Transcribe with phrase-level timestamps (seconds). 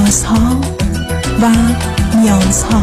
[0.00, 0.60] رازها
[1.42, 1.46] و
[2.16, 2.82] نیازها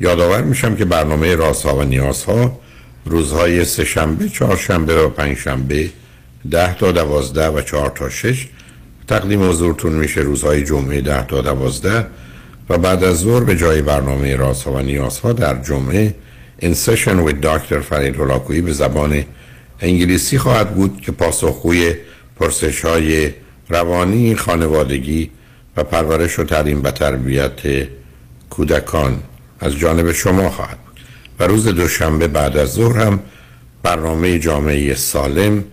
[0.00, 2.60] یادآور میشم که برنامه رازها و نیازها
[3.04, 5.90] روزهای سهشنبه، چهارشنبه و پنجشنبه
[6.50, 8.48] ده تا دوازده و چهار تا شش
[9.08, 12.06] تقدیم حضورتون میشه روزهای جمعه ده تا دوازده
[12.70, 16.14] و بعد از ظهر به جای برنامه رازها و نیازها در جمعه
[16.58, 19.24] این سشن with دکتر فرید هلاکویی به زبان
[19.80, 21.94] انگلیسی خواهد بود که پاسخگوی
[22.40, 23.30] پرسش های
[23.68, 25.30] روانی، خانوادگی
[25.76, 27.60] و پرورش و تعلیم و تربیت
[28.50, 29.22] کودکان
[29.60, 31.00] از جانب شما خواهد بود.
[31.40, 33.20] و روز دوشنبه بعد از ظهر هم
[33.82, 35.64] برنامه جامعه سالم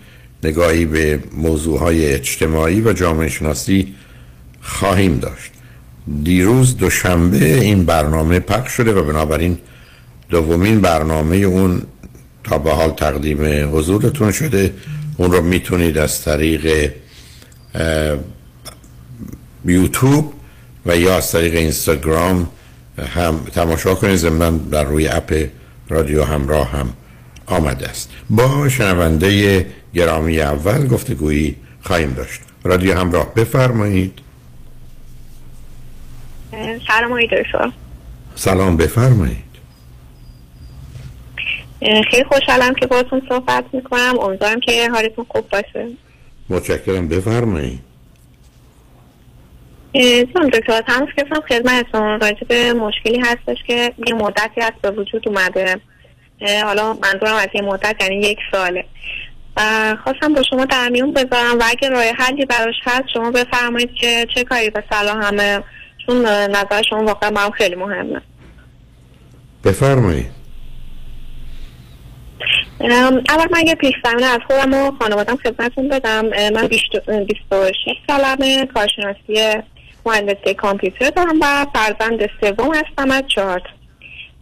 [0.43, 3.93] نگاهی به موضوع های اجتماعی و جامعه شناسی
[4.61, 5.51] خواهیم داشت.
[6.23, 9.57] دیروز دوشنبه این برنامه پخش شده و بنابراین
[10.29, 11.81] دومین برنامه اون
[12.43, 13.39] تا به حال تقدیم
[13.77, 14.73] حضورتون شده.
[15.17, 16.91] اون رو می‌تونید از طریق
[19.65, 20.33] یوتیوب
[20.85, 22.47] و یا از طریق اینستاگرام
[22.97, 24.15] هم تماشا کنید.
[24.15, 25.45] ضمن در روی اپ
[25.89, 26.93] رادیو همراه هم
[27.45, 28.09] آمده است.
[28.29, 32.41] با شنونده گرامی اول گفتگویی خواهیم داشت.
[32.63, 34.19] رادیو همراه بفرمایید.
[36.87, 37.27] سلام آقای
[38.35, 39.43] سلام بفرمایید.
[41.81, 44.19] خیلی خوشحالم که باتون صحبت می‌کنم.
[44.19, 45.87] امیدوارم که حالتون خوب باشه.
[46.49, 47.79] متشکرم بفرمایید.
[50.33, 55.27] چون دکتر تماس کردم خدمتتون راجع به مشکلی هستش که یه مدتی هست به وجود
[55.27, 55.79] اومده.
[56.63, 58.85] حالا منظورم از یه مدت یعنی یک ساله.
[59.57, 59.61] و
[60.03, 64.27] خواستم با شما در میون بذارم و اگه راه حلی براش هست شما بفرمایید که
[64.35, 65.63] چه کاری به صلاح همه
[66.05, 68.21] چون نظر شما واقعا من خیلی مهمه.
[69.63, 70.31] بفرمایید.
[73.29, 76.25] اول من یه پیش زمینه از خودم و خانوادم خدمتون بدم.
[76.53, 77.75] من 26
[78.07, 79.63] سالمه کارشناسی
[80.05, 83.61] مهندسی کامپیوتر دارم و فرزند سوم هستم از چهار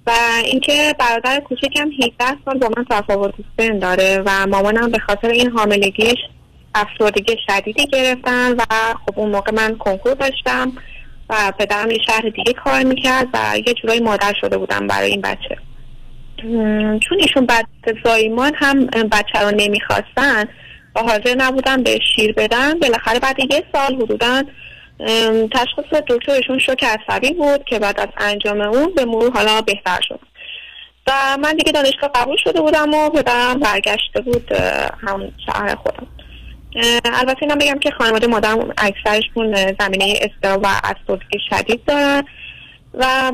[0.07, 0.11] و
[0.45, 5.49] اینکه برادر کوچکم 18 سال با من تفاوت سن داره و مامانم به خاطر این
[5.49, 6.17] حاملگیش
[6.75, 8.63] افسردگی شدیدی گرفتن و
[9.05, 10.71] خب اون موقع من کنکور داشتم
[11.29, 15.21] و پدرم یه شهر دیگه کار می‌کرد و یه جورایی مادر شده بودم برای این
[15.21, 15.57] بچه.
[16.99, 17.65] چون ایشون بعد
[18.03, 20.45] زایمان هم بچه رو نمی‌خواستن
[20.95, 24.43] و حاضر نبودن به شیر بدن بالاخره بعد یه سال حدودا
[25.51, 30.19] تشخیص دکترشون شوک عصبی بود که بعد از انجام اون به مرور حالا بهتر شد.
[31.07, 31.11] و
[31.43, 34.51] من دیگه دانشگاه قبول شده بودم و پدرم برگشته بود
[35.07, 36.07] هم شهر خودم.
[37.13, 42.23] البته اینم بگم که خانواده مادرم اکثرشون زمینه استرا و افسردگی شدید دارن.
[42.93, 43.31] و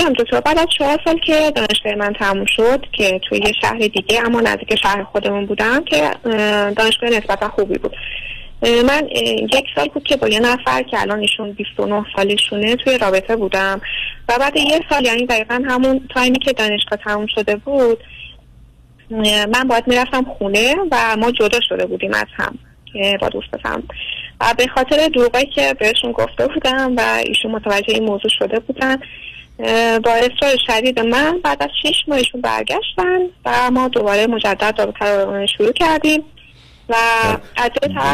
[0.00, 3.78] جان دکتر بعد از چهار سال که دانشگاه من تموم شد که توی یه شهر
[3.78, 6.10] دیگه اما نزدیک شهر خودمون بودم که
[6.76, 7.96] دانشگاه نسبتا خوبی بود.
[8.62, 9.08] من
[9.52, 13.80] یک سال بود که با یه نفر که الان ایشون 29 سالشونه توی رابطه بودم.
[14.28, 17.98] و بعد یه سال یعنی دقیقا همون تایمی که دانشگاه تموم شده بود
[19.54, 22.58] من باید می‌رفتم خونه و ما جدا شده بودیم از هم
[23.20, 23.82] با دوستم
[24.40, 28.96] و به خاطر دروغی که بهشون گفته بودم و ایشون متوجه این موضوع شده بودن
[29.98, 35.46] با اصرار شدید من بعد از شیش ماه ایشون برگشتن و ما دوباره مجدد رابطه
[35.46, 36.22] شروع کردیم.
[36.90, 36.94] و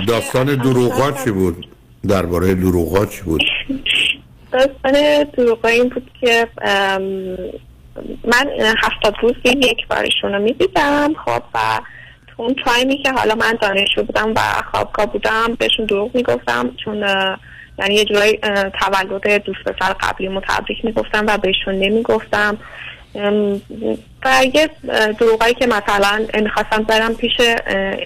[0.06, 1.66] داستان دروغا چی بود؟
[2.08, 3.42] درباره دروغا چی بود؟
[4.52, 6.48] داستان دروغا این بود که
[8.24, 8.48] من
[8.82, 11.58] هفتاد روز یک بارشون رو می‌دیدم خب و
[12.26, 14.40] تو اون تایمی که حالا من دانشجو بودم و
[14.70, 16.96] خوابگاه بودم بهشون دروغ می‌گفتم چون
[17.78, 18.38] یعنی یه جورایی
[18.80, 22.58] تولد دوست پسر قبلی متبریک می‌گفتم و بهشون نمی‌گفتم
[24.24, 24.70] و یه
[25.18, 27.32] دروغایی که مثلا می‌خواستم برم پیش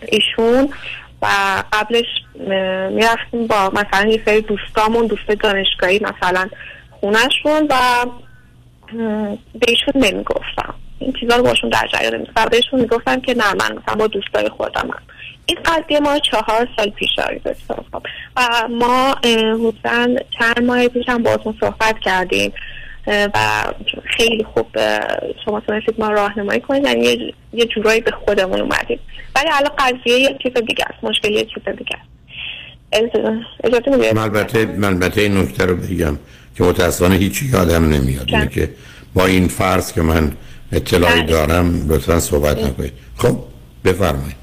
[0.09, 0.69] ایشون
[1.23, 1.27] و
[1.73, 2.07] قبلش
[2.91, 6.49] می‌رفتیم با مثلا یه سری دوستامون دوست دانشگاهی مثلا
[6.91, 8.07] خونهشون و
[9.55, 10.75] به ایشون نمی‌گفتم.
[10.99, 14.49] این چیزا رو باشون در جریان نمیستم بهشون می‌گفتم که نه من مثلا با دوستای
[14.49, 15.03] خودم هم.
[15.47, 17.57] این قضیه ما چهار سال پیش آید
[18.37, 20.07] و ما حدودا
[20.39, 22.53] چند ماه پیش هم باتون صحبت کردیم.
[23.07, 23.65] و
[24.17, 24.67] خیلی خوب
[25.45, 26.85] شما تونستید ما راهنمایی کنید.
[26.85, 28.99] یعنی یه جورایی به خودمون اومدیم.
[29.37, 31.05] ولی الان قضیه یه چیز دیگه است.
[31.05, 32.11] مشکلی یه چیز دیگه است.
[33.65, 33.99] البته
[34.85, 36.19] البته این نکته رو بگم
[36.57, 38.25] که متاسفانه هیچی یادم نمیاد.
[38.29, 38.71] اینه که
[39.15, 40.33] با این فرض که من
[40.73, 41.31] اطلاعی بله.
[41.31, 42.93] دارم لطفا صحبت نکنید.
[43.17, 43.39] خب
[43.85, 44.37] بفرمایید.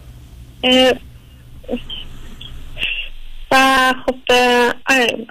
[3.51, 4.15] و خب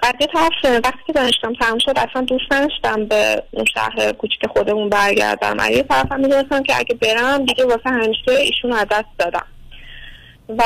[0.03, 4.89] قضیه طرف وقتی که دانشگاه تموم شد اصلا دوست نداشتم به اون شهر کوچیک خودمون
[4.89, 5.57] برگردم.
[5.59, 9.45] اگه طرف هم می‌دونستم که اگه برم دیگه واسه همیشه ایشون از دست دادم.
[10.57, 10.63] و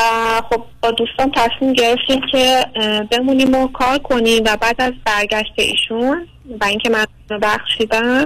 [0.50, 2.66] خب با دوستان تصمیم گرفتیم که
[3.12, 6.28] بمونیم و کار کنیم و بعد از برگشت ایشون
[6.62, 7.06] و اینکه من
[7.42, 8.26] بخشیدن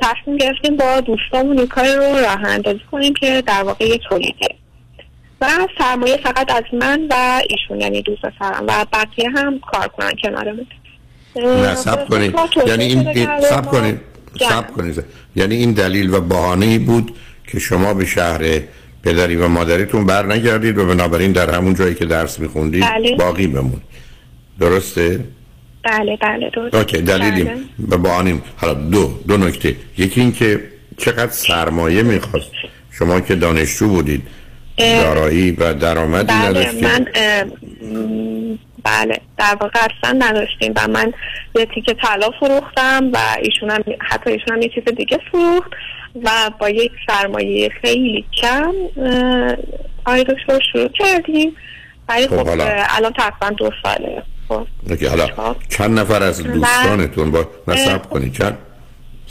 [0.00, 4.61] تصمیم گرفتیم با دوستامون کار رو راه اندازی کنیم که در واقع یه تولیده
[5.42, 10.12] و سرمایه فقط از من و ایشون یعنی دوست سرم و بقیه هم کار کنن
[10.22, 10.66] کنارمون
[11.36, 12.34] نه سب کنید
[12.66, 14.00] یعنی این سب کنید
[14.40, 15.04] سب کنید
[15.36, 17.12] یعنی این دلیل و بهانه بود
[17.46, 18.60] که شما به شهر
[19.04, 23.16] پدری و مادریتون بر نگردید و بنابراین در همون جایی که درس میخوندید بله.
[23.16, 23.80] باقی بمون
[24.60, 25.20] درسته؟
[25.82, 26.74] بله بله درست.
[26.74, 27.44] اوکی دلیلیم.
[27.46, 27.62] بله.
[27.78, 29.76] به بانیم حالا دو دو نکته.
[29.98, 30.60] یکی این که
[30.98, 32.50] چقدر سرمایه می‌خواست.
[32.90, 34.22] شما که دانشجو بودید.
[34.78, 37.06] دارایی و درآمدی بله نداشتید من
[38.84, 41.12] بله در واقع اصلا نداشتیم و من
[41.54, 45.70] یه تیکه طلا فروختم و ایشون هم حتی ایشون هم یه چیز دیگه فروخت
[46.22, 48.72] و با یک سرمایه خیلی کم
[50.04, 51.56] آقای دکتر شروع کردیم.
[52.08, 52.60] ولی خب, خب
[52.96, 54.22] الان تقریبا دو ساله.
[54.48, 54.66] خب.
[55.08, 55.56] حالا خب.
[55.68, 58.58] چند نفر از دوستانتون با نصب کنید چند؟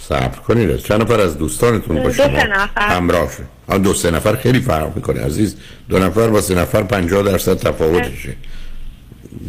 [0.09, 0.77] صبر کنید.
[0.77, 2.39] چند نفر از دوستانتون با شما
[2.75, 3.81] همراه شد.
[3.81, 5.55] دو سه نفر خیلی فرق می‌کنه عزیز.
[5.89, 8.35] دو نفر با سه نفر پنجاه درصد تفاوتشه.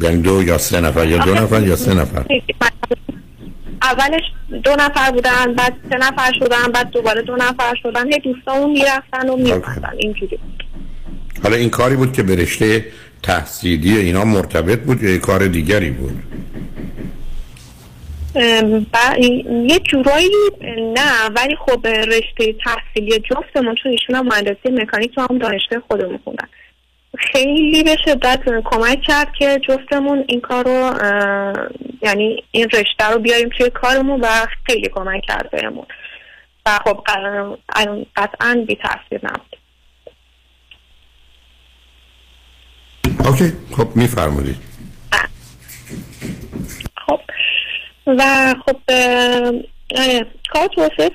[0.03, 2.25] یعنی دو یا سه نفر یا دو نفر یا سه نفر.
[3.83, 4.23] اولش
[4.65, 8.13] دو نفر بودن بعد سه نفر شدن بعد دوباره دو نفر شدن.
[8.13, 9.93] هی دوستامون می‌رفتن و می‌رفتن.
[9.99, 10.39] اینجوری.
[11.43, 12.85] حالا این کاری بود که به رشته
[13.23, 16.23] تحصیلی اینا مرتبط بود یا کار دیگری بود؟
[18.35, 20.31] یه جورایی
[20.97, 26.19] نه ولی خب رشته تحصیلی جفتمون چون ایشون هم مهندسی مکانیک تو هم دانشگاه خودمون
[26.25, 26.49] خوندن.
[27.19, 30.95] خیلی به شدت کمک کرد که جفتمون این کار رو
[32.03, 34.27] یعنی این رشته رو بیاریم توی کارمون و
[34.67, 35.87] خیلی کمک کرد بهمون.
[36.67, 37.05] و خب
[38.17, 39.57] قطعا بی تاثیر نبود.
[43.27, 44.57] اوکی خب میفرمودید
[47.07, 47.21] خب.
[48.07, 48.77] و خب
[50.53, 51.11] کار توسعه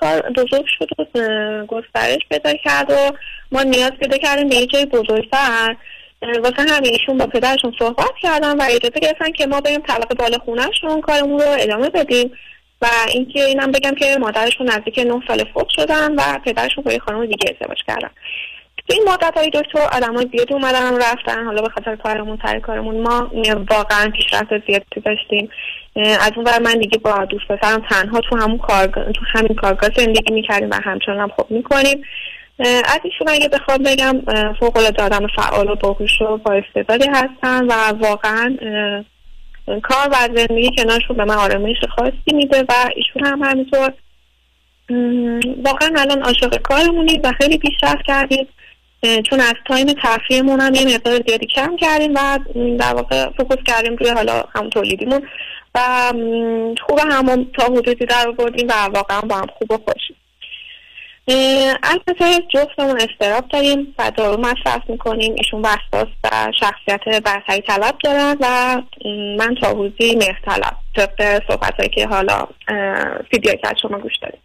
[0.00, 3.12] کار بزرگ شد و گسترش پیدا کرد و
[3.52, 5.76] ما نیاز پیدا کردیم به یه جای بزرگتر.
[6.22, 10.38] واسه همین ایشون با پدرشون صحبت کردن و اجازه گرفتن که ما بریم طبقه بالا
[10.38, 12.32] خونهشون کارمون رو ادامه بدیم
[12.82, 16.98] و اینکه اینم بگم که مادرشون نزدیک نه سال فوت شدن و پدرشون با یه
[16.98, 18.10] خانم دیگه ازدواج کردن.
[18.88, 21.44] تو این مدت های دکتر آدم های زیادی اومدن رفتن.
[21.44, 23.30] حالا به خاطر کارمون سر کارمون ما
[23.70, 25.50] واقعا پیشرفت زیادی داشتیم.
[25.96, 30.34] از اون من دیگه با دوست پسرم تنها تو همون کارگاه تو همین کارگاه زندگی
[30.34, 32.02] می‌کردیم و همچنان هم خوب می‌کنیم.
[32.58, 34.22] از ایشون اگه بخوام بگم
[34.60, 38.56] فوق العاده آدم فعال و باهوش و با استعدادی هستن و واقعا
[39.82, 43.92] کار و زندگی کنارشون به من آرامش خاصی میده و ایشون هم همینطور.
[45.64, 48.48] واقعا الان عاشق کارمونید و خیلی پیشرفت کردید.
[49.02, 52.38] چون از تایم تفریحمون هم یه مقدار زیادی کم کردیم و
[52.78, 55.22] در واقع فکوس کردیم روی حالا هم تولیدیمون
[55.74, 56.12] و
[56.86, 60.16] خوب همون تا حدودی در بردیم و واقعا با هم خوب و خوشیم
[61.82, 65.34] البته جفتمون استراب داریم و دارو مصرف می‌کنیم.
[65.36, 68.76] ایشون وسواس و شخصیت برتری طلب دارن و
[69.38, 72.46] من تا حدودی مهر طلب طبق صحبت که حالا
[73.32, 74.40] ویدیو که شما گوش داریم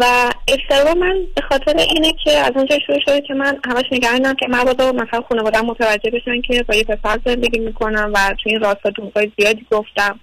[0.00, 4.34] و استراب من به خاطر اینه که از اونجا شروع شده که من همش نگرانم
[4.34, 8.60] که مبادا مثلا خانوادم متوجه بشن که با یه پسر زندگی می‌کنم و تو این
[8.60, 10.20] راستا دونگای زیادی گفتم.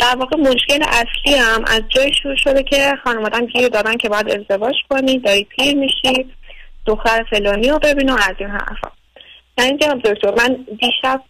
[0.00, 4.30] در واقع مشکل اصلی هم از جای شروع شده که خانوادم گیر دادن که باید
[4.30, 6.26] ازدواج کنی داری پیر میشی
[6.86, 8.90] دختر فلانی رو ببین و از این حرفا.
[9.58, 11.22] یعنی دکتر من دیشب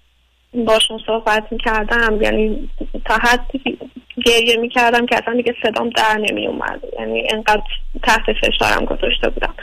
[0.64, 2.22] باشون صحبت می‌کردم.
[2.22, 2.70] یعنی
[3.04, 3.78] تا حدی
[4.26, 7.62] گریه می‌کردم که اصلا دیگه صدام در نمی اومد یعنی انقدر
[8.02, 9.54] تحت فشارم گذاشته بودم.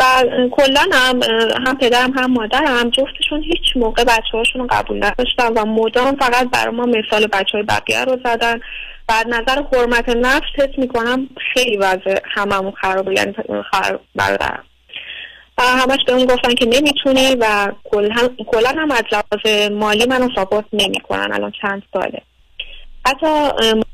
[0.00, 0.04] و
[0.50, 1.20] کلا هم
[1.66, 6.50] هم پدرم هم مادرم جفتشون هیچ موقع بچه هاشون رو قبول نداشتن و مدام فقط
[6.50, 8.60] برای ما مثال بچه های بقیه رو زدن.
[9.08, 13.14] و نظر حرمت نفس حس می‌کنم خیلی وضع هممون خرابه.
[13.14, 13.34] یعنی
[13.70, 14.64] خواهر برادرم.
[15.58, 17.72] و همش به اون گفتن که نمی‌تونه و
[18.44, 22.22] کلا هم از لحاظ مالی منو ساپورت نمی‌کنن الان چند ساله.
[23.06, 23.26] حتی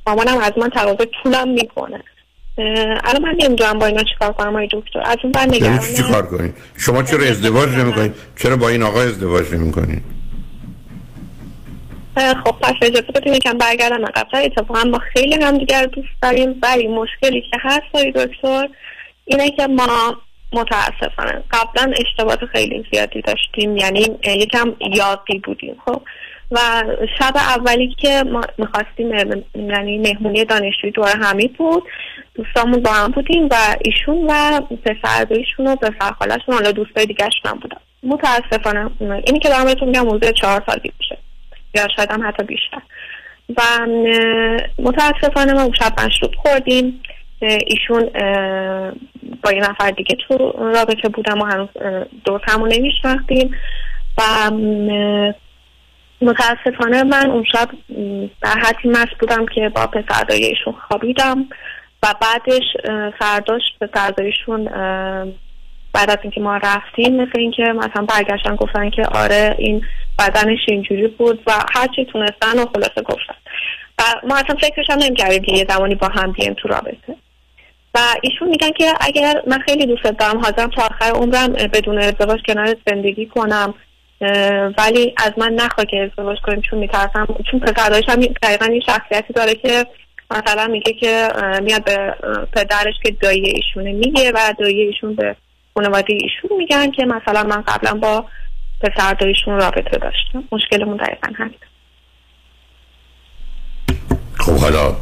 [0.06, 2.04] مامانم از من تقاضا پولم می‌کنه.
[3.04, 5.00] الان من نمی‌دونم با اینا چیکار کنم آقای دکتر.
[5.04, 9.00] از اون بر یعنی چی کار کنید شما چرا ازدواج نمی‌کنید چرا با این آقا
[9.00, 10.02] ازدواج نمی‌کنید
[12.16, 16.88] خب پس اجازه بدیم یکم برگردم عقبتر اتفاقا ما خیلی هم دیگر دوست داریم ولی
[16.88, 18.68] مشکلی که هست آقای دکتر
[19.24, 20.16] اینه که ما
[20.52, 21.42] متاسفانه.
[21.50, 26.02] قبلا اشتباهات خیلی زیادی داشتیم یعنی یکم یاقی بودیم خب.
[26.50, 26.58] و
[27.18, 29.14] شب اولی که ما می‌خواستیم
[29.54, 31.82] یعنی مهمونی دانشجوی دور همی بود
[32.34, 33.54] دوستامون با هم بودیم و
[33.84, 37.76] ایشون و پسر ایشون و پسر خالشون حالا دوستای دیگه هم بودن.
[38.02, 41.18] متاسفانه اینی که دارم بهتون میگم موضوع چهار سال میشه.
[41.74, 42.82] یا شاید هم حتی بیشتر.
[43.56, 43.62] و
[44.78, 47.02] متاسفانه ما شب مشروب خوردیم.
[47.40, 48.10] ایشون
[49.42, 51.68] با یه نفر دیگه تو رابطه بودم و هنوز
[52.48, 53.56] همون نمیشناختیم.
[54.18, 54.50] و
[56.20, 57.68] متاسفانه من اون شب
[58.42, 61.46] در حدی مست بودم که با پسردای ایشون خوابیدم
[62.02, 62.62] و بعدش
[63.18, 64.64] فرداش پسردایشون
[65.92, 69.82] بعد از اینکه ما رفتیم مثل اینکه مثلا برگشتن گفتن که آره این
[70.18, 73.34] بدنش اینجوری بود و هرچی تونستن و خلاصه گفتن.
[73.98, 77.16] و ما اصلا فکرش هم نمی‌کردیم که یه زمانی با هم بیایم تو رابطه.
[77.94, 82.40] و ایشون میگن که اگر من خیلی دوست دارم حاضرم تا آخر عمرم بدون ازدواج
[82.46, 83.74] کنار زندگی کنم
[84.78, 87.26] ولی از من نخواه که ازدواج کنیم چون میترسم.
[87.50, 89.86] چون پسردایش هم دقیقا این شخصیتی داره که
[90.30, 91.28] مثلا میگه که
[91.62, 92.14] میاد به
[92.52, 95.36] پدرش که دایی ایشونه میگه و دایی ایشون به
[95.74, 98.24] خانواده ایشون میگن که مثلا من قبلا با
[98.80, 100.44] پسر داییشون رابطه داشتم.
[100.52, 101.58] مشکلمون دقیقا همین
[104.38, 104.96] خب حالا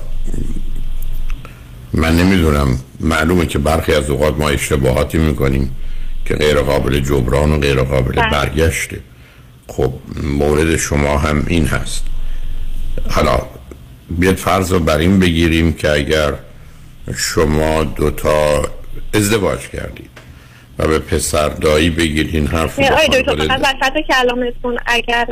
[1.92, 2.78] من نمی‌دونم.
[3.00, 5.76] معلومه که برخی از اوقات ما اشتباهاتی می‌کنیم
[6.24, 8.30] که غیر قابل جبران و غیر قابل بله.
[8.30, 9.00] برگشته.
[9.66, 9.92] خب
[10.22, 12.04] مورد شما هم این هست.
[13.10, 13.40] حالا
[14.10, 16.34] بیاد فرض رو بر این بگیریم که اگر
[17.16, 18.62] شما دوتا
[19.14, 20.10] ازدواج کردید
[20.78, 25.26] و به پسر دایی بگیرین حرف آی دکتر فقط وسط کلامتون اگر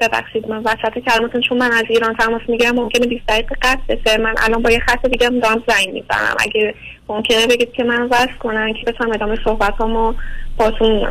[0.00, 4.18] ببخشید من وسط کلامتون چون من از ایران تماس می‌گیرم ممکنه 20 دقیقه قطع بشه.
[4.18, 6.36] من الان با یه خط دیگه دارم زنگ می‌زنم.
[6.38, 6.74] اگه
[7.08, 10.14] ممکنه بگید که من وصل کنن که بتونم ادامه صحبت با
[10.56, 11.02] باتون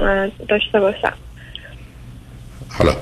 [0.48, 1.14] داشته باشم.
[2.70, 2.96] حالا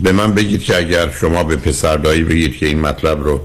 [0.00, 3.40] به من بگید که اگر شما به پسر دایی بگید که این مطلب رو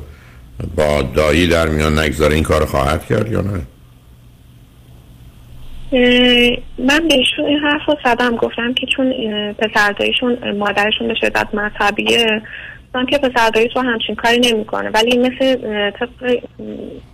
[0.75, 3.61] با دایی در میان نگذاره این کار خواهد کرد یا نه؟
[6.77, 9.13] من بهشون این حرف رو زدم گفتم که چون
[9.53, 12.41] پسردایشون مادرشون به شدت مذهبیه
[12.95, 14.89] من که پسردایشون همچین کاری نمی‌کنه.
[14.89, 15.55] ولی مثل
[15.91, 16.39] طبق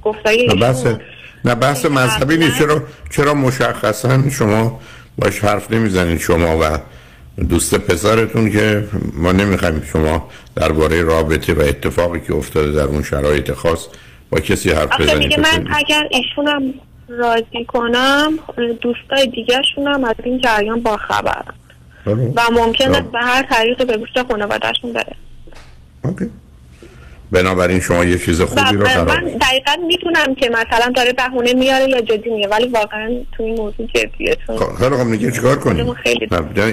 [0.03, 0.85] گفتایی نه بحث
[1.45, 2.59] نه بحث مذهبی نیست.
[2.59, 4.79] چرا چرا مشخصا شما
[5.17, 6.79] باش حرف نمی‌زنید شما و
[7.43, 8.83] دوست پسرتون که
[9.13, 13.87] ما نمی‌خوایم شما درباره رابطه و اتفاقی که افتاده در اون شرایط خاص
[14.29, 16.73] با کسی حرف بزنید؟ من اگر ایشونم
[17.09, 18.39] راضی کنم
[18.81, 21.43] دوستای دیگه شونم از این جریان با خبر
[22.05, 22.33] بله.
[22.35, 25.15] و ممکنه به هر طریق به گوشت خانوادهشون بره.
[26.03, 26.29] اوکی.
[27.31, 31.89] بنابراین شما یه چیز خوبی رو قرار من دقیقا می‌تونم که مثلا داره بهونه میاره
[31.89, 34.37] یا جدی میگه ولی واقعا تو این موضوع جدیه.
[34.47, 35.95] خب، خیلی خب میگه چیکار کنیم؟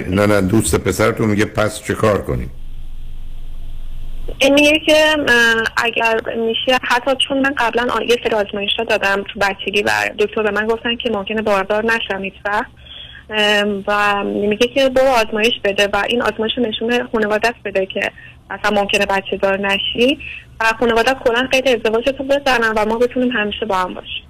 [0.09, 2.51] نه نه دوست پسرتون میگه پس چیکار کنیم؟
[4.39, 5.17] این میگه که
[5.77, 10.51] اگر میشه حتی چون من قبلا یه سری آزمایش دادم تو بچگی و دکتر به
[10.51, 12.33] من گفتن که ممکنه باردار نشم هیچ
[13.87, 18.11] و میگه که برو آزمایش بده و این آزمایش نشون خانواده بده که
[18.49, 20.19] مثلا ممکنه بچه دار نشی.
[20.59, 24.23] و خانواده کلا قید ازدواجتو بزنن و ما بتونیم همیشه با هم باشیم.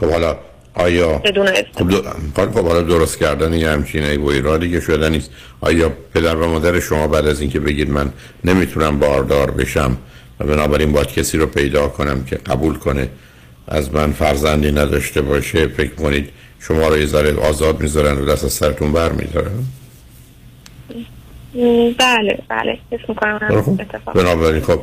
[0.00, 0.36] خب حالا
[0.74, 1.90] آیا بدون خب,
[2.34, 5.30] خب حالا درست کردن یه همچین ای و ایرادی که شده نیست.
[5.60, 8.12] آیا پدر و مادر شما بعد از اینکه بگید من
[8.44, 9.96] نمی‌تونم باردار بشم
[10.40, 13.08] و بنابراین باید کسی رو پیدا کنم که قبول کنه
[13.68, 16.28] از من فرزندی نداشته باشه فکر کنید
[16.60, 19.64] شما رو یه ذره آزاد می‌ذارن و دست از سرتون بر می‌ذارن
[21.98, 23.78] بله بله اسم می‌کنم
[24.14, 24.82] بنابراین خب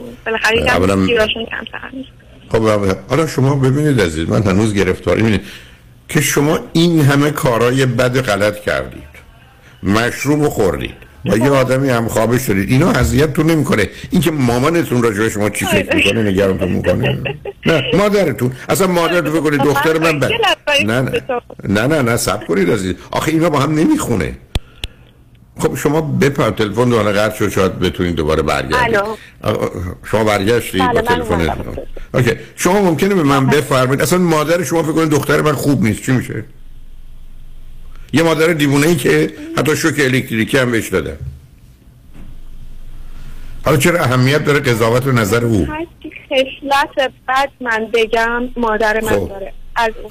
[2.49, 2.67] خب
[3.09, 5.41] حالا شما ببینید عزیز من هنوز گرفتاری می‌دید
[6.11, 9.11] که شما این همه کارای بد غلط کردید.
[9.83, 10.93] مشروب خوردید.
[11.25, 12.69] با یه آدمی هم خوابه شدید.
[12.69, 13.89] اینا اذیتتون نمی‌کنه.
[14.11, 17.21] اینکه مامانتون راجع شما چی فکر می‌کنه نگرانتون می‌کنه.
[17.65, 18.51] نه مادرتون.
[18.69, 20.31] اصلا مادرتون فکر کنید دختر من بد.
[20.85, 21.11] نه نه.
[21.69, 22.95] نه نه نه سب کنید عزیز.
[23.11, 24.35] آخه اینا با هم نمی‌خونه.
[25.61, 28.99] خب شما بپر تلفن دوباره قطع شد شاید بتونید دوباره برگردید.
[30.03, 31.63] شما برگشتید با تلفن
[32.13, 32.31] اوکی.
[32.55, 34.01] شما ممکنه به من بفرمایید.
[34.01, 36.03] اصلا مادر شما فکر کنید دختر من خوب نیست.
[36.03, 36.43] چی میشه؟
[38.13, 41.17] یه مادر دیوونه ای که حتی شوک الکتریکی هم بهش داده.
[43.65, 45.67] حالا چرا اهمیت داره قضاوت و نظر او؟
[46.29, 49.29] خشلت بعد من بگم مادر من خب.
[49.29, 49.53] داره.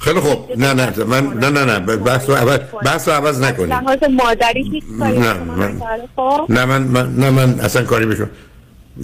[0.01, 0.51] خیلی خوب.
[0.57, 3.69] نه نه من نه نه نه بحث رو عوض بحث رو عوض نکنید.
[3.69, 5.81] لحاظ مادری هیچ نه من
[6.15, 8.29] خب؟ نه من, من نه من اصلا کاری بشم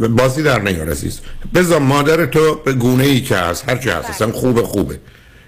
[0.10, 1.20] بازی در نیار عزیز.
[1.54, 5.00] بذار مادر تو به گونه ای که هست هر چی هست اصلا خوبه خوبه.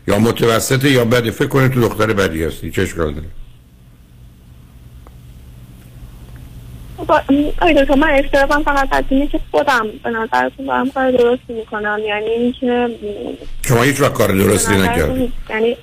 [0.07, 2.71] یا متوسطه یا بده فکر کنید تو دختر بدی هستی.
[2.71, 3.27] چه اشکال داره؟
[7.61, 11.99] آیدو تو من اشترابم فقط از اینه که خودم به نظرتون دارم کار درستی می‌کنم.
[12.07, 12.89] یعنی اینکه
[13.67, 15.33] شما هیچ وقت کار درستی نکردید.
[15.49, 15.77] یعنی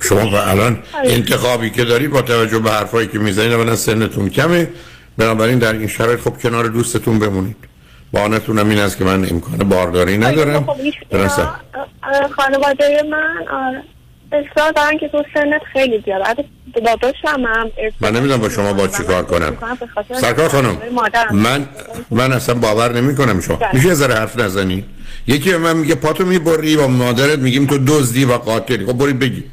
[0.00, 4.68] شما الان انتخابی که داری با توجه به حرفایی که می‌زنید اولا سنتون کمه.
[5.18, 7.56] بنابراین در این شرایط خب کنار دوستتون بمونید.
[8.12, 10.64] بانتون هم این است که من امکان بارداری ندارم.
[10.64, 10.76] خب
[12.36, 13.82] خانواده من آره.
[14.32, 16.22] اصرار دارن که تو سنت خیلی زیاد.
[16.74, 19.56] داداشم هم من نمی‌دونم با شما با چی کار کنم.
[20.20, 20.78] سرکار خانم
[21.32, 21.66] من
[22.10, 23.56] من اصلا باور نمی کنم شما.
[23.56, 23.70] بله.
[23.74, 24.84] میشه ذره حرف نزنی؟
[25.26, 28.86] یکی به من میگه پاتو می‌بری و مادرت میگیم تو دزدی و قاتلی.
[28.86, 29.44] خب برید بگی.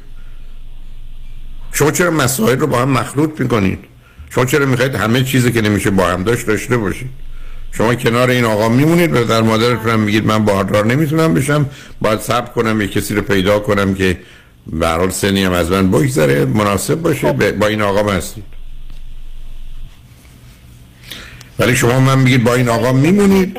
[1.72, 3.78] شما چرا مسائل رو با هم مخلوط می‌کنید؟
[4.30, 7.10] شما چرا می‌خواید همه چیزی که نمیشه با هم داشت داشته باشید؟
[7.72, 11.66] شما کنار این آقا میمونید و در مادرتون میگید من باردار نمی‌تونم بشم.
[12.00, 14.18] باید صبر کنم یه کسی رو پیدا کنم که
[14.66, 17.52] به حال سنی هم از من بگذره مناسب باشه خب.
[17.52, 18.44] با این آقا هستید
[21.58, 23.56] ولی شما من میگید با این آقا میمونید.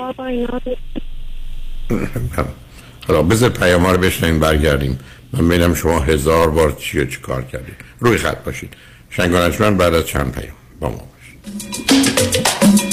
[3.07, 4.99] حالا بذار پیام رو بشنین برگردیم.
[5.33, 7.75] من ببینم شما هزار بار چی و چی کار کردید.
[7.99, 8.73] روی خط باشید.
[9.09, 12.92] شنگانش من بعد از چند پیام با ما باشید.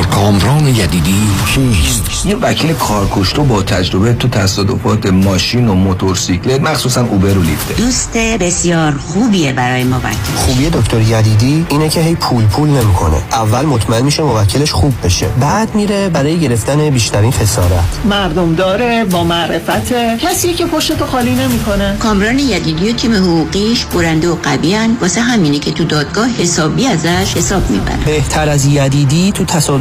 [0.00, 1.14] دکتر کامران یدیدی
[1.54, 7.74] کیست؟ یه وکیل کارکشته با تجربه تو تصادفات ماشین و موتورسیکلت مخصوصا اوبر و لیفته.
[7.74, 13.16] دوست بسیار خوبیه برای موکل خوبی دکتر یدیدی اینه که هی پول پول نمی‌کنه.
[13.32, 15.26] اول مطمئن میشه موکلش خوب بشه.
[15.40, 17.84] بعد میره برای گرفتن بیشترین خسارت.
[18.04, 19.92] مردم داره با معرفت.
[20.18, 21.96] کسی که پشتو خالی نمی‌کنه.
[21.98, 27.36] کامران یدیدی و تیم حقوقیش برنده و قویان واسه همینه که تو دادگاه حسابی ازش
[27.36, 29.44] حساب می‌برن بهتر از یدیدی تو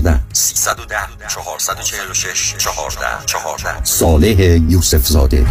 [0.00, 5.46] 310 446 14 14 صالح یوسف زاده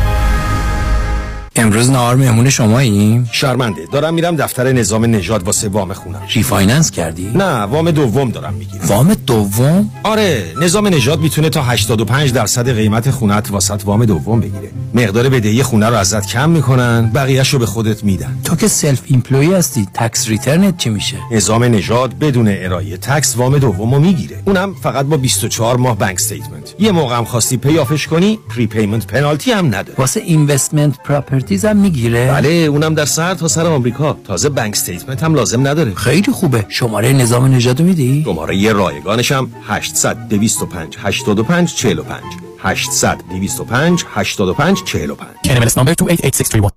[1.59, 3.81] امروز نهار مهمون شماییم؟ شرمنده.
[3.91, 6.21] دارم میرم دفتر نظام نژاد واسه وام خونم.
[6.33, 8.85] refinance کردی؟ نه وام دوم دارم می‌گیرم.
[8.85, 14.71] وام دوم؟ آره نظام نژاد می‌تونه تا 85 درصد قیمت خونت واست وام دوم بگیره.
[14.93, 18.37] مقدار بدهی خونه رو ازت کم می‌کنن بقیهش رو به خودت میدن.
[18.43, 23.57] تو که self-employed هستی tax return ت چی میشه؟ نظام نژاد بدون ارائه tax وام
[23.57, 24.43] دومو می‌گیره.
[24.45, 28.39] اونم فقط با 24 ماه bank statement یه موقع هم خواستی pay off ش کنی
[28.55, 33.67] prepayment penalty هم نداره واسه investment properties هم می‌گیره؟ بله اونم در سر تا سر
[33.67, 34.17] آمریکا.
[34.23, 35.95] تازه bank statement هم لازم نداره.
[35.95, 36.65] خیلی خوبه.
[36.69, 42.23] شماره نظام نژادو میدی؟ شماره‌ی رایگانش هم 800 225 85 45
[42.59, 46.71] 800 225 85 45 NMLS number 288631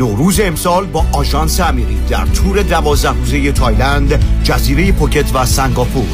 [0.00, 6.06] نوروز امسال با آژانس امیری در تور دوازده روزه تایلند جزیره پوکت و سنگاپور.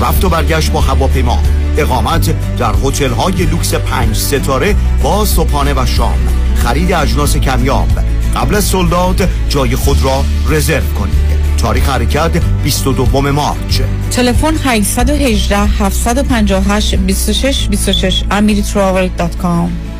[0.00, 1.38] رفت و برگشت با هواپیما.
[1.76, 6.39] اقامت در هتل های لوکس پنج ستاره با صبحانه و شام.
[6.56, 7.88] خرید اجناس کمیاب.
[8.36, 11.30] قبل از سولداد جای خود را رزرو کنید.
[11.58, 12.30] تاریخ حرکت
[12.62, 13.80] 22 مارچ.
[14.10, 19.99] تلفن 818 758 26 26 amiritravel.com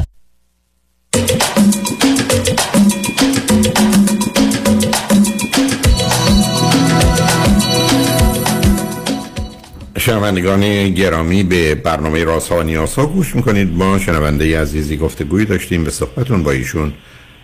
[10.01, 13.73] شنوندگان گرامی به برنامه راست ها و نیاز ها گوش می‌کنید.
[13.73, 16.93] ما شنونده عزیزی گفتگوی داشتیم به صحبتون با ایشون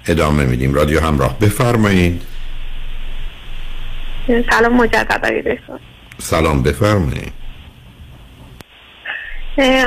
[0.08, 0.74] ادامه میدیم.
[0.74, 2.22] رادیو همراه بفرمایید.
[4.50, 5.80] سلام مجدد آقای دکتر
[6.18, 7.32] سلام بفرمایید.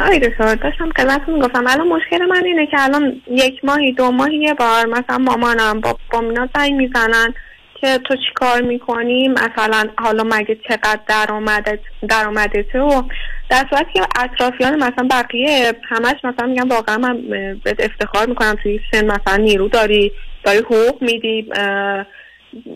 [0.04, 1.66] آقای دکتر داشتم خدمتتون می‌گفتم.
[1.66, 5.98] الان مشکل من اینه که الان یک ماهی دو ماهی یه بار مثلا مامانم با
[6.12, 7.34] بابا زنگ می‌زنن.
[7.80, 13.02] که تو چی کار می‌کنی؟ مثلا حالا مگه چقدر درآمدت درآمدته و
[13.50, 17.22] در صورتی که اطرافیان مثلا بقیه همش مثلا میگن واقعا من
[17.64, 20.12] بهت افتخار می‌کنم توی سن مثلا نیرو داری
[20.44, 21.48] داری حقوق میدی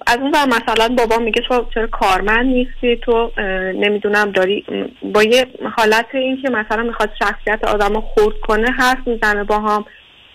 [0.07, 3.31] از اون بر مثلا بابا میگه تو چرا کارمند نیستی؟ تو
[3.75, 4.64] نمی‌دونم داری
[5.03, 9.85] با یه حالت این که مثلا می‌خواد شخصیت آدم خورد کنه حرف می‌زنه با هم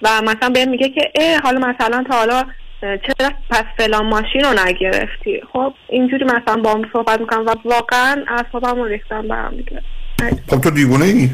[0.02, 2.46] و مثلا به میگه که اه حالا مثلا تا حالا
[2.82, 8.26] چرا پس فلان ماشین رو نگرفتی؟ خب اینجوری مثلا با هم صحبت می‌کنم و واقعا
[8.28, 9.82] اصابم رو ریختم برم دیگه.
[10.48, 11.30] خب تو دیوونه ای؟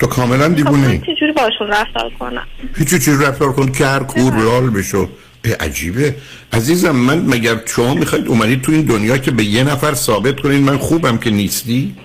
[0.00, 4.32] تو کاملا دیوونه ای؟ خب چجوری باشون رفتار کنم؟ هیچی چیز رفتار کن کر کور
[4.32, 5.08] رال بشو.
[5.60, 6.14] عجیبه.
[6.52, 10.62] عزیزم من مگر شما می‌خواید اومدید تو این دنیا که به یه نفر ثابت کنید
[10.62, 11.96] من خوبم که نیستی؟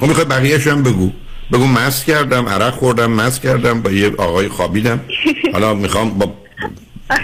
[0.00, 1.10] خب می‌خوای بقیهش هم بگو.
[1.52, 5.00] بگو مست کردم عرق خوردم مست کردم با یه آقای خوابیدم.
[5.54, 6.34] حالا می‌خوام با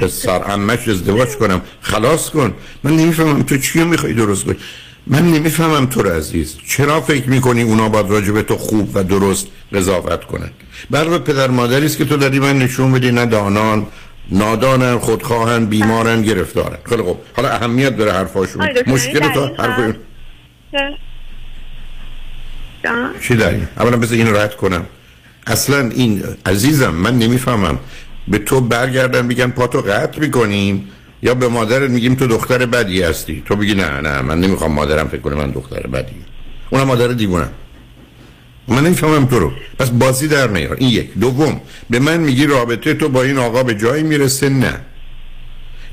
[0.08, 1.60] سر همش ازدواج کنم.
[1.80, 2.54] خلاص کن.
[2.84, 4.56] من نمی‌فهمم تو چی می‌خوای درست کنی.
[5.06, 6.56] من نمی‌فهمم تو رو عزیز.
[6.68, 10.50] چرا فکر می‌کنی اونا باید راجع به تو خوب و درست قضاوت کنن؟
[10.90, 13.86] برای پدر مادری است که تو داری من نشون بدی نه دانان.
[14.30, 16.78] نادانن خودخواهن بیمارن گرفتارن.
[16.84, 19.94] خیلی خب حالا اهمیت داره حرفاشون مشکل تو حرف
[23.22, 24.86] چی داری؟ اولا بذار این رد کنم.
[25.46, 27.78] اصلا این عزیزم من نمی‌فهمم.
[28.30, 30.88] به تو برگردن میگن پاتو قطع می‌کنیم
[31.22, 33.42] یا به مادرت میگیم تو دختر بدی هستی.
[33.46, 36.14] تو بگی نه نه من نمی‌خوام مادرم فکر کنه من دختر بدی.
[36.70, 37.48] اونم مادر دیوونه
[38.68, 39.52] من نمی‌فهمم تو رو.
[39.78, 40.76] پس بازی در نیار.
[40.78, 41.18] این یک.
[41.18, 44.80] دوم به من میگی رابطه تو با این آقا به جایی می‌رسه؟ نه.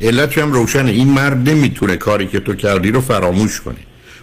[0.01, 0.91] علت هم روشنه.
[0.91, 3.75] این مرد نمی‌تونه کاری که تو کردی رو فراموش کنه.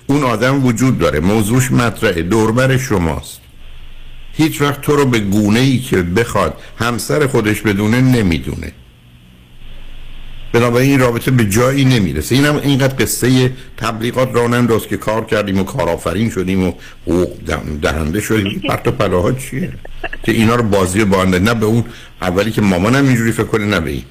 [0.07, 1.21] اون آدم وجود داره.
[1.21, 2.23] موضوعش مطرحه.
[2.23, 3.41] دوربر شماست.
[4.37, 8.73] هیچ وقت تو رو به گونه ای که بخواد همسر خودش بدونه نمی‌دونه.
[10.53, 12.35] بنابراین این رابطه به جایی نمی‌رسه.
[12.35, 16.73] اینم اینقدر قصه تبلیغات را ننداز که کار کردیم و کارآفرین شدیم و
[17.07, 17.33] حقوق
[17.83, 18.63] دهنده شدیم.
[18.69, 19.73] پرت و پلاها چیه؟
[20.23, 21.85] که اینا رو بازی بانده نه به اون
[22.23, 24.05] اولی که مامانم اینجوری فکر کنه نه به این.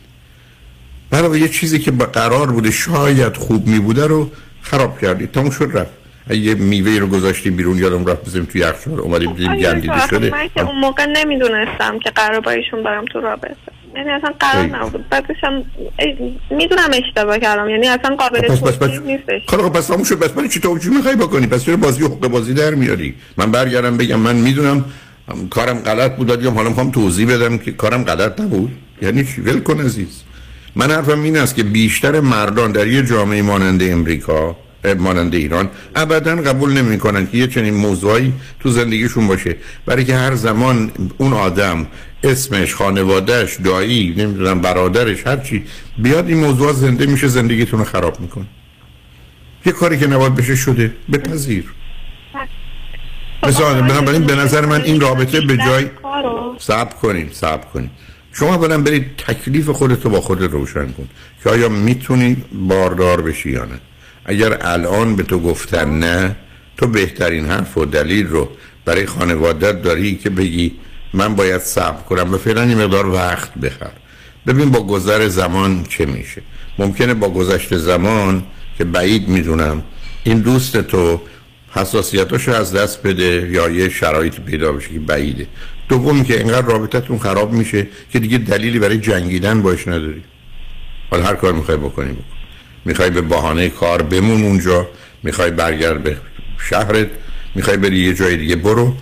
[1.09, 4.31] برای یه چیزی که قرار بوده شاید خوب می بوده رو
[4.62, 5.27] خراب کردی.
[5.27, 6.02] تموم شد رفت.
[6.29, 10.29] یه میوه رو گذاشتی بیرون یادم رفت بزنیم توی یخچال اومدیم دیدیم گندیده شده.
[10.29, 13.55] من که اون موقع نمی‌دونستم که قرار با ایشون برم تو رابطه.
[13.95, 15.09] یعنی اصلا قرار نبود.
[15.09, 15.65] بعدش هم
[16.49, 17.69] می‌دونم اشتباه کردم.
[17.69, 19.41] یعنی اصلا قابل پس پس نیستش.
[19.47, 20.15] خب پس تموم شد.
[20.15, 23.97] پس برای چی توجیه می‌خوای بکنی؟ پس چرا بازی حق بازی در میاری؟ من برگردم
[23.97, 24.86] بگم من می‌دونم
[25.49, 28.71] کارم غلط بود دادم حالا می‌خوام توضیح بدم که کارم غلط نبود.
[29.01, 30.23] یعنی چی؟ ول کن عزیز.
[30.75, 34.55] من حرفم این است که بیشتر مردان در یه جامعه مانند امریکا
[34.86, 39.56] مانند ایران ابدا قبول نمی‌کنن که یه چنین موضوعی تو زندگیشون باشه.
[39.86, 41.88] برای که هر زمان اون آدم
[42.24, 45.63] اسمش خانوادهش دایی نمی‌دونم برادرش هرچی
[45.98, 48.46] بیاد این موضوع زنده میشه زندگیتون رو خراب می‌کنه.
[49.65, 51.65] یه کاری که نباید بشه شده بپذیر.
[53.43, 55.86] مثلا بنابراین به نظر من این رابطه به جای
[56.60, 57.91] صبر کنیم صبر کنیم.
[58.34, 61.10] شما اولا برید تکلیف خودتو با خود روشن کن
[61.43, 63.80] که آیا می‌تونی باردار بشی یا نه.
[64.25, 66.36] اگر الان به تو گفتن نه
[66.77, 68.49] تو بهترین حرف و دلیل رو
[68.86, 70.71] برای خانوادت داری که بگی
[71.13, 73.91] من باید صبر کنم و فعلا یه مقدار وقت بخر.
[74.47, 76.41] ببین با گذر زمان چه میشه.
[76.79, 78.43] ممکنه با گذشت زمان
[78.77, 79.83] که بعید می‌دونم
[80.23, 81.21] این دوست تو
[81.71, 85.47] حساسیتاشو از دست بده یا یه شرایط پیدا بشه که بعیده.
[85.89, 90.23] دوم که اینقدر رابطتون خراب میشه که دیگه دلیلی برای جنگیدن باش نداری.
[91.12, 92.42] حالا هر کار می‌خوای بکنی بکن.
[92.86, 94.88] می‌خوای به بهانه کار بمون اونجا
[95.24, 96.17] می‌خوای برگرد به
[96.69, 97.08] شهرت
[97.56, 98.93] می‌خوای بری یه جای دیگه برو.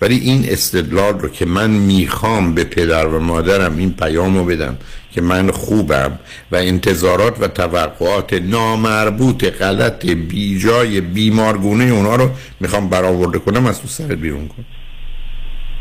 [0.00, 4.78] ولی این استدلال رو که من می‌خوام به پدر و مادرم این پیام رو بدم
[5.12, 6.18] که من خوبم
[6.52, 13.88] و انتظارات و توقعات نامربوط غلط بیجای بیمارگونه اونا رو می‌خوام برآورده کنم از تو
[13.88, 14.64] سرت بیرون کن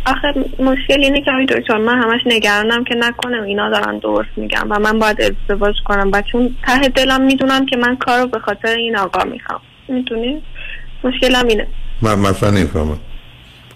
[0.08, 4.80] آخه مشکل اینه که دکتر من همش نگرانم که نکنم اینا دارن درست میگم و
[4.80, 6.10] من باید ازدواج کنم.
[6.14, 9.60] و چون ته دلم می‌دونم که من کارو به خاطر این آقا می‌خوام.
[9.88, 10.42] می‌دونی؟
[11.04, 11.68] مشکلم اینه.
[12.02, 13.00] من مثلا نمی‌فهمم.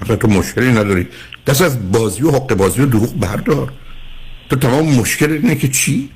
[0.01, 1.07] اصلا تو مشکلی نداری.
[1.47, 3.73] دست از بازی و حق بازی و دروغ بردار.
[4.49, 6.09] تو تمام مشکل اینه که چی؟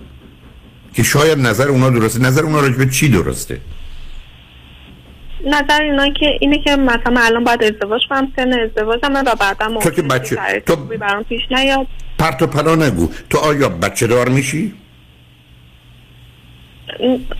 [0.93, 2.19] که شاید نظر اونا درسته.
[2.19, 3.59] نظر اونا راجبه چی درسته؟
[5.45, 9.89] نظر اینا که اینه که مثلا الان باید ازدواج کنم سن ازدواجم و بعدا تو
[9.89, 11.87] که بچه تو برام پیش نیاد.
[12.19, 13.09] پرت و پلا نگو.
[13.29, 14.73] تو آیا بچه دار میشی؟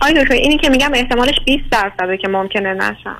[0.00, 3.16] آیا اینی که میگم احتمالش 20 درصده که ممکنه نشم.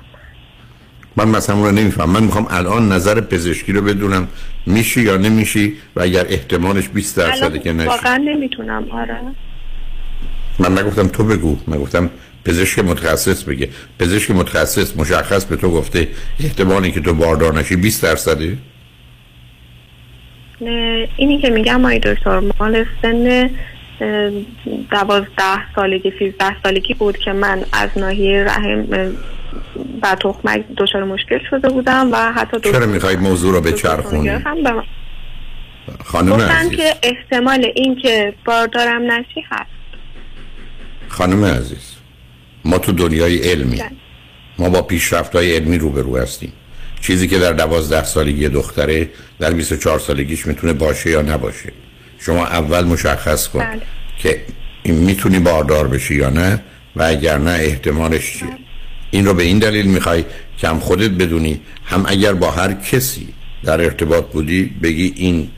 [1.15, 4.27] من مثلا رو نمیفهم من می‌خوام الان نظر پزشکی رو بدونم
[4.65, 7.87] میشی یا نمیشی و اگر احتمالش 20 درصده که نشی.
[7.87, 9.17] واقعا نمی‌تونم آره.
[10.59, 11.57] من نگفتم تو بگو.
[11.67, 12.09] من گفتم
[12.47, 13.69] پزشک متخصص بگه.
[13.99, 16.07] پزشک متخصص مشخص به تو گفته
[16.43, 18.57] احتمالی که تو باردار نشی 20 درصده؟
[21.17, 23.49] اینی که میگم آی دکتر مال سن
[24.91, 28.85] دوازده سالگی سیزده سالگی بود که من از ناحیه رحم
[30.01, 34.31] و تخمک دچار مشکل شده بودم و حتی چرا می‌خوای موضوع رو به چرخونی؟
[36.03, 36.71] خانم عزیز.
[36.71, 39.69] که احتمال این که باردارم نشی هست.
[41.07, 41.96] خانم عزیز.
[42.67, 43.81] ما تو دنیای علمی.
[44.59, 46.53] ما با پیشرفت های علمی روبرو هستیم.
[47.01, 51.71] چیزی که در دوازده سالگی دختره در 24 سالگیش می‌تونه باشه یا نباشه.
[52.19, 53.81] شما اول مشخص کن بله.
[54.17, 54.41] که
[54.83, 56.61] این می‌تونی باردار بشی یا نه
[56.95, 58.57] و اگر نه احتمالش چیه؟ بله.
[59.11, 60.25] این رو به این دلیل می‌خوای
[60.57, 63.27] که هم خودت بدونی هم اگر با هر کسی
[63.63, 65.49] در ارتباط بودی بگی این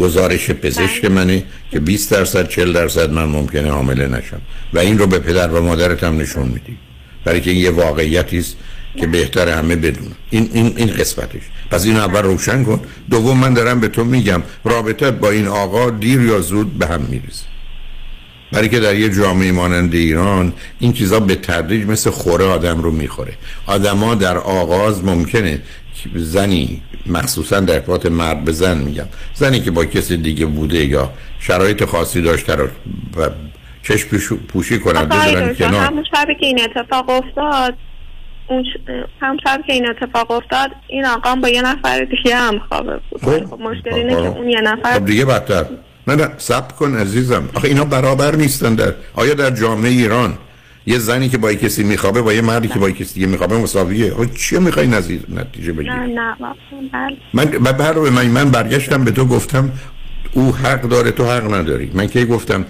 [0.00, 1.14] گزارش پزشک بله.
[1.14, 4.40] منه که 20 درصد 40 درصد من ممکنه حامله نشم.
[4.72, 6.78] و این رو به پدر و مادرت هم نشون میدی
[7.24, 8.56] برای که این یه واقعیتی است
[8.96, 11.42] که بهتر همه بدون این این این قسمتش.
[11.70, 12.80] پس این اول روشن کن.
[13.10, 17.00] دوم من دارم به تو میگم رابطت با این آقا دیر یا زود به هم
[17.00, 17.44] می‌رسه
[18.52, 22.90] برای که در یه جامعه مانند ایران این چیزا به تدریج مثل خوره آدم رو
[22.90, 23.32] می‌خوره.
[23.66, 25.62] آدما در آغاز ممکنه
[26.14, 29.06] زنی مخصوصا در ارتباط مرد به زن میگم.
[29.34, 32.68] زنی که با کسی دیگه بوده یا شرایط خاصی داشته رو
[33.16, 33.30] و
[33.82, 35.84] چشم پوشی کنن بذارن کنار.
[35.84, 37.74] همون شبی که این اتفاق افتاد
[38.46, 38.64] اون
[39.20, 43.20] هم شب که این اتفاق افتاد این آقام با یه نفر دیگه هم خوابه بود.
[43.20, 43.60] خب.
[43.60, 45.64] مشکل اینه که اون یه نفر خب دیگه بدتر.
[46.06, 47.48] نه نه صبر کن عزیزم.
[47.54, 50.38] آخه اینا برابر نیستن در آیا در جامعه ایران
[50.86, 54.12] یه زنی که با کسی میخوابه با یه مردی که با کسی دیگه میخوابه مساویه.
[54.12, 56.36] آخه چی می‌خوای نتیجه بگیری؟ نه نه
[57.32, 57.58] بله.
[57.58, 59.72] من بر من من برگشتم به تو گفتم
[60.32, 61.90] او حق داره تو حق نداری.
[61.94, 62.64] من که گفتم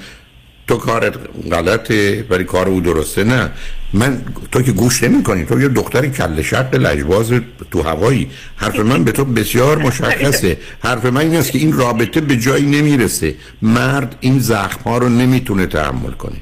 [0.66, 1.14] تو کارت
[1.50, 3.50] غلطه ولی کار او درسته نه.
[3.92, 4.22] من
[4.53, 7.33] تو که گوش نمی کنی تو یه دختر کل شق لجباز
[7.70, 8.31] تو هوایی.
[8.57, 10.57] حرف من به تو بسیار مشخصه.
[10.81, 13.35] حرف من این است که این رابطه به جایی نمی‌رسه.
[13.62, 16.37] مرد این زخم ها رو نمی‌تونه تحمل کنه.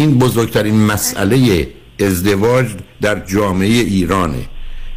[0.00, 1.68] این بزرگترین مسئله
[2.00, 2.66] ازدواج
[3.00, 4.44] در جامعه ایرانه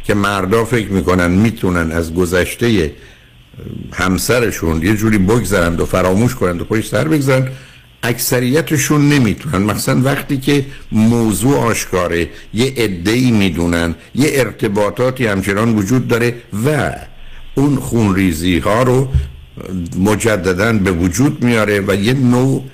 [0.04, 2.92] که مردا فکر می‌کنن می‌تونن از گذشته
[3.92, 7.48] همسرشون یه جوری بگذرند و فراموش کنند و پشت سر بگذارن
[8.02, 9.62] اکثریتشون نمی‌تونن.
[9.62, 16.34] مثلا وقتی که موضوع آشکاره یه عده‌ای می‌دونن یه ارتباطاتی همچنان وجود داره
[16.66, 16.92] و
[17.54, 19.08] اون خونریزی ها رو
[19.98, 22.64] مجددا به وجود میاره و یه نوع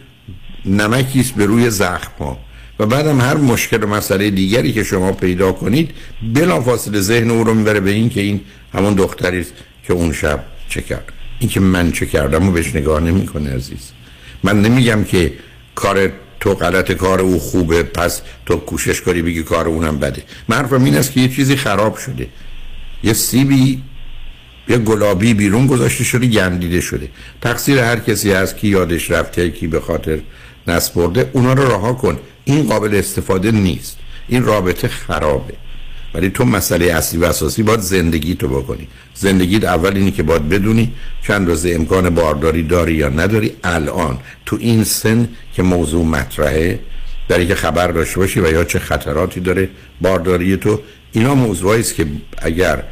[0.65, 2.39] نمکیست به روی زخم ها
[2.79, 5.91] و بعدم هر مشکل و مسئله دیگری که شما پیدا کنید
[6.35, 8.41] بلافاصله ذهن او رو می‌بره به این که این
[8.75, 9.53] همون دختری است
[9.87, 11.13] که اون شب چه کرد.
[11.39, 13.91] این که من چه کردم و بهش نگاه نمی‌کنه عزیز.
[14.43, 15.33] من نمیگم که
[15.75, 20.23] کار تو غلط کار او خوبه پس تو کوشش کاری بگی کار اونم بده.
[20.49, 22.27] من حرفم این است که یه چیزی خراب شده.
[23.03, 23.83] یه سیبی
[24.69, 27.09] یه گلابی بیرون گذاشته شده گندیده شده.
[27.41, 30.19] تقصیر هر کسی هست که یادش رفته کی به خاطر
[30.67, 32.19] نسپرده اونا رو رها کن.
[32.45, 33.99] این قابل استفاده نیست.
[34.29, 35.55] این رابطه خرابه.
[36.15, 38.89] ولی تو مسئله اصلی و اساسی باید زندگی تو بکنی.
[39.15, 40.93] زندگیت اول اینی که باید بدونی
[41.23, 43.53] چند روزه امکان بارداری داری یا نداری.
[43.65, 46.81] الان تو این سن که موضوع مطرحه
[47.29, 49.69] در که خبر داشته باشی و یا چه خطراتی داره
[50.01, 50.81] بارداری تو
[51.13, 52.07] اینا موضوعی است که
[52.39, 52.83] اگر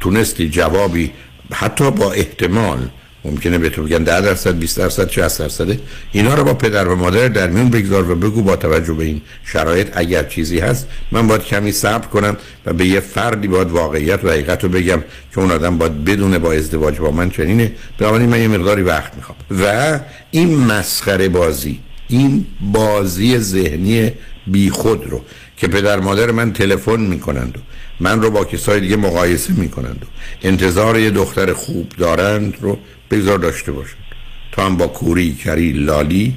[0.00, 1.12] تونستی جوابی
[1.52, 2.88] حتی با احتمال
[3.24, 5.80] ممکنه به تو بگن 10 درصد 20 درصد 60 درصده
[6.12, 9.20] اینا رو با پدر و مادر در میون بگذار و بگو با توجه به این
[9.44, 14.24] شرایط اگر چیزی هست من باید کمی صبر کنم و به یه فردی باید واقعیت
[14.24, 17.72] و حقیقت رو بگم که اون آدم باید بدونه با ازدواج با من چنینه.
[17.98, 19.38] بنابراین من یه مقداری وقت می‌خوام.
[19.50, 24.12] و این مسخره بازی این بازی ذهنی
[24.46, 25.20] بیخود رو
[25.56, 27.60] که پدر مادر من تلفن می‌کنند و
[28.00, 30.06] من رو با کسای دیگه مقایسه می‌کنند و
[30.42, 32.78] انتظار یه دختر خوب دارند رو
[33.10, 34.04] بگذار داشته باشند
[34.52, 36.34] تو هم با کوری کری لالی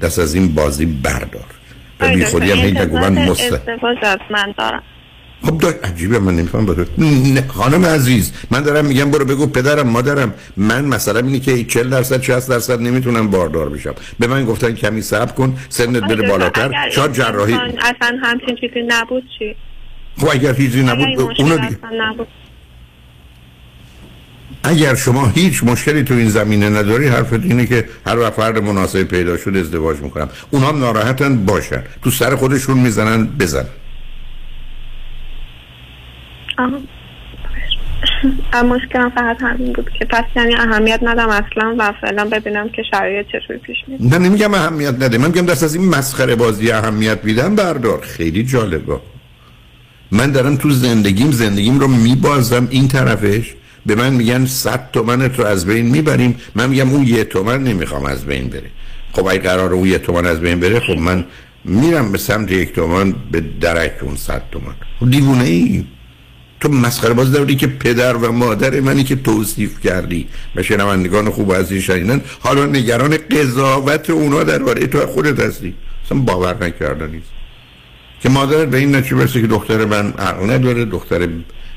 [0.00, 1.44] دست از این بازی بردار.
[2.00, 3.60] و بی خودی هم هی نگو من مست
[5.42, 10.34] خب دار عجیبه من نمیفهم نه، خانم عزیز من دارم میگم برو بگو پدرم مادرم.
[10.56, 13.94] من مثلا اینی که 40 درصد 60 درصد نمی‌تونم باردار بشم.
[14.18, 16.90] به من گفتن کمی صبر کن سنت بره اگر بالاتر.
[16.90, 19.56] شاید جراحی اصلا همچین چیزی نبود چی؟
[20.16, 21.78] خب اگر چیزی نبود به اونو دیگه
[24.64, 29.02] اگر شما هیچ مشکلی تو این زمینه نداری حرفت اینه که هر وقت فرد مناسب
[29.02, 30.28] پیدا شد ازدواج می‌کنم.
[30.50, 31.82] اونا هم ناراحتن باشن.
[32.02, 33.66] تو سر خودشون می‌زنن بزن.
[36.58, 36.78] اما
[38.76, 43.26] مشکلم فقط همین بود که پس یعنی اهمیت ندم اصلا و فعلا ببینم که شرایط
[43.26, 47.18] چطوری پیش میره نه نمیگم اهمیت نده من میگم دست از این مسخره بازی اهمیت
[47.24, 48.00] میدم بردار.
[48.00, 49.00] خیلی جالبه.
[50.12, 53.54] من دارم تو زندگیم زندگیم رو میبازم این طرفش.
[53.86, 56.36] به من میگن صد تومنت رو از بین می‌بریم.
[56.54, 58.70] من میگم اون یه تومن نمی‌خوام از بین بره.
[59.12, 61.24] خب اگه قرار اون یه تومن از بین بره خب من
[61.64, 64.74] میرم به سمت یک تومن به درک اون صد تومن.
[65.00, 65.84] خب دیوونه ای
[66.60, 70.26] تو مسخره باز داری که پدر و مادر منی که توصیف کردی.
[70.56, 75.74] و شنوندگان خوب از این حالا نگران قضاوت اونا درباره تو خودت هستی.
[76.06, 77.28] اصلا باور نکردن نیست.
[78.20, 81.28] که مادر به این نتیجه برسه که دختر من عقل نداره دختر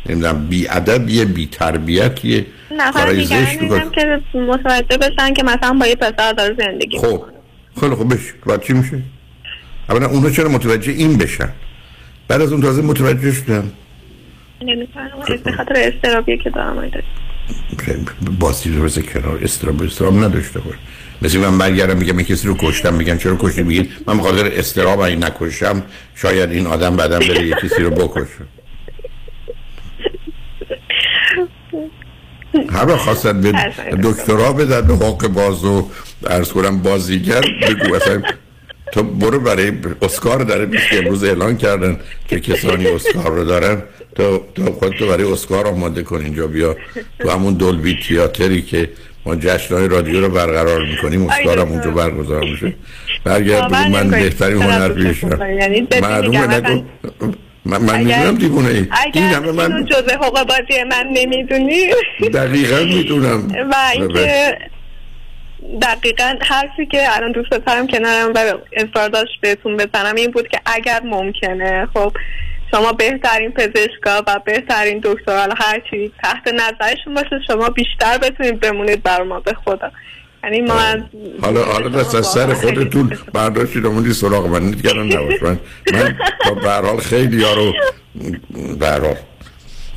[0.10, 3.60] نمی‌دونم بی ادبیه بی تربیتیه نه زشت
[3.96, 7.24] که متوجه بشن که مثلا با یه پسر داره زندگی خب
[7.80, 9.02] خیلی خب بش بعد چی میشه؟
[9.90, 11.50] اولا اونا چرا متوجه این بشن؟
[12.28, 13.72] بعد از اون تازه متوجه شدن.
[14.62, 15.10] نمی‌فهمم.
[15.44, 16.92] به خاطر استرابیه که دارم.
[18.40, 20.76] بازی رو کنار استراب استراب نداشته باش.
[21.22, 22.94] مثل من برگردم میگم کسی رو کشتم.
[22.94, 25.84] میگن چرا کشتی؟ بگید من بخاطر استراب این نکشم
[26.16, 28.57] شاید این آدم بعدم بره یه کسی رو بکشه.
[32.74, 33.52] وقت خواستن به
[34.04, 35.90] دکترا بدن به حق باز و
[36.28, 37.42] ارز کنم بازیگر.
[37.42, 38.22] بگو اصلا
[38.92, 43.82] تو برو برای اسکار داره که امروز اعلان کردن که کسانی اسکار رو دارن.
[44.16, 46.76] تو تو خودتو برای اسکار آماده کن اینجا بیا.
[47.20, 48.90] تو همون دولبی تیاتری که
[49.26, 52.74] ما جشنهای رادیو رو برقرار می‌کنیم اسکار هم اونجا برگزار میشه.
[53.24, 56.84] برگرد بگو من بهترین هنر پیشم یعنی معلومه نگو.
[57.68, 58.76] من, من می‌دونم دیوونه ای.
[58.76, 61.92] این اگر همه اینو من جزء حقوق بازی من نمی‌دونی.
[62.34, 63.48] دقیقا می‌دونم.
[63.72, 64.58] و اینکه
[65.82, 70.60] دقیقا حرفی که الان دوست دارم کنارم و اصرار داشت بهتون بزنم این بود که
[70.66, 72.12] اگر ممکنه خب
[72.72, 79.04] شما بهترین پزشکا و بهترین دکتر هر چی تحت نظرشون باشه شما بیشتر بتونید بمونید
[79.04, 79.92] بر ما به خدا.
[80.44, 81.00] یعنی ما از
[81.42, 84.68] حالا حالا دست از سر خودتون برداشتید آمودی سراغ من.
[84.68, 85.44] نگران نباش.
[85.44, 85.60] من
[85.94, 86.16] من
[86.62, 87.74] به هر حال خیلی یارو
[88.80, 89.16] به هر حال.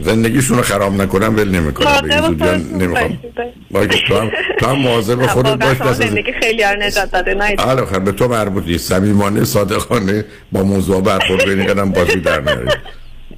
[0.03, 2.01] زندگیشون رو خراب نکنم ول نمی‌کنم.
[2.03, 3.19] به این زودی ها نمی‌خوام.
[3.71, 6.83] باید تو هم تو هم مواظب خودت باش واقعا دست از زندگی خیلی ها رو
[6.83, 8.89] نجات داده نه؟ حالا خب به تو مربوط نیست.
[8.89, 12.65] صمیمانه صادقانه با موضوع برخورد کنی قدم بازی در نیاری.
[12.65, 12.73] به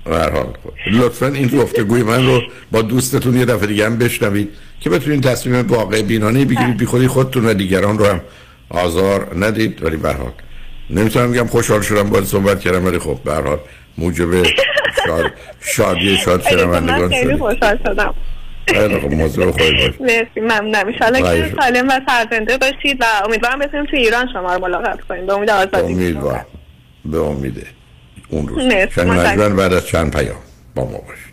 [0.07, 0.46] هر حال.
[0.92, 2.42] لطفا این گفتگوی من رو
[2.72, 4.48] با دوستتون یه دفعه دیگه هم بشنوید
[4.80, 8.20] که بتونید تصمیم واقع بینانه بگیرید بی خودی خودتون و دیگران رو هم
[8.68, 9.84] آزار ندید.
[9.84, 10.32] ولی به حال.
[10.90, 13.59] نمی‌تونم بگم خوشحال شدم باید صحبت کردم ولی خب به حال
[13.98, 14.42] موجب
[15.07, 18.14] شاد شادی شاد خیلی من خیلی خوشحال شدم.
[18.68, 20.40] خیلی خب موضوع خواهید باش مرسی.
[20.40, 20.92] ممنونم.
[20.92, 21.55] خواهش که.
[21.61, 25.26] سالم و سرزنده باشید و امیدوارم بتونیم تو ایران شما رو ملاقات کنیم.
[25.26, 25.92] به امید آزادی.
[25.92, 26.46] امیدوارم
[27.05, 27.66] به امیده
[28.33, 28.72] اون روز.
[28.95, 30.37] شنگ بعد از چند پیام
[30.74, 31.33] با ما باشید.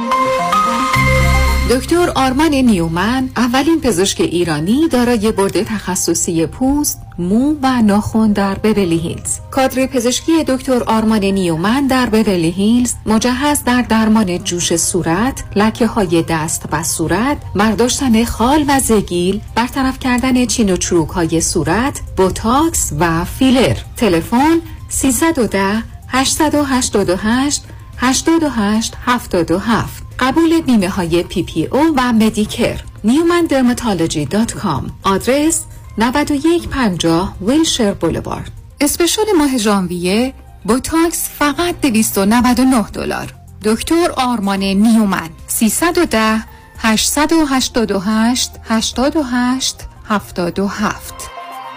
[1.71, 8.97] دکتر آرمان نیومن اولین پزشک ایرانی دارای board تخصصی پوست، مو و ناخن در Beverly
[8.97, 9.39] Hills.
[9.51, 16.23] کادر پزشکی دکتر آرمان نیومن در Beverly Hills مجهز در درمان جوش صورت، لکه های
[16.29, 22.93] دست و صورت، برداشتن خال و زگیل، برطرف کردن چین و چروک های صورت، بوتاکس
[22.99, 23.77] و فیلر.
[23.97, 24.57] تلفن
[24.89, 27.63] 310 888
[27.97, 35.65] 88 77 قبول بیمه های PPO و Medicare نیومن Dermatology dot com آدرس
[35.97, 38.51] 9150 Wilshire Boulevard.
[38.81, 40.33] special ماه ژانویه
[40.65, 43.33] بوتاکس فقط 299 دلار.
[43.63, 45.29] دکتر آرمان نیومن.
[45.47, 46.43] 310
[46.77, 49.75] 888 88
[50.09, 51.13] 77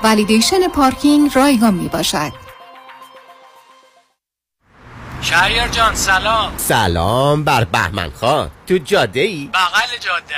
[0.05, 2.44] ولیدیشن پارکینگ رایگان می باشد
[5.25, 6.53] شهریار جان سلام.
[6.57, 8.51] سلام بر بهمن خان.
[8.67, 10.35] تو جاده ای؟ بغل جاده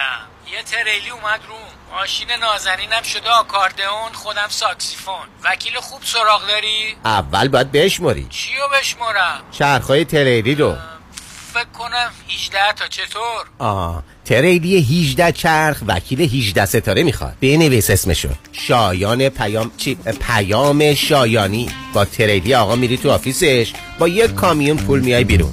[0.52, 5.26] یه تریلی اومد روم ماشین نازنینم شده آکاردئون خودم ساکسیفون.
[5.44, 10.76] وکیل خوب سراغ داری؟ اول باید بشماری چیو بشمرم؟ چرخهای تریلی رو.
[11.56, 12.86] فکر کنم 18 تا.
[12.86, 17.36] چطور؟ آه تریلی 18 چرخ وکیل 18 ستاره می‌خواد.
[17.40, 18.28] بنویس اسمشو.
[18.52, 21.68] شایان پیام چی؟ پیام شایانی.
[21.92, 23.72] با تریلی آقا میری تو office ش.
[23.98, 25.52] با یک کامیون پول میای بیرون.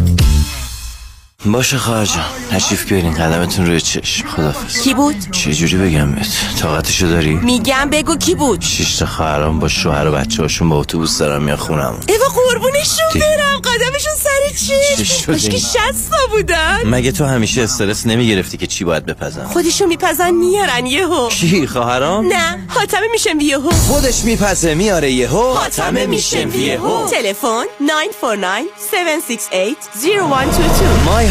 [1.45, 3.13] باشه خواهر جان تشریف بیارین.
[3.13, 4.27] قدمتون روی چشم.
[4.27, 6.27] خدافز کی بود؟ چه جوری بگم بهت؟
[6.59, 10.79] طاقتشو داری؟ میگم بگو کی بود؟ شش تا خواهرام با شوهر و بچه هاشون با
[10.79, 13.57] اتوبوس دارن میان خونم ایوا قربونشون برم.
[13.57, 16.79] قدمشون سر چی؟ چی مشکی این؟ شستا بودن.
[16.85, 21.29] مگه تو همیشه استرس نمی‌گرفتی که چی باید بپزم خودشون میپزن میارن یهو.
[21.29, 23.71] کی خواهرام؟ نه حاتمه میشم یهو.
[23.71, 25.53] خودش میپزه میاره یهو.
[25.53, 27.07] حاتمه میشم یهو.
[27.07, 31.30] تلفن 949 768 0122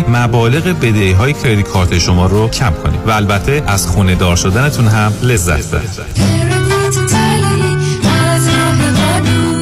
[0.00, 4.86] مبالغ بدهی های کردیت کارت شما رو کم کنیم و البته از خونه دار شدنتون
[4.86, 6.22] هم لذت ببرید.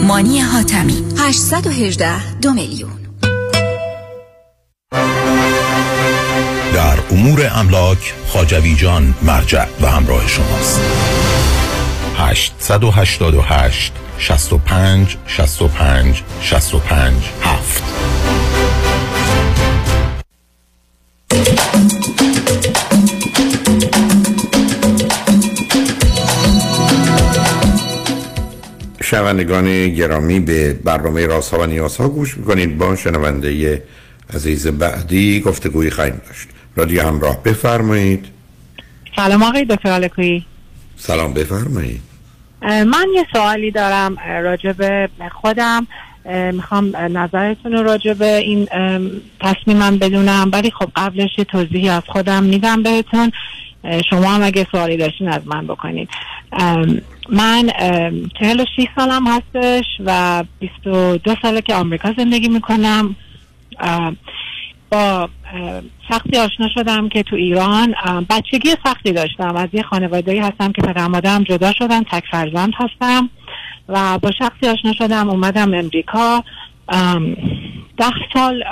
[0.06, 2.90] مانی حاتمی 818 دو میلیون.
[6.74, 10.80] در امور املاک خاجوی جان مرجع و همراه شماست.
[12.16, 18.09] 888 65 65 65 7
[29.10, 32.78] شنوندگان گرامی به برنامه رازها و نیازها گوش می‌کنید.
[32.78, 33.82] با شنونده
[34.34, 36.48] عزیز بعدی گفتگوی خواهیم داشت.
[36.76, 38.26] رادیو همراه بفرمایید.
[39.16, 40.46] سلام آقای دکتر آلکویی
[40.96, 42.00] سلام بفرمایید.
[42.62, 44.16] من یه سوالی دارم
[44.78, 45.08] به
[45.40, 45.86] خودم.
[46.52, 48.68] می‌خوام نظرتون رو راجع به این
[49.40, 50.50] تصمیمم بدونم.
[50.52, 53.32] ولی خب قبلش یه توضیحی از خودم میدم بهتون.
[54.10, 56.08] شما هم اگه سوالی داشتین از من بکنید
[57.28, 57.70] من
[58.40, 63.16] چهل و شیش سالم هستش و بیست و دو ساله که آمریکا زندگی می‌کنم.
[64.90, 65.28] با
[66.08, 67.94] شخصی آشنا شدم که تو ایران
[68.30, 69.56] بچگی سختی داشتم.
[69.56, 73.30] از یه خانواده هستم که پدر مادرم جدا شدن تک فرزند هستم
[73.88, 76.34] و با شخصی آشنا شدم اومدم امریکا.
[76.36, 76.42] ام،
[77.96, 78.62] ده سال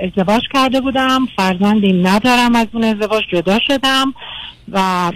[0.00, 1.26] ازدواج کرده بودم.
[1.36, 4.14] فرزندی ندارم از اون ازدواج جدا شدم
[4.72, 5.12] و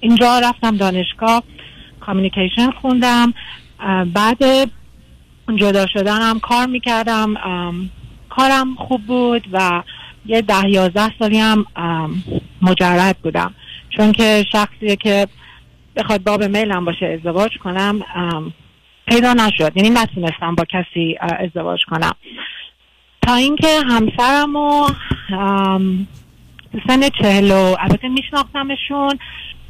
[0.00, 1.42] اینجا رفتم دانشگاه
[2.00, 3.34] کامیونیکیشن خوندم.
[4.14, 4.70] بعد
[5.56, 7.34] جدا شدنم کار می‌کردم.
[8.30, 9.82] کارم خوب بود و
[10.26, 11.66] یه ده یازده سالی هم
[12.62, 13.54] مجرد بودم.
[13.90, 15.28] چون که شخصیه که
[15.96, 18.00] بخواد باب میلم باشه ازدواج کنم
[19.06, 19.72] پیدا نشد.
[19.76, 22.12] یعنی نتونستم با کسی ازدواج کنم.
[23.22, 24.88] تا اینکه همسرم رو
[26.88, 29.18] سن چهل و البته میشناختمشون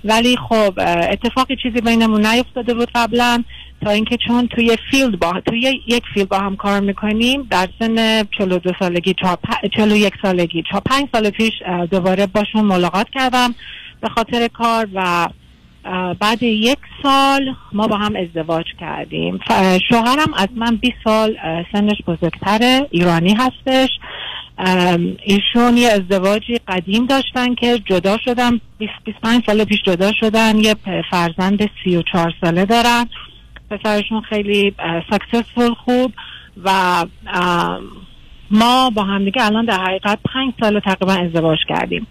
[0.04, 0.72] ولی خب
[1.10, 3.44] اتفاقی چیزی بینمون نیفتاده بود قبلا.
[3.84, 8.24] تا اینکه چون توی field با توی یک field با هم کار می‌کنیم در سن
[8.24, 11.52] 42 سالگی تا پ- 41 سالگی تا 5 سال پیش
[11.90, 13.54] دوباره باشون ملاقات کردم
[14.00, 15.28] به خاطر کار و
[16.20, 19.40] بعد یک سال ما با هم ازدواج کردیم.
[19.88, 21.36] شوهرم از من 20 سال
[21.72, 23.88] سنش بزرگتره ایرانی هستش.
[25.22, 30.58] ایشون یه ازدواجی قدیم داشتن که جدا شدن 20 25 سال پیش جدا شدن.
[30.58, 30.76] یه
[31.10, 33.08] فرزند 34 ساله دارن.
[33.70, 34.74] پسرشون خیلی
[35.10, 36.12] سکسسفول خوب
[36.64, 37.04] و
[38.50, 42.06] ما با همدیگه الان در حقیقت 5 سال تقریبا ازدواج کردیم.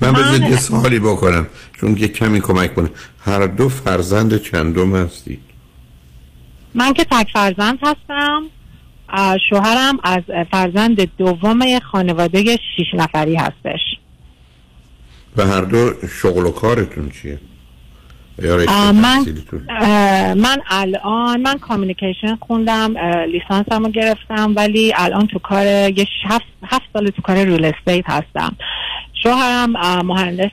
[0.00, 1.46] من بذارید یه سوالی بکنم
[1.80, 2.90] چون که کمی کمک کنه.
[3.24, 5.40] هر دو فرزند چندم هستید
[6.74, 8.42] من که تک فرزند هستم
[9.50, 13.80] شوهرم از فرزند دوم خانواده شیش نفری هستش.
[15.36, 17.38] و هر دو شغل و کارتون چیه؟
[18.68, 19.24] آه، من
[20.34, 22.94] من الان من communication خوندم
[23.32, 28.04] لیسانسم رو گرفتم ولی الان تو کار یه هفت, هفت سال تو کار real estate
[28.06, 28.56] هستم.
[29.22, 29.70] شوهرم
[30.06, 30.50] مهندس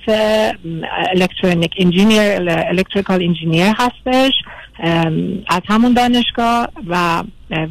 [1.15, 4.33] الکترونیک engineer electrical engineer هستش
[5.47, 7.23] از همون دانشگاه و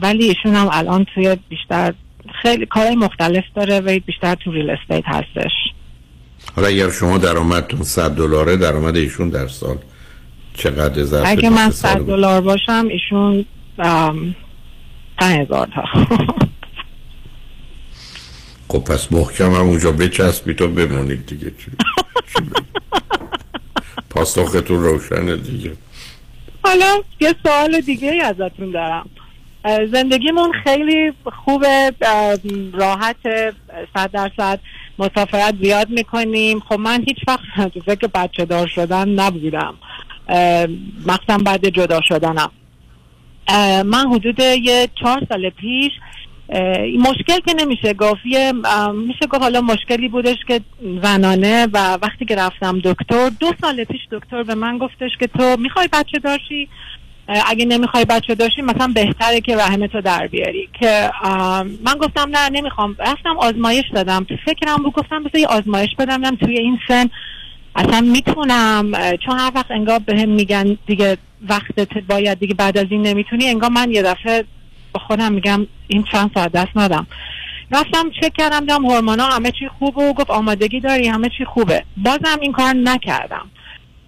[0.03, 1.95] ولی ایشون هم الان توی بیشتر
[2.43, 5.53] خیلی کارهای مختلف داره و بیشتر تو real estate هستش
[6.57, 9.77] حالا اگر شما درآمدتون 100 دلاره درآمد ایشون در سال
[10.55, 13.45] چقدر ظرف اگه من سه سال 100 بود؟ دلار باشم ایشون
[13.79, 14.35] ام،
[15.19, 15.83] 5000 تا
[18.73, 21.51] خب پس محکم هم اونجا بچسبید و بمونید دیگه.
[21.51, 21.71] چی
[24.11, 25.73] پاسختون روشنه دیگه.
[26.65, 29.11] حالا یه سوال دیگه ازتون دارم.
[29.93, 31.13] زندگیمون خیلی
[31.45, 31.93] خوبه
[32.73, 33.17] راحت
[33.95, 34.61] صد درصد
[34.99, 36.61] مسافرت زیاد می‌کنیم.
[36.61, 37.41] خب من هیچ وقت
[37.75, 39.75] تو فکر بچه دار شدن نبودم.
[41.07, 42.51] مخصوصا بعد جدا شدنم.
[43.85, 45.93] من حدود یه چهار سال پیش
[46.99, 48.21] مشکل که نمیشه گفت.
[48.27, 48.53] یه
[48.95, 50.61] میشه گفت حالا مشکلی بودش که
[51.03, 55.57] زنانه و وقتی که رفتم دکتر دو سال پیش دکتر به من گفتش که تو
[55.59, 56.69] می‌خوای بچه داشتی؟
[57.29, 60.69] اه، اگه نمی‌خوای بچه داشتی مثلا بهتره که رحمتو در بیاری.
[60.81, 61.11] که
[61.85, 62.97] من گفتم نه نمی‌خوام.
[62.99, 64.27] رفتم آزمایش دادم.
[64.45, 67.11] فکرم بود گفتم بذار یه آزمایش بدم توی این سن
[67.77, 68.93] اصلا می‌تونم.
[69.27, 71.17] چون هر وقت انگار بهم میگن دیگه
[71.49, 74.45] وقتت باید دیگه بعد از این نمی‌تونی انگار من یه دفعه
[74.93, 77.07] به خودم میگم این چند ساعت دست ندم.
[77.71, 81.85] رفتم چک کردم دیدم هورمونا همه چی خوبه و گفت آمادگی داری همه چی خوبه.
[81.97, 83.51] بازم این کار نکردم.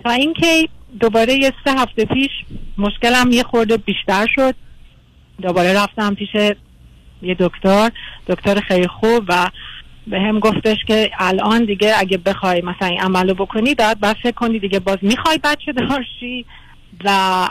[0.05, 0.69] تا اینکه
[1.01, 2.31] دوباره یه سه هفته پیش
[2.79, 4.55] مشکلم یه خورده بیشتر شد.
[5.43, 6.35] دوباره رفتم پیش
[7.23, 7.91] یه دکتر.
[8.27, 9.51] دکتر خیلی خوب و
[10.07, 14.31] به هم گفتش که الان دیگه اگه بخوای مثلا این عملو بکنی باید باید فکر
[14.31, 16.45] کنی دیگه باز می‌خوای بچه دارشی
[17.05, 17.49] و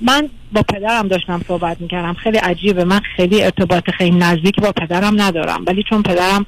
[0.00, 2.14] من با پدرم داشتم صحبت می‌کردم.
[2.14, 2.84] خیلی عجیبه.
[2.84, 5.64] من خیلی ارتباط خیلی نزدیک با پدرم ندارم.
[5.66, 6.44] ولی چون پدرم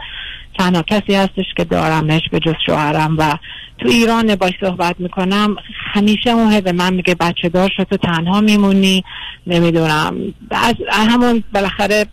[0.59, 3.39] تنها کسی هستش که دارمش به جز شوهرم و
[3.79, 5.57] تو ایران باش صحبت می‌کنم
[5.95, 9.05] همیشه اون به من میگه بچه دار شد تو تنها میمونی.
[9.47, 10.15] نمی‌دونم.
[10.51, 12.07] از همون بالاخره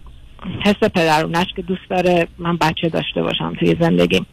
[0.65, 4.25] حس پدرونش که دوست داره من بچه داشته باشم توی زندگیم.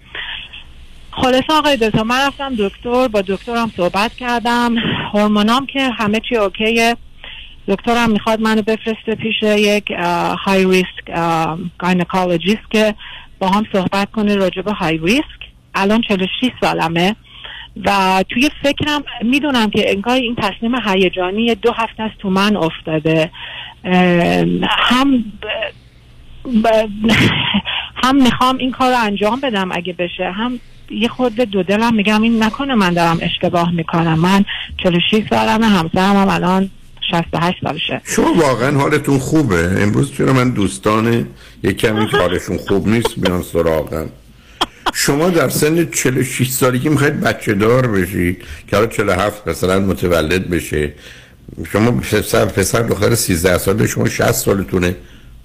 [1.23, 4.77] خلاصه آقای دکتر من رفتم دکتر با دکترم صحبت کردم.
[5.13, 6.97] هورمونام که همه چی OK یه
[7.69, 9.91] دکترم می‌خواد منو بفرسته پیش یک
[10.45, 11.21] high risk
[11.79, 12.95] gynecologist که
[13.39, 15.41] با هم صحبت کنه راجع به high risk
[15.75, 17.17] الان 46 سالمه
[17.85, 23.31] و توی فکرم می‌دونم که انگار این تصمیم هیجانی دو هفته است تو من افتاده.
[24.69, 25.25] هم
[26.65, 27.11] ب- ب-
[28.05, 30.61] هم می‌خوام این کار رو انجام بدم اگه بشه هم
[30.91, 34.19] یه خورده دو دلم میگم این نکنه من دارم اشتباه می‌کنم.
[34.19, 34.45] من
[34.83, 36.71] 46 سالمه همسرم هم الان
[37.11, 38.01] 68 سالشه.
[38.05, 41.27] شما واقعا حالتون خوبه؟ امروز چرا من دوستان
[41.63, 44.09] یک کمی که حالشون خوب نیست بیان سراغم.
[44.95, 50.93] شما در سن 46 سالگی می‌خواید بچه دار بشید که حالا 47 مثلا متولد بشه.
[51.73, 54.97] شما پسر, پسر دختر 13 ساله شما 60 سالتونه.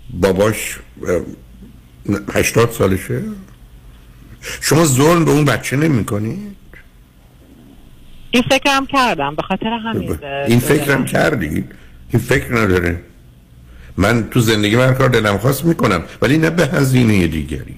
[0.10, 1.22] باباش اه،
[2.34, 3.22] 80 سالشه؟
[4.62, 6.06] شما ظلم به اون بچه نمی
[8.32, 10.18] این فکرم کردم به خاطر همین
[10.48, 11.66] این فکرم کردید
[12.10, 13.02] این فکر نداره.
[13.98, 17.76] من تو زندگی من کار دلم خواست می‌کنم ولی نه به هزینه دیگری.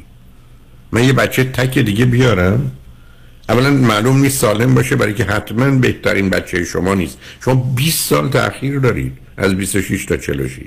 [0.92, 2.72] من یه بچه تک دیگه بیارم.
[3.50, 7.18] اولا معلوم نیست سالم باشه برای که حتما بهترین بچه شما نیست.
[7.46, 10.62] شما 20 سال تاخیر دارید از 26 تا 46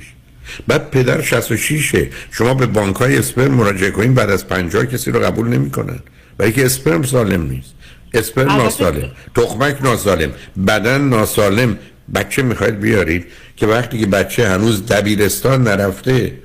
[0.67, 1.95] بعد پدر 66
[2.31, 5.99] شما به بانک های اسپرم مراجعه کنید بعد از 50 کسی رو قبول نمی‌کنن.
[6.39, 7.75] برای که اسپرم سالم نیست.
[8.15, 9.11] اسپرم ناسالم.
[9.35, 10.33] تخمک ناسالم.
[10.67, 11.79] بدن ناسالم.
[12.15, 13.27] بچه می‌خواید بیارید
[13.57, 16.39] که وقتی که بچه هنوز دبیرستان نرفته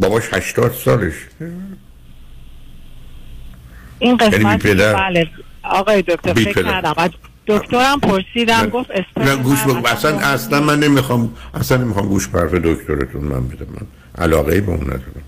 [0.00, 1.14] باباش 80 سالش.
[3.98, 5.28] این یعنی قسمت؟ بله.
[5.62, 6.62] آقای دکتر فکر.
[6.62, 7.10] کردم.
[7.46, 9.86] دکترم پرسیدم گفت اسپرم نه گوش بگو.
[9.86, 13.66] اصلا اصلا من نمی‌خوام اصلا نمی‌خوام گوش حرف دکترتون من بدم.
[13.70, 13.86] من
[14.18, 15.22] علاقه به اون ندارم.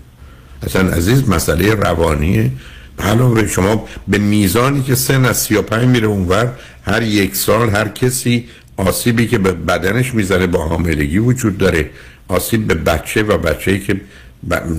[0.63, 2.51] اصلا عزیز مسئله روانیه.
[2.99, 6.53] علاوه شما به میزانی که سن از 35 میره اونور
[6.83, 8.47] هر یک سال هر کسی
[8.77, 11.89] آسیبی که به بدنش می‌زنه با حاملگی وجود داره.
[12.27, 14.01] آسیب به بچه و بچه‌ای که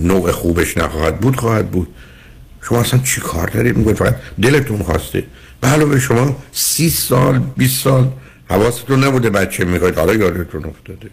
[0.03, 1.89] نوع خوبش نخواهد بود خواهد بود.
[2.63, 5.25] شما اصلا چی کار دارید؟ می‌گوید فقط دلتون خواسته.
[5.61, 8.13] به علاوه شما سی سال 20 سال
[8.49, 9.99] حواستون نبوده بچه می‌خواید.
[9.99, 11.11] حالا یادتون افتاده.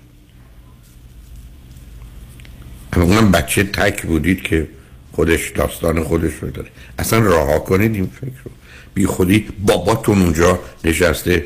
[2.94, 4.68] اما اونم بچه تک بودید که
[5.12, 6.70] خودش داستان خودش رو داره.
[7.00, 8.52] اصلا رها کنید این فکر رو.
[8.94, 11.46] بی خودی باباتون اونجا نشسته.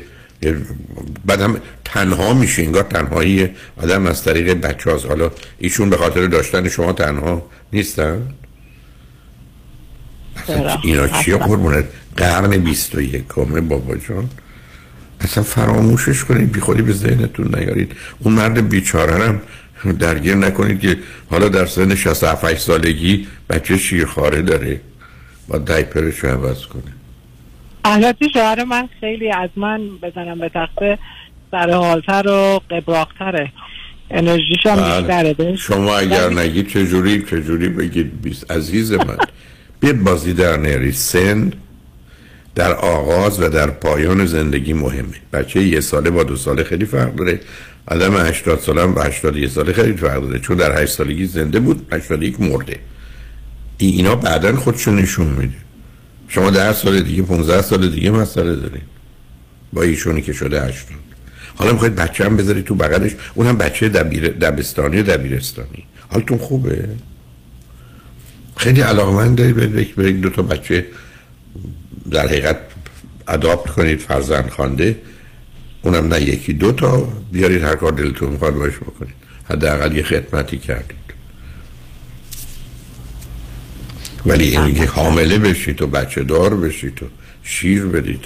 [1.24, 3.50] بعدم تنها میشه انگار تنهایی.
[3.76, 5.06] آدم از طریق بچه هاست.
[5.06, 8.34] حالا ایشون به خاطر داشتن شما تنها نیستن؟
[10.82, 11.84] اینا چیه قربونت؟
[12.16, 14.30] قرن بیست و یکمه بابا جان.
[15.20, 17.92] اصلا فراموشش کنید بی خودی به ذهنتون نیارید.
[18.18, 19.40] اون مرد بیچاره
[19.76, 20.98] هم درگیر نکنید که
[21.30, 24.80] حالا در سن 67 سالگی بچه شیرخواره داره.
[25.48, 26.92] با دایپرش رو عوض کنه.
[27.84, 30.98] البته شوهر من خیلی از من بزنم به تخته
[31.50, 33.52] سر حالتر و قبراقتره.
[34.10, 35.34] انرژیش هم بله.
[35.34, 35.56] بیشتره.
[35.56, 39.16] شما اگر نگید چجوری؟ چجوری بگید؟ بیست عزیز من.
[39.82, 41.52] بیاد بازی در نیاری سن
[42.54, 45.14] در آغاز و در پایان زندگی مهمه.
[45.32, 47.40] بچه یه ساله با دو ساله خیلی فرق داره.
[47.86, 50.38] آدم 80 ساله هم با 81 ساله خیلی فرق داره.
[50.38, 52.76] چون در 8 سالگی زنده بود 81 مرده.
[53.78, 55.54] ای اینا بعدا خودشون نشون میده.
[56.28, 58.82] شما ده سال دیگه 15 سال دیگه مسئله دارید
[59.72, 60.74] با ایشونی که شده 80
[61.54, 63.12] حالا می‌خواید بچه هم بذارید تو بغلش.
[63.34, 65.84] اونم بچه دبیر دبستانی و دبیرستانی.
[66.08, 66.88] حالتون خوبه؟
[68.56, 70.86] خیلی علاقمند دارید برید برید دو تا بچه.
[72.10, 72.58] در حقیقت
[73.28, 74.98] اداپت کنید فرزند خانده
[75.82, 77.08] اونم نه یکی دو تا.
[77.32, 79.14] بیارید هر کار دلتون می‌خواد باش بکنید.
[79.50, 81.02] حداقل یه خدمتی کردید.
[84.26, 87.06] ولی این که حامله بشید و بچه دار بشید و
[87.42, 88.24] شیر بدید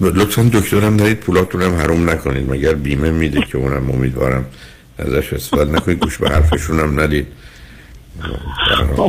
[0.00, 2.50] و لطفا دکترم دارید پولاتونم حروم نکنید.
[2.50, 4.44] مگر بیمه میده که اونم امیدوارم
[4.98, 5.98] ازش استفاده نکنید.
[5.98, 7.26] گوش به حرفشونم ندید.
[7.26, 7.32] خب،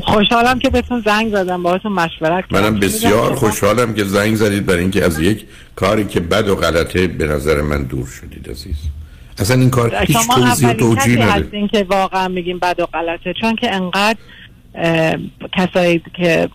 [0.04, 2.64] خوشحالم که بهتون زنگ زدم باهاتون مشورت کردم.
[2.64, 5.46] منم بسیار خوشحالم که زنگ زدید برای اینکه از یک
[5.76, 8.76] کاری که بد و غلطه به نظر من دور شدید عزیز.
[9.38, 13.34] اصلا این کار هیچ توضیح و توجیه نداره هستین که واقعا میگیم بد و غلطه
[13.42, 14.20] چون که انقدر
[15.58, 16.50] کسایی که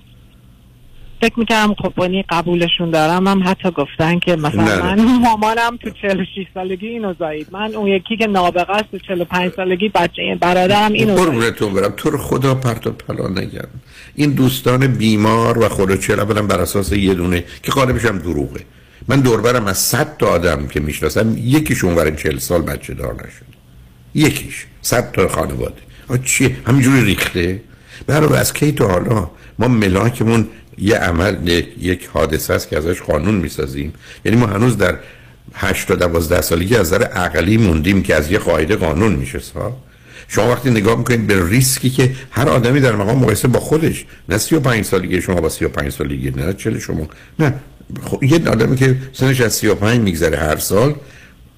[1.20, 4.94] فکر می‌کردم خب قبولشون دارم هم حتی گفتن که مثلا نه.
[4.94, 7.46] من مامانم تو 46 سالگی اینو زایید.
[7.52, 11.28] من اون یکی که نابغه است تو 45 سالگی بچه برادرم اینو زایید.
[11.28, 11.92] قربونتون برم.
[11.96, 13.68] تو رو خدا پرت و پلا نگرم.
[14.14, 18.60] این دوستان بیمار و خود چرا برم بر اساس یه دونه که غالبش هم دروغه.
[19.08, 23.56] من دوربرم از صد تا آدم که می‌شناسم یکیشون ور 40 سال بچه دار نشد
[24.14, 24.66] یکیش.
[24.82, 25.82] صد تا خانواده.
[26.08, 27.60] آ چیه؟ همینجوری ریخته؟
[28.06, 30.48] برای از کی تا حالا؟ ما ملاکمون
[30.78, 31.48] یه عمل
[31.78, 33.92] یک, حادثه است که ازش قانون می‌سازیم.
[34.24, 34.96] یعنی ما هنوز در
[35.54, 39.76] 8 تا 12 سالگی از نظر عقلی موندیم که از یه قاعده قانون میشه ها
[40.28, 44.38] شما وقتی نگاه می‌کنید به ریسکی که هر آدمی در مقام مقایسه با خودش نه
[44.38, 47.08] 35 سالگی شما با 35 سالگی نه چه شما
[47.38, 47.54] نه.
[48.02, 50.94] خب یه آدمی که سنش از 35 میگذره هر سال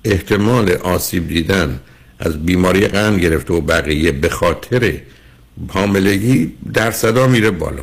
[0.05, 1.81] احتمال آسیب دیدن
[2.19, 4.95] از بیماری قند گرفته و بقیه به خاطر
[5.69, 7.83] حاملگی درصدا میره بالا.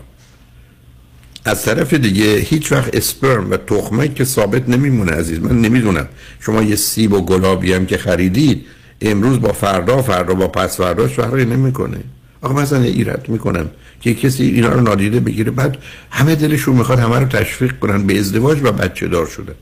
[1.45, 6.07] از طرف دیگه هیچ وقت اسپرم و تخمه که ثابت نمیمونه عزیز من نمی‌دونم.
[6.39, 8.65] شما یه سیب و گلابی هم که خریدید
[9.01, 11.97] امروز با فردا فردا با پس فرداش فرقی نمی‌کنه.
[12.41, 13.69] آقا مثلا ایراد می‌کنم
[14.01, 15.51] که کسی اینا رو نادیده بگیره.
[15.51, 15.77] بعد
[16.11, 19.55] همه دلشون می‌خواد همه رو تشویق کنن به ازدواج و بچه دار شدن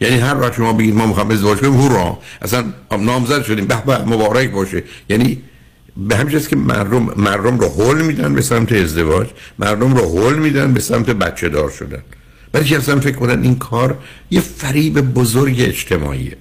[0.00, 2.18] یعنی هر وقت شما بگید ما می‌خوام ازدواج کنیم هورا!
[2.42, 2.64] اصلا
[3.00, 3.66] نامزد شدیم.
[3.66, 4.82] به به مبارک باشه.
[5.08, 5.42] یعنی
[5.96, 9.26] به همین که مردم مردم رو هول میدن به سمت ازدواج
[9.58, 12.02] مردم رو هول میدن به سمت بچه دار شدن.
[12.52, 13.98] برای که اصلا فکر کنن این کار
[14.30, 16.36] یه فریب بزرگ اجتماعیه.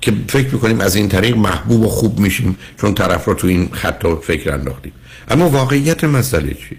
[0.00, 3.68] که فکر می‌کنیم از این طریق محبوب و خوب میشیم چون طرف رو تو این
[3.72, 4.92] خط فکر انداختیم.
[5.28, 6.76] اما واقعیت مسئله چی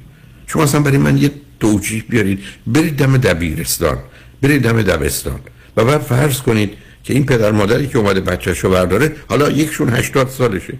[0.48, 2.40] شما اصلا برای من یه توجیه بیارید.
[2.68, 3.98] برید دم دبیرستان
[4.42, 5.40] برید دم دبستان.
[5.78, 9.90] و بعد فرض کنید که این پدر مادری که اومده بچه‌ش رو برداره حالا یکشون
[9.90, 10.74] 80 سالشه.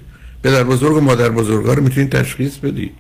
[0.46, 2.92] پدر بزرگ و مادر بزرگا رو می‌تونید تشخیص بدید.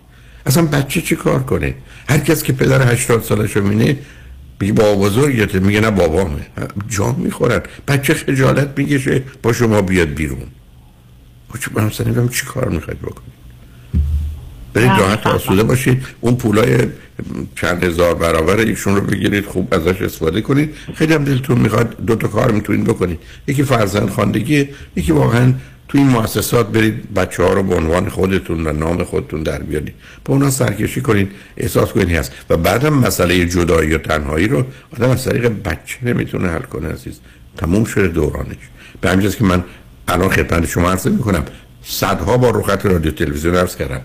[0.46, 1.76] اصلا بچه چی کار کنه؟
[2.10, 3.98] هر کس که پدر 80 سالش رو مینه
[4.60, 5.60] بگی بابا بزرگته.
[5.60, 6.46] میگه نه بابامه.
[6.88, 7.62] جان می‌خورن.
[7.88, 10.48] بچه خجالت می‌کشه با شما بیاد بیرون.
[11.60, 13.36] چه من مثلا چی کار می‌خواید بکنید.
[14.74, 16.06] برید راحت آسوده باشید.
[16.22, 16.78] اون پولای
[17.56, 20.76] چند هزار برابر ایشون رو بگیرید خوب ازش استفاده کنید.
[20.96, 23.20] خیلی هم دلتون می‌خواد دو تا کار می‌تونید بکنید.
[23.48, 25.54] یکی فرزند خواندگی یکی واقعا
[25.88, 29.94] تو این مؤسسات برید بچه ها رو به عنوان خودتون و نام خودتون در بیارید.
[30.26, 32.32] با اونا سرکشی کنید احساس کنید هست.
[32.50, 37.20] و بعدم مسئله جدایی و تنهایی رو آدم از طریق بچه نمی‌تونه حل کنه عزیز.
[37.58, 38.56] تموم شده دورانش.
[39.02, 39.64] به همین که من
[40.08, 41.46] الان خدمت شما عرض می‌کنم
[41.84, 44.02] صدها با خط رادیو تلویزیون عرض کردم.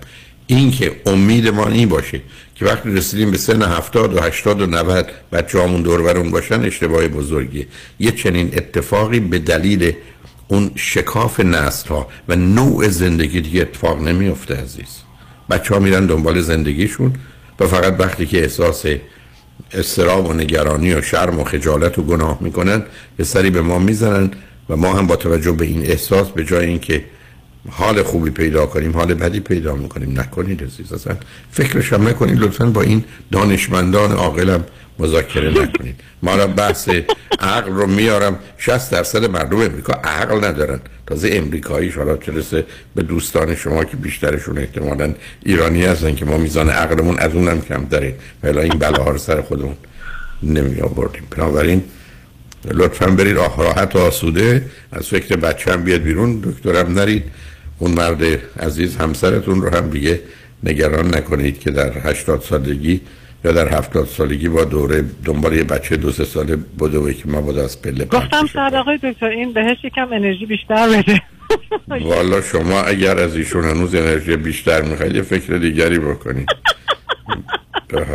[0.47, 2.21] این که امید ما این باشه
[2.55, 7.09] که وقتی رسیدیم به سن 70 و 80 و 90 بچه همون دور باشن اشتباه
[7.09, 7.67] بزرگیه.
[7.99, 9.93] یه چنین اتفاقی به دلیل
[10.51, 14.89] اون شکاف نسل ها و نوع زندگی دیگه اتفاق نمیفته عزیز.
[15.51, 17.13] بچه ها میرن دنبال زندگیشون.
[17.61, 18.85] و فقط وقتی که احساس
[19.73, 22.83] استراب و نگرانی و شرم و خجالت و گناه می‌کنن
[23.17, 24.31] به سری به ما می‌زنن
[24.69, 27.05] و ما هم با توجه به این احساس به جای اینکه
[27.71, 30.21] حال خوبی پیدا کنیم حال بدی پیدا می‌کنیم.
[30.21, 31.17] نکنید عزیز اصلا
[31.51, 32.39] فکرش هم نکنید.
[32.39, 34.65] لطفا با این دانشمندان عاقلم
[35.01, 36.01] مذاکره نکنید.
[36.23, 36.89] ما را بحث
[37.41, 38.39] عقل رو میارم.
[38.59, 40.81] 60 درصد مردم امریکا عقل ندارن.
[41.07, 46.71] تازه امریکایی حالا چرسه به دوستان شما که بیشترشون احتمالا ایرانی هستن که ما میزان
[46.71, 49.77] عقلمون از اونم کم داریم ولی این بلاها رو سر خودمون
[50.43, 51.83] نمی آوردیم بنابراین
[52.71, 54.65] لطفا برید راحت و آسوده.
[54.93, 56.41] از فکر هم بیاد بیرون.
[56.41, 57.25] دکترم نرید.
[57.79, 58.23] اون مرد
[58.61, 60.21] عزیز همسرتون رو هم دیگه
[60.63, 63.01] نگران نکنید که در 80 سالگی
[63.45, 67.29] یا در 70 سالگی با دوره دنبال یه بچه دو سه ساله بوده و که
[67.29, 71.23] ما از پله گفتم شاید آقای دکتر این بهش یکم انرژی بیشتر بده.
[72.11, 76.49] والا شما اگر از ایشون هنوز انرژی بیشتر می‌خواید یه فکر دیگری بکنید.
[77.89, 78.07] به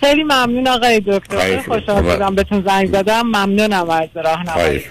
[0.00, 1.60] خیلی ممنون آقای دکتر.
[1.60, 3.22] خوشحال شدم بهتون زنگ زدم.
[3.22, 4.82] ممنونم از راهنمایی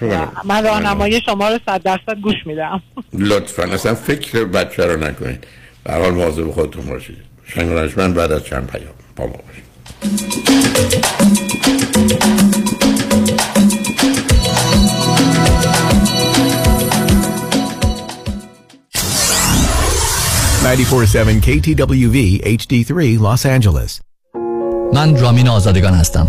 [0.44, 2.82] من راهنمایی شما رو صد درصد گوش میدم.
[3.12, 3.62] لطفا.
[3.62, 5.46] اصلا فکر بچه رو نکنید.
[5.84, 7.25] به حال مواظب خودتون باشید.
[7.46, 9.66] شنگ بعد از چند پیام با ما باشید.
[21.46, 24.00] KTWV HD3 Los Angeles.
[24.92, 26.28] من رامین آزادگان هستم.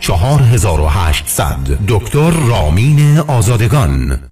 [0.00, 1.56] 4800
[1.88, 4.31] دکتر رامین آزادگان.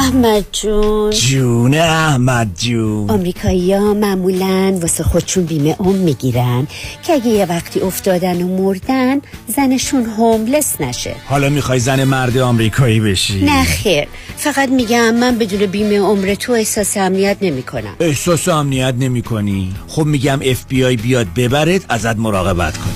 [0.00, 1.10] احمد جون.
[1.10, 3.10] جون احمد جون.
[3.10, 6.66] امریکایی ها معمولا واسه خودشون بیمه ام می‌گیرن
[7.02, 9.20] که اگه یه وقتی افتادن و مردن
[9.56, 11.14] زنشون هوملس نشه.
[11.26, 14.08] حالا می‌خوای زن مرد آمریکایی بشی؟ نه خیر.
[14.36, 19.74] فقط میگم من بدون بیمه عمر تو احساس امنیت نمی کنم احساس امنیت نمی کنی
[19.88, 22.92] خب میگم اف بی آی بیاد ببرد ازت مراقبت کنی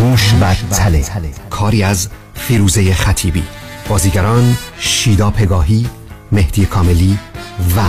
[0.00, 1.04] موش و تله.
[1.50, 3.42] کاری از فیروزه خطیبی.
[3.90, 5.86] بازیگران شیدا پگاهی
[6.32, 7.18] مهدی کاملی
[7.76, 7.80] و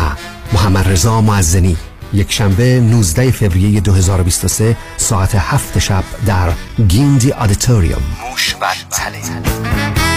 [0.54, 1.78] محمد رضا معزنی.
[2.14, 6.52] یک شنبه 19 فوریه 2023 ساعت هفت شب در
[6.88, 8.02] Gindi Auditorium.
[8.30, 10.11] موش و تله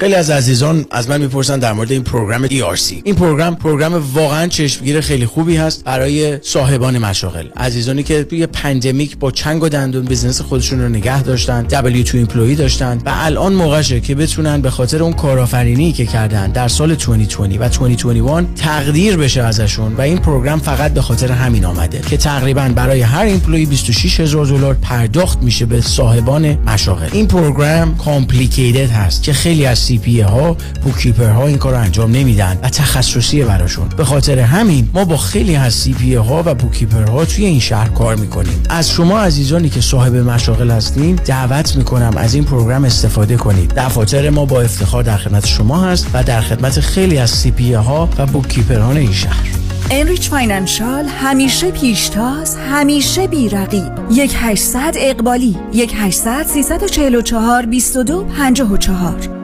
[0.00, 4.46] خیلی از عزیزان از من می‌پرسن در مورد این program ERC این program program واقعا
[4.46, 7.46] چشمگیر خیلی خوبی هست برای صاحبان مشاغل.
[7.56, 12.54] عزیزانی که توی pandemic با چنگ و دندون business خودشون رو نگه داشتن W2 employee
[12.54, 17.60] داشتن و الان موقعشه که بتونن به خاطر اون کارآفرینی که کردن در سال 2020
[17.60, 22.68] و 2021 تقدیر بشه ازشون و این program فقط به خاطر همین آمده که تقریبا
[22.74, 27.08] برای هر employee 26 هزار دلار پرداخت میشه به صاحبان مشاغل.
[27.12, 32.58] این program complicated هست که خیلی از CPA ها bookkeeper ها این کارو انجام نمیدن
[32.62, 33.88] و تخصصیه براشون.
[33.96, 37.88] به خاطر همین ما با خیلی از CPA ها و bookkeeper ها توی این شهر
[37.88, 38.62] کار می‌کنیم.
[38.70, 43.74] از شما عزیزانی که صاحب مشاغل هستین دعوت می‌کنم از این program استفاده کنید.
[43.76, 48.08] دفاتر ما با افتخار در خدمت شما هست و در خدمت خیلی از CPA ها
[48.18, 49.48] و bookkeeper ان این شهر.
[49.90, 53.92] Enrich Financial همیشه پیشتاز همیشه بی‌رقیب.
[54.10, 59.43] یک 800 اقبالی 1 800 344 22 54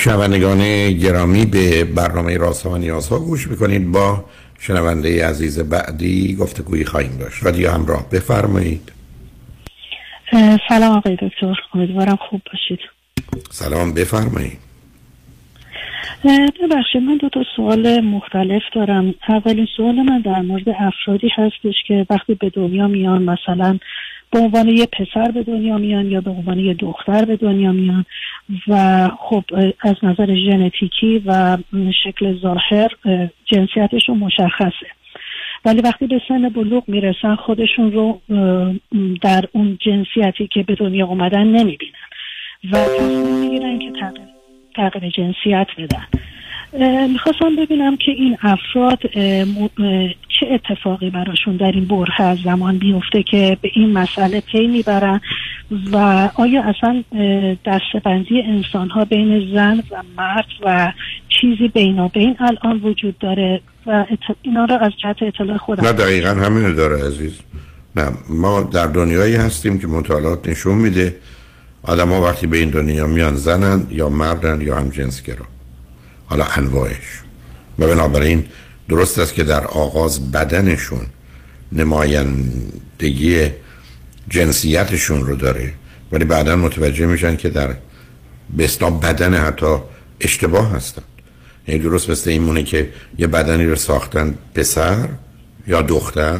[0.00, 3.92] شنوندگان گرامی به برنامه راست و نیازها گوش می‌کنید.
[3.92, 4.24] با
[4.58, 7.46] شنونده عزیز بعدی گفتگویی خواهیم داشت.
[7.46, 8.92] و دیگه همراه بفرمایید.
[10.68, 11.54] سلام آقای دکتر.
[11.74, 12.78] امیدوارم خوب باشید.
[13.50, 14.58] سلام بفرمایید.
[16.62, 19.14] ببخشید من دو تا سوال مختلف دارم.
[19.28, 23.78] اولین سوال من در مورد افرادی هستش که وقتی به دنیا میان مثلا
[24.32, 28.04] به عنوان یه پسر به دنیا میان یا به عنوان یه دختر به دنیا میان.
[28.68, 29.44] و خب
[29.80, 31.58] از نظر ژنتیکی و
[32.04, 32.90] شکل ظاهر
[33.44, 34.86] جنسیتشون مشخصه.
[35.64, 38.20] ولی وقتی به سن بلوغ می‌رسن خودشون رو
[39.22, 41.92] در اون جنسیتی که به دنیا اومدن نمی‌بینن.
[42.72, 43.92] و تصمیم می‌گیرن که
[44.74, 46.06] تغییر, جنسیت بدن.
[47.08, 48.98] می‌خواستم ببینم که این افراد
[50.40, 55.20] چه اتفاقی براشون در این بره از زمان بیفته که به این مسئله پی می‌برن
[55.92, 55.96] و
[56.34, 57.04] آیا اصلا
[57.66, 60.92] دستبندی انسان ها بین زن و مرد و
[61.40, 64.06] چیزی بینابین الان وجود داره و
[64.42, 67.40] اینا رو از جهت اطلاع خودم نه دقیقا همینو داره عزیز.
[67.96, 71.16] نه ما در دنیایی هستیم که مطالعات نشون میده
[71.82, 75.46] آدم وقتی به این دنیا میان زنن یا مردن یا هم جنسگرا
[76.26, 77.22] حالا انواعش.
[77.78, 78.44] و بنابراین
[78.90, 81.06] درست است که در آغاز بدنشون
[81.72, 83.50] نمایندگی
[84.28, 85.72] جنسیتشون رو داره
[86.12, 87.74] ولی بعدا متوجه میشن که در
[88.56, 88.68] به
[89.02, 89.76] بدن حتی
[90.20, 91.02] اشتباه هستن.
[91.68, 92.88] یعنی درست مثل این مونه که
[93.18, 95.08] یه بدنی رو ساختن پسر
[95.66, 96.38] یا دختر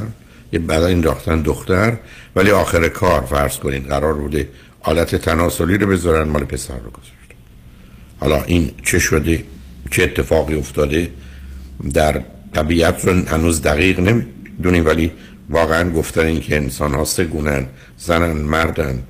[0.52, 1.96] یه بدنی انداختن دختر
[2.36, 4.48] ولی آخر کار فرض کنید قرار بوده
[4.82, 7.14] آلت تناسلی رو بذارن مال پسر رو گذاشتن.
[8.20, 9.44] حالا این چه شده؟
[9.90, 11.10] چه اتفاقی افتاده؟
[11.94, 12.22] در
[12.54, 15.12] طبیعت رو هنوز دقیق نمی‌دونیم ولی
[15.50, 17.66] واقعا گفتن این که انسان ها سه گونن
[17.98, 19.02] زنن مردن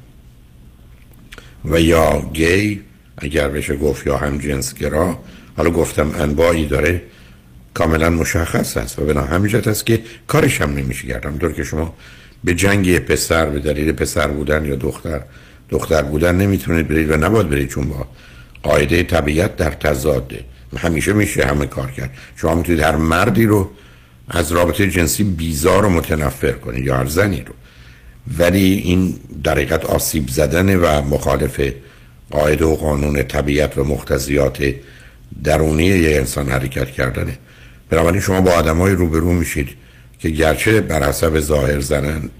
[1.64, 2.80] و یا گی
[3.18, 5.18] اگر بشه گفت یا هم جنسگرا
[5.56, 7.02] حالا گفتم انواعی داره
[7.74, 11.94] کاملا مشخص است و بنا همینجات است که کارش هم نمیشه کردم دور که شما
[12.44, 15.20] به جنگ پسر به دلیل پسر بودن یا دختر
[15.68, 18.06] دختر بودن نمی‌تونید برید و نباید برید چون با
[18.62, 20.44] قاعده طبیعت در تضاده.
[20.76, 22.10] همیشه میشه همه کار کرد.
[22.36, 23.70] شما می‌تونید هر مردی رو
[24.28, 27.54] از رابطه جنسی بیزار و متنفر کنید یا هر زنی رو.
[28.38, 31.60] ولی این در آسیب زدن و مخالف
[32.30, 34.74] قاعده و قانون طبیعت و مختزیات
[35.44, 37.38] درونی یه انسان حرکت کردنه.
[37.90, 39.68] بنابراین شما با آدمای روبرو میشید
[40.18, 42.30] که گرچه بر حسب ظاهر زنند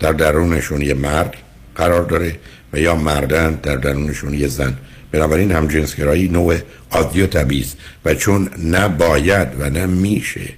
[0.00, 1.34] در درونشون یه مرد
[1.76, 2.36] قرار داره
[2.72, 4.76] و یا مردن در درونشون یه زن.
[5.14, 6.58] بنابراین هم جنسگرایی نوع
[6.90, 7.66] عادی و طبیعی
[8.04, 10.48] و چون نه باید و نه میشه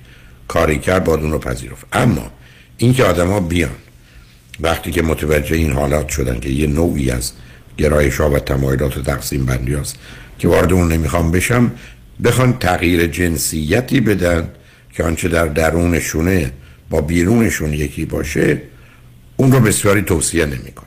[0.48, 1.86] کاری کرد با اون رو پذیرفت.
[1.92, 2.30] اما
[2.76, 3.70] اینکه آدما بیان
[4.60, 7.32] وقتی که متوجه این حالات شدن که یه نوعی از
[7.78, 9.96] گرایش ها و تمایلات و تقسیم بندی هست
[10.38, 11.72] که وارد اون نمی‌خوام بشم
[12.24, 14.48] بخوان تغییر جنسیتی بدن
[14.92, 16.52] که آنچه در درونشونه
[16.90, 18.62] با بیرونشون یکی باشه
[19.36, 20.85] اون رو بسیاری توصیه نمی‌کنه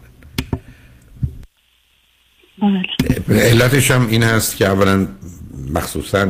[2.61, 3.39] بله.
[3.41, 5.07] علتش هم این هست که اولا
[5.73, 6.27] مخصوصا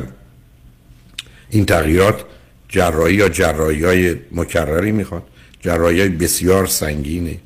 [1.50, 2.24] این تغییرات
[2.70, 5.24] جراحی یا جراحی های مکرری می‌خواد
[5.62, 7.38] جراحی های بسیار سنگینه.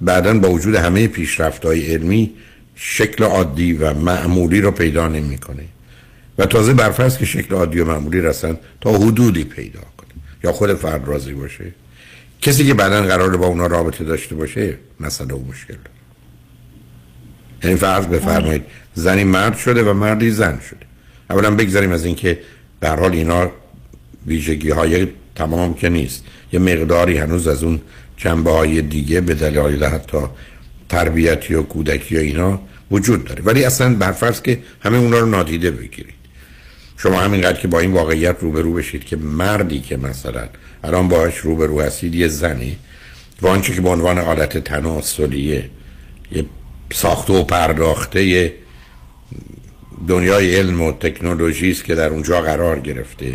[0.00, 2.32] بعدا با وجود همه پیشرفت های علمی
[2.74, 5.64] شکل عادی و معمولی رو پیدا نمی‌کنه.
[6.38, 10.08] و تازه برفرض که شکل عادی و معمولی رسن تا حدودی پیدا کنه.
[10.44, 11.64] یا خود فرد راضی باشه.
[12.42, 15.74] کسی که بعدا قرار با اونا رابطه داشته باشه مسئله و مشکل.
[17.64, 18.62] یعنی فرض بفرمایید
[18.94, 20.86] زنی مرد شده و مردی زن شده.
[21.30, 22.38] اولا بگذاریم از اینکه
[22.80, 23.50] به حال اینا
[24.26, 26.24] ویژگی های تمام که نیست.
[26.52, 27.80] یه مقداری هنوز از اون
[28.16, 30.18] جنبه های دیگه به دلایل حتی
[30.88, 33.42] تربیتی و کودکی و اینا وجود داره.
[33.42, 36.14] ولی اصلا برفرض که همه اونا رو نادیده بگیرید.
[36.96, 40.48] شما همینقدر که با این واقعیت روبرو بشید که مردی که مثلا
[40.84, 42.76] الان باهاش روبرو هستید یه زنی
[43.42, 45.70] و آنچه که به عنوان حالت تناسلیه
[46.32, 46.44] یه
[46.92, 48.52] ساخته و پرداخته
[50.08, 53.34] دنیای علم و تکنولوژی است که در اونجا قرار گرفته.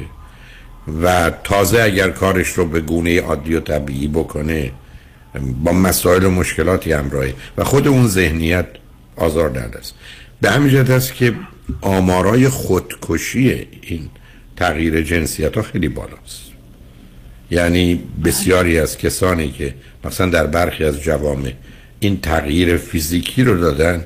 [1.04, 4.72] و تازه اگر کارش رو به گونه عادی و طبیعی بکنه
[5.64, 7.34] با مسائل و مشکلاتی همراهه.
[7.58, 8.68] و خود اون ذهنیت
[9.16, 9.50] آزار
[9.80, 9.94] است.
[10.42, 11.34] به همین جهت است که
[11.82, 14.10] آمارای خودکشی این
[14.56, 16.42] تغییر جنسیت ها خیلی بالاست.
[17.52, 19.74] یعنی بسیاری از کسانی که
[20.04, 21.54] مثلا در برخی از جوامع
[22.04, 24.06] این تغییر فیزیکی رو دادن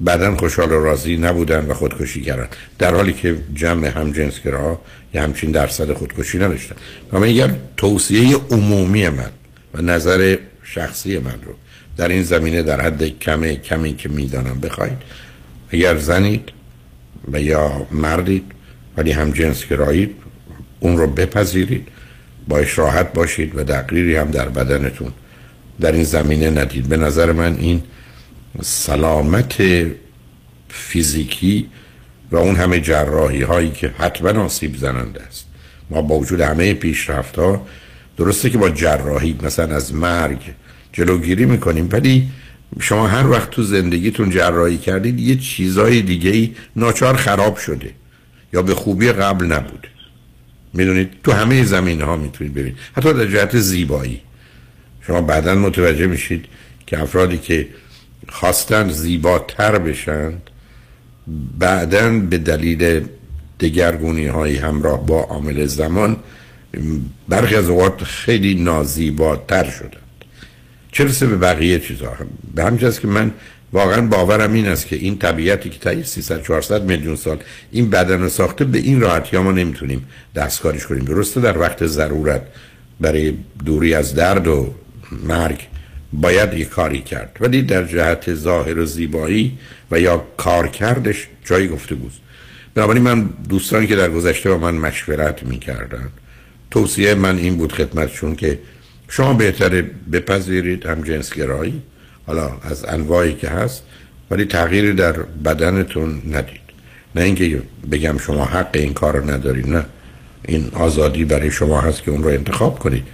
[0.00, 2.48] بعدا خوشحال و راضی نبودن و خودکشی کردن.
[2.78, 4.80] در حالی که جمع همجنسگرا
[5.14, 6.76] یه همچین درصد خودکشی نداشتن.
[7.12, 9.30] و من اگر توصیه عمومی من
[9.74, 11.54] و نظر شخصی من رو
[11.96, 14.98] در این زمینه در حد کم کمی که می‌دانم بخواید.
[15.70, 16.48] اگر زنید
[17.32, 18.44] و یا مردید
[18.96, 20.14] ولی هم جنس گرایید
[20.80, 21.88] اون رو بپذیرید
[22.48, 25.12] باش راحت باشید و تقریری هم در بدنتون
[25.80, 27.82] در این زمینه ندید به نظر من این
[28.62, 29.62] سلامت
[30.68, 31.68] فیزیکی
[32.30, 35.46] و اون همه جراحی هایی که حتما آسیب زننده است.
[35.90, 37.66] ما با وجود همه پیشرفت ها
[38.16, 40.38] درسته که با جراحی مثلا از مرگ
[40.92, 42.28] جلوگیری می‌کنیم ولی
[42.80, 47.90] شما هر وقت تو زندگیتون جراحی کردید یه چیزای دیگه ای ناچار خراب شده
[48.52, 49.86] یا به خوبی قبل نبود.
[50.74, 52.76] می‌دونید؟ تو همه زمین ها می‌تونید ببینید.
[52.96, 54.20] حتی در جهت زیبایی.
[55.06, 56.44] شما بعدا متوجه میشید
[56.86, 57.68] که افرادی که
[58.28, 60.50] خواستن زیباتر بشند
[61.58, 63.04] بعدا به دلیل
[63.60, 66.16] دگرگونی های همراه با عامل زمان
[67.28, 69.96] برخی از اوقات خیلی نازیباتر شدند.
[70.92, 72.16] چه به بقیه چیزها
[72.54, 73.32] به همین که من
[73.72, 77.38] واقعا باورم این است که این طبیعتی که تا 300 400 میلیون سال
[77.70, 81.04] این بدن رو ساخته به این راحتی ما نمی‌تونیم دستکاریش کنیم.
[81.04, 82.42] درسته در وقت ضرورت
[83.00, 83.34] برای
[83.64, 84.74] دوری از درد و
[85.22, 85.58] مرگ
[86.12, 87.36] باید یه کاری کرد.
[87.40, 89.58] ولی در جهت ظاهر و زیبایی
[89.90, 92.12] و یا کار کردش جایی گفته بود.
[92.74, 96.08] بنابراین من دوستانی که در گذشته با من مشورت می‌کردن
[96.70, 98.58] توصیه من این بود خدمتشون که
[99.08, 101.82] شما بهتره بپذیرید هم جنسگرایی
[102.26, 103.82] حالا از انواعی که هست
[104.30, 106.60] ولی تغییری در بدنتون ندید.
[107.14, 107.62] نه اینکه
[107.92, 109.84] بگم شما حق این کار رو ندارید نه.
[110.48, 113.04] این آزادی برای شما هست که اون رو انتخاب کنید.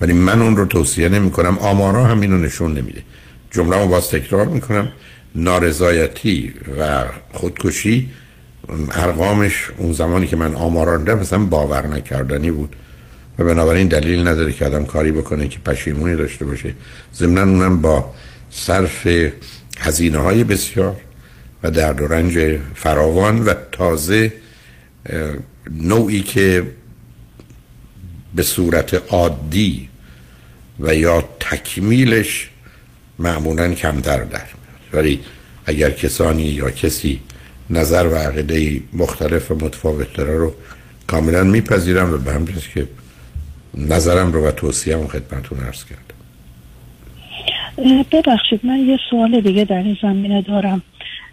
[0.00, 3.02] ولی من اون رو توصیه نمی کنم آمارا هم اینو نشون نمیده.
[3.50, 4.88] جمله رو باز تکرار می‌کنم.
[5.34, 8.10] نارضایتی و خودکشی
[8.90, 12.76] ارقامش اون زمانی که من آمارا رو مثلا باور نکردنی بود.
[13.38, 16.74] و بنابراین دلیل نداره که آدم کاری بکنه که پشیمونی داشته باشه.
[17.14, 18.14] ضمن اونم با
[18.50, 19.08] صرف
[19.78, 20.96] هزینه های بسیار
[21.62, 24.32] و درد و رنج فراوان و تازه
[25.70, 26.62] نوعی که
[28.34, 29.88] به صورت عادی
[30.80, 32.48] و یا تکمیلش
[33.18, 34.48] معمولا کمتر در میاد.
[34.92, 35.20] ولی
[35.66, 37.20] اگر کسانی یا کسی
[37.70, 40.54] نظر و عقیده مختلف و متفاوت داره رو
[41.06, 42.88] کاملا میپذیرم و به همجاز که
[43.74, 46.14] نظرم رو و توصیه هم خدمتون ارز کردم.
[48.12, 50.82] ببخشید من یه سوال دیگه در این زمینه دارم.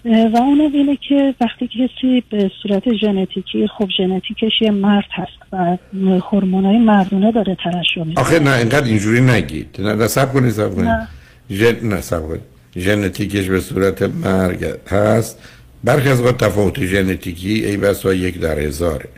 [0.06, 5.78] و اونم اینه که وقتی کسی به صورت ژنتیکی خب ژنتیکش یه مرد هست و
[6.20, 8.26] هورمونای مردونه داره ترشح می‌کنه.
[8.26, 9.82] آخه نه اینقدر اینجوری نگید.
[9.82, 11.08] نه سب کنید سب کنید.
[11.52, 12.42] ژن نه سب کنید.
[12.78, 15.40] ژنتیکش به صورت مرگ هست.
[15.84, 19.10] برخی از وقت تفاوت ژنتیکی ای بسا یک در هزاره.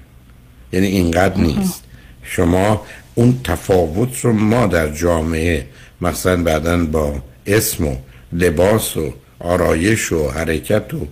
[0.73, 1.83] یعنی اینقدر نیست.
[2.23, 2.81] شما
[3.15, 5.65] اون تفاوت رو ما در جامعه
[6.01, 7.13] مثلا بعدا با
[7.47, 7.95] اسم و
[8.33, 11.07] لباس و آرایش و حرکت و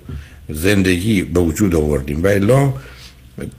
[0.49, 2.24] زندگی به وجود آوردیم.
[2.24, 2.74] و الا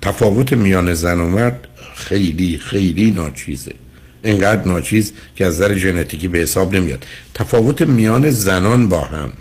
[0.02, 3.72] تفاوت میان زن و مرد خیلی خیلی ناچیزه.
[4.24, 7.04] اینقدر ناچیز که از نظر ژنتیکی به حساب نمیاد.
[7.34, 9.32] تفاوت میان زنان با هم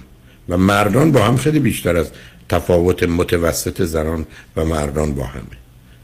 [0.50, 2.12] و مردان با هم خیلی بیشتر از
[2.50, 5.44] تفاوت متوسط زنان و مردان با همه.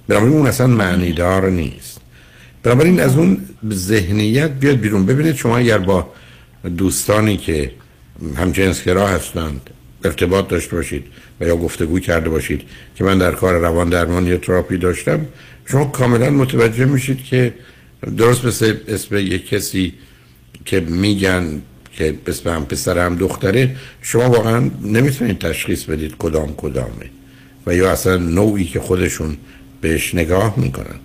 [0.08, 2.00] بنابراین اون اصلا معنیدار نیست.
[2.64, 5.06] بنابراین از اون ذهنیت بیاد بیرون.
[5.06, 6.10] ببینید شما اگر با
[6.78, 7.72] دوستانی که
[8.38, 9.70] هم جنسگرا هستند.
[10.06, 11.06] ارتباط داشته باشید
[11.40, 12.62] و یا گفتگو کرده باشید
[12.96, 15.26] که من در کار روان درمان یا تراپی داشتم
[15.66, 17.54] شما کاملا متوجه میشید که
[18.18, 19.94] درست مثل اسم یک کسی
[20.66, 21.62] که میگن
[21.94, 27.10] که اسم هم پسر هم دختره شما واقعا نمی‌تونید تشخیص بدید کدام کدامه
[27.68, 29.38] و یا اصلا نوعی که خودشون
[29.82, 31.00] بهش نگاه می‌کنن.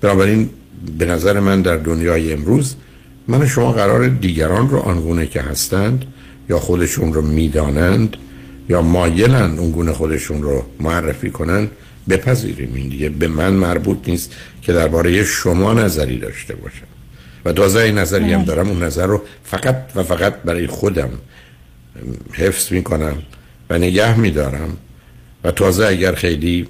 [0.00, 0.50] بنابراین
[0.98, 2.74] به نظر من در دنیای امروز
[3.28, 6.04] من شما قرار دیگران رو آنگونه که هستند
[6.50, 8.16] یا خودشون رو می‌دانند
[8.68, 11.70] یا مایلند اونگونه خودشون رو معرفی کنند
[12.08, 12.74] بپذیریم.
[12.74, 14.32] این دیگه به من مربوط نیست
[14.62, 16.86] که درباره شما نظری داشته باشم.
[17.44, 18.68] و تازه این نظری هم دارم.
[18.68, 21.10] اون نظر رو فقط و فقط برای خودم
[22.32, 23.14] حفظ می‌کنم
[23.70, 24.76] و نگه میدارم.
[25.44, 26.68] و تازه اگر خیلی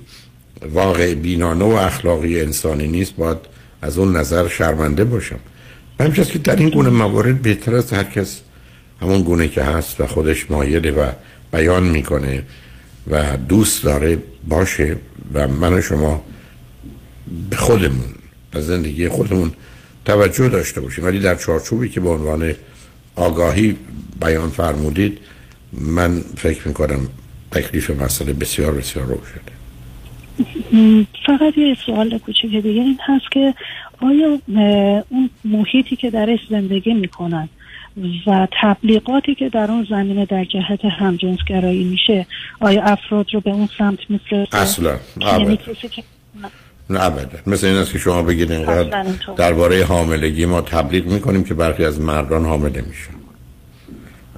[0.73, 3.39] واقع بینانه و اخلاقی انسانی نیست باید
[3.83, 5.39] از اون نظر شرمنده باشم.
[5.99, 8.41] به که در این گونه موارد بهتر از هر کس
[9.01, 11.11] همون گونه که هست و خودش مایله و
[11.53, 12.43] بیان می‌کنه
[13.11, 14.19] و دوست داره
[14.49, 14.97] باشه
[15.35, 16.25] و من و شما
[17.51, 18.15] به خودمون
[18.55, 19.53] و زندگی خودمون
[20.05, 21.05] توجه داشته باشیم.
[21.05, 22.55] ولی در چارچوبی که به عنوان
[23.17, 23.77] آگاهی
[24.21, 25.19] بیان فرمودید
[25.73, 27.01] من فکر می‌کنم
[27.51, 29.41] تکلیف مسئله بسیار بسیار روشنه
[31.27, 33.55] فقط یه سوال کوچیک دیگه این هست که
[34.03, 34.39] آیا
[35.09, 37.49] اون محیطی که درش زندگی می‌کنن
[38.27, 42.27] و تبلیغاتی که در اون زمینه در جهت همجنسگرایی میشه
[42.61, 44.97] آیا افراد رو به اون سمت میفرسته؟ اصلا.
[45.21, 45.59] یعنی
[46.91, 47.05] نه.
[47.05, 47.39] ابدا.
[47.47, 49.07] مثل این است که شما بگید اینقدر
[49.37, 53.21] درباره حاملگی ما تبلیغ می‌کنیم که برخی از مردان حامله میشن.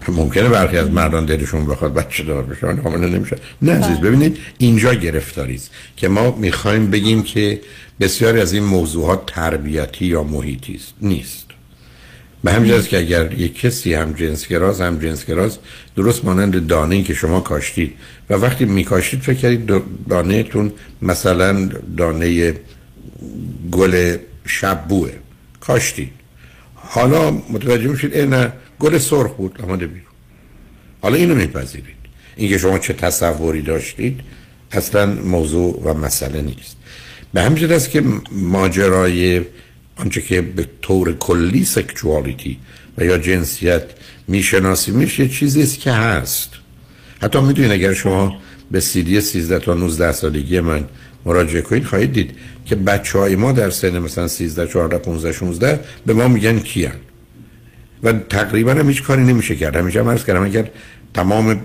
[0.08, 3.36] ممکنه برخی از مردان دلشون بخواد بچه دار بشن حامله نمیشن.
[3.62, 4.10] نه عزیز بله.
[4.10, 7.60] ببینید اینجا گرفتاری است که ما می‌خوایم بگیم که
[8.00, 11.41] بسیاری از این موضوعات تربیتی یا محیطی است نیست.
[12.44, 15.58] به همین که اگر یک کسی هم جنسگراز هم جنسگراز
[15.96, 17.92] درست مانند دانه که شما کاشتید.
[18.30, 22.54] و وقتی میکاشتید فکر کردید دانه تون مثلا دانه
[23.70, 24.16] گل
[24.46, 25.10] شبوه.
[25.60, 26.10] کاشتید.
[26.74, 29.60] حالا متوجه میشید نه گل سرخ بود.
[29.62, 30.06] آماده بیرون
[31.02, 32.02] حالا اینو میپذیرید.
[32.36, 34.20] اینکه شما چه تصوری داشتید
[34.72, 36.76] اصلا موضوع و مسئله نیست.
[37.34, 39.42] به همین است که ماجرای
[40.02, 42.58] آنچه که به طور کلی سکشوالیتی
[42.98, 43.82] و یا جنسیت
[44.28, 46.50] میشناسیمش یه چیزی است که هست.
[47.22, 48.36] حتی می‌دونید اگر شما
[48.70, 50.84] به سیدی 13 تا 19 سالگی من
[51.24, 52.30] مراجعه کنید خواهید دید
[52.66, 56.92] که بچه های ما در سن مثلا 13 14 15 16 به ما میگن کیان.
[58.02, 59.76] و تقریبا هم هیچ کاری نمیشه کرد.
[59.76, 60.70] همیشه هم عرض کردم اگر
[61.14, 61.60] تمام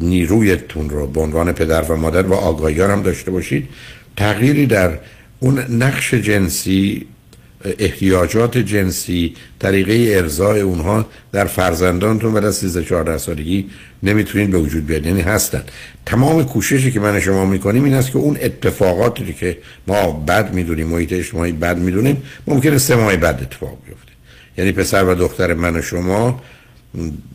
[0.00, 3.68] نیرویتون رو به عنوان پدر و مادر و آگاهی هم داشته باشید
[4.16, 4.98] تغییری در
[5.40, 7.06] اون نقش جنسی
[7.64, 13.70] احتیاجات جنسی طریقه ارزای اونها در فرزندانتون بعد از 13 14 سالگی
[14.02, 15.06] نمی‌تونین به وجود بیاد.
[15.06, 15.62] یعنی هستن.
[16.06, 20.86] تمام کوششی که من شما می‌کنیم این است که اون اتفاقاتی که ما بد می‌دونیم
[20.86, 24.12] محیط اجتماعی بد می‌دونیم ممکنه سه ماه بعد اتفاق بیفته.
[24.58, 26.42] یعنی پسر و دختر من و شما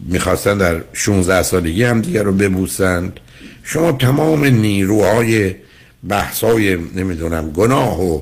[0.05, 3.19] می‌خواستن در 16 سالگی هم دیگر رو ببوسند
[3.63, 5.55] شما تمام نیروهای
[6.09, 8.21] بحثای نمی‌دونم گناه و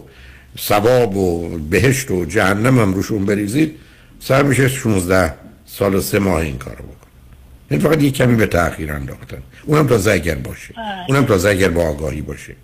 [0.59, 3.75] ثواب و بهشت و جهنم هم روشون بریزید
[4.19, 5.33] سر میشه 16
[5.65, 7.07] سال و سه ماه این کارو بکن.
[7.71, 9.37] این فقط یک کمی به تاخیر انداختن.
[9.65, 10.73] اونم تا اگر باشه.
[11.09, 12.55] اونم تا اگر با آگاهی باشه.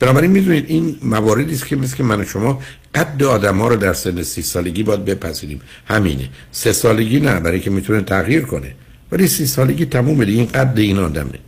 [0.00, 2.62] بنابراین می‌دونید این مواردی است که مثل که من و شما
[2.94, 5.60] قد آدم ها رو در سن سی سالگی باید بپذیریم.
[5.86, 6.28] همینه.
[6.52, 8.74] سه سالگی نه برای که می‌تونه تغییر کنه.
[9.12, 11.38] ولی سی سالگی تموم دیگه این قد این آدمه.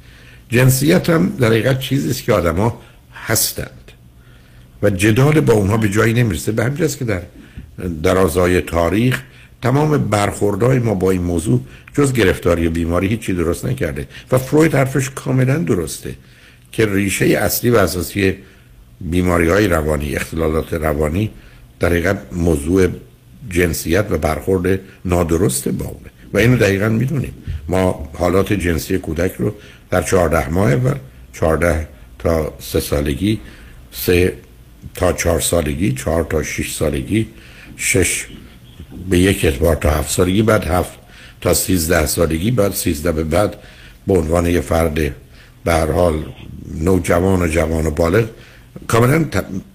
[0.51, 2.81] جنسیت هم در حقیقت چیزی است که آدما
[3.27, 3.78] هستند
[4.83, 6.53] و جدال با اونها به جایی نمی‌رسه.
[6.53, 7.23] به همین که در
[8.03, 9.23] درازای تاریخ
[9.63, 11.61] تمام برخوردهای ما با این موضوع
[11.95, 16.15] جز گرفتاری و بیماری هیچی درست نکرده و فروید حرفش کاملا درسته
[16.73, 18.35] که ریشه اصلی و اساسی
[19.01, 21.31] بیماری های روانی اختلالات روانی
[21.81, 22.89] در حقیقت موضوع
[23.51, 26.11] جنسیت و برخورد نادرست با اونه.
[26.33, 27.33] و اینو دقیقا می‌دونیم.
[27.69, 29.55] ما حالات جنسی کودک رو
[29.91, 30.95] در چهارده ماه و
[31.33, 31.89] چهارده
[32.19, 33.41] تا سه سالگی
[33.93, 34.33] سه
[34.95, 37.27] تا چهار سالگی چهار تا شش سالگی
[37.77, 38.27] شش
[39.11, 40.99] به یک اعتبار تا هفت سالگی بعد هفت
[41.41, 43.57] تا سیزده سالگی بعد سیزده به بعد
[44.07, 44.95] به عنوان یه فرد
[45.65, 46.25] به هر حال
[46.75, 48.29] نوجوان و جوان و بالغ
[48.87, 49.25] کاملا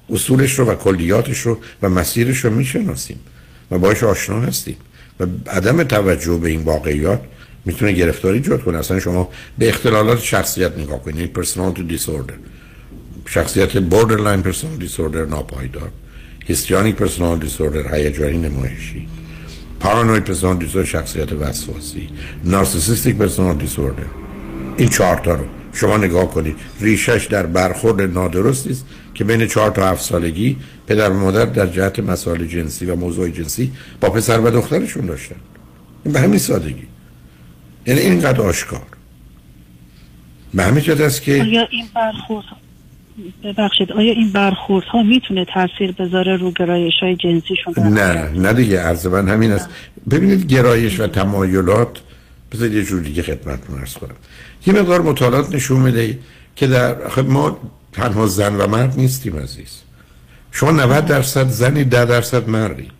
[0.10, 3.19] اصولش رو و کلیاتش رو و مسیرش رو می‌شناسیم
[3.72, 4.77] و باش آشنا هستیم
[5.19, 7.22] و عدم توجه به این واقعیات
[7.65, 8.77] می‌تونه گرفتاری ایجاد کنه.
[8.77, 12.34] اصلا شما به اختلالات شخصیت نگاه کنید personality disorder
[13.25, 15.89] شخصیت borderline personality disorder ناپایدار.
[16.45, 19.07] histrionic personality disorder هیجانی نمایشی.
[19.80, 22.09] paranoid personality disorder شخصیت وسواسی.
[22.43, 24.03] narcissistic personality disorder
[24.77, 26.55] این چهار تا رو شما نگاه کنید.
[26.81, 31.67] ریشش در برخورد نادرستی است که بین چهار تا هفت سالگی پدر و مادر در
[31.67, 33.71] جهت مسائل جنسی و موضوع جنسی
[34.01, 35.35] با پسر و دخترشون داشتن.
[36.05, 36.87] این به همین سادگی.
[37.87, 38.85] یعنی اینقدر آشکار.
[40.53, 42.45] به همین جد است که آیا این برخورد
[43.44, 48.80] ببخشید آیا این برخورد ها می‌تونه تاثیر بذاره رو گرایش های جنسیشون؟ نه نه دیگه
[48.80, 49.69] عرض من همین است.
[50.11, 52.02] ببینید گرایش و تمایلات
[52.52, 54.15] بذارید یه جور دیگه خدمتتون ارز کنم.
[54.68, 56.19] یه مقدار مطالعات نشون میده
[56.56, 57.57] که در خب ما
[57.94, 59.81] تنها زن و مرد نیستیم عزیز.
[60.52, 62.91] شما 90 درصد زنی 10 درصد مردید.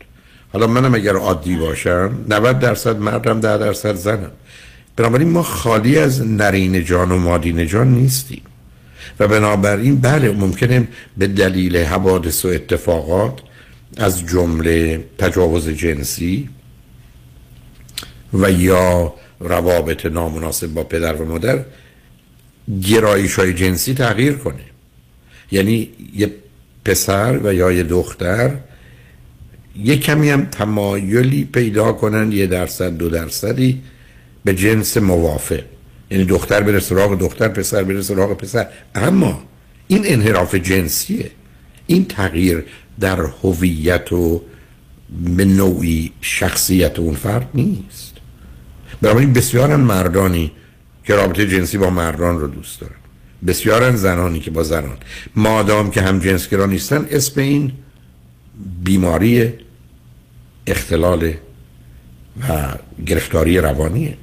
[0.54, 4.32] حالا منم اگر عادی باشم 90 درصد مردم 10 درصد زنم.
[4.96, 8.42] بنابراین ما خالی از نرین جان و مادین جان نیستیم.
[9.20, 13.40] و بنابراین بله ممکنه به دلیل حوادث و اتفاقات
[13.98, 16.50] از جمله تجاوز جنسی
[18.34, 21.66] و یا روابط نامناسب با پدر و مادر
[22.82, 24.64] گرایش های جنسی تغییر کنه.
[25.52, 26.32] یعنی یه
[26.86, 28.58] پسر و یا یه دختر
[29.76, 33.82] یه کمی هم تمایلی پیدا کنن یه درصد دو درصدی
[34.44, 35.64] به جنس موافق.
[36.14, 38.68] یعنی دختر بره سراغ دختر پسر بره سراغ پسر.
[38.96, 39.44] اما
[39.88, 41.32] این انحراف جنسیه.
[41.88, 42.66] این تغییر
[43.00, 44.42] در هویت و
[45.36, 48.14] به نوعی شخصیت اون فرد نیست.
[49.02, 50.52] بنابراین بسیارن مردانی
[51.04, 52.96] که رابطه جنسی با مردان رو دوست دارن.
[53.48, 54.98] بسیارن زنانی که با زنان.
[55.36, 57.72] مادام که هم جنسگرا نیستن اسم این
[58.84, 59.54] بیماری
[60.68, 61.34] اختلال
[62.50, 62.74] و
[63.06, 64.18] گرفتاری روانیه.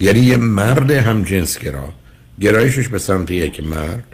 [0.00, 1.92] یعنی یه مرد هم جنسگرا
[2.40, 4.04] گرایشش به سمت یک مرد.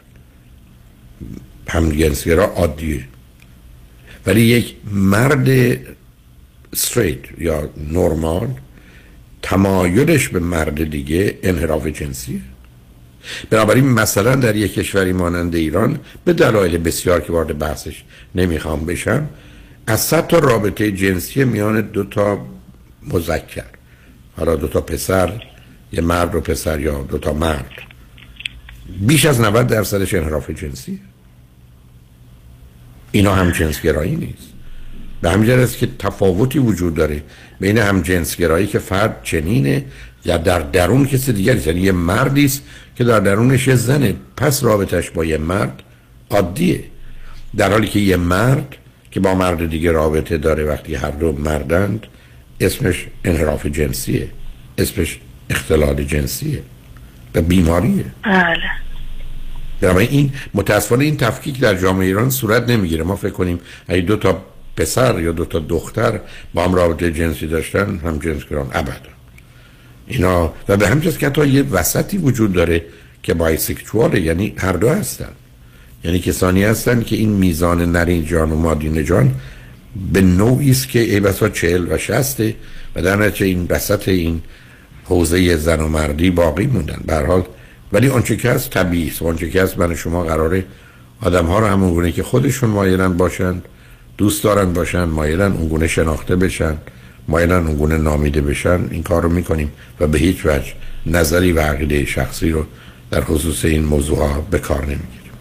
[1.68, 3.04] هم جنسگرا عادیه
[4.26, 5.78] ولی یک مرد
[6.72, 8.48] استریت یا نرمال
[9.42, 12.40] تمایلش به مرد دیگه انحراف جنسیه
[13.50, 18.04] بنابراین مثلا در یک کشوری مانند ایران به دلایل بسیار که وارد بحثش
[18.34, 19.28] نمی‌خوام بشم
[19.86, 22.46] از صد تا رابطه جنسی میان دو تا
[23.02, 23.64] مذکر.
[24.36, 25.42] حالا دو تا پسر
[25.92, 27.70] یه مرد و پسر یا دو تا مرد.
[29.00, 31.00] بیش از 90 درصدش انحراف جنسی.
[33.12, 34.52] اینا هم جنسگرایی نیست.
[35.20, 37.22] به همین است که تفاوتی وجود داره
[37.60, 39.84] بین هم جنسگرایی که فرد چنینه
[40.24, 41.60] یا در درون کسی دیگری.
[41.66, 42.62] یعنی یه مردی است
[42.96, 45.82] که در درونش یه زنه پس رابطش با یه مرد
[46.30, 46.84] عادیه.
[47.56, 48.76] در حالی که یه مرد
[49.10, 52.06] که با مرد دیگه رابطه داره وقتی هر دو مردند
[52.60, 54.28] اسمش انحراف جنسیه.
[54.78, 55.18] اسمش
[55.50, 56.62] اختلال جنسیه
[57.34, 58.04] و بیماریه.
[58.24, 58.56] بله.
[59.80, 63.04] در این متاسفانه این تفکیک در جامعه ایران صورت نمی‌گیره.
[63.04, 64.42] ما فکر کنیم اگه دو تا
[64.76, 66.20] پسر یا دو تا دختر
[66.54, 69.10] با هم رابطه جنسی داشتن هم جنسگران ابدا.
[70.06, 72.84] اینا و به همین که حتی یه وسطی وجود داره
[73.22, 75.32] که بایسکچواله یعنی هر دو هستن.
[76.04, 79.34] یعنی کسانی هستن که این میزان نرین جان و مادین جان
[80.12, 82.54] به نوعی است که ای بسا چهل و شسته
[82.96, 84.42] و در نتیجه این وسط این
[85.08, 87.00] حوزه زن و مردی باقی موندن.
[87.06, 87.42] به حال
[87.92, 90.64] ولی آنچه که هست طبیعی است آنچه که هست من شما قراره
[91.22, 93.62] آدم ها رو همون گونه که خودشون مایلن باشن
[94.18, 96.74] دوست دارن باشن مایلن اون گونه شناخته بشن
[97.28, 100.72] مایلن اون گونه نامیده بشن این کار رو می‌کنیم و به هیچ وجه
[101.06, 102.64] نظری و عقیده شخصی رو
[103.10, 105.32] در خصوص این موضوع ها به کار نمی‌گیریم.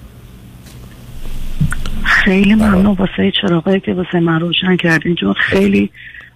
[2.04, 2.86] خیلی ممنون.
[2.86, 5.90] واسه چراغایی که واسه من روشن کردین چون خیلی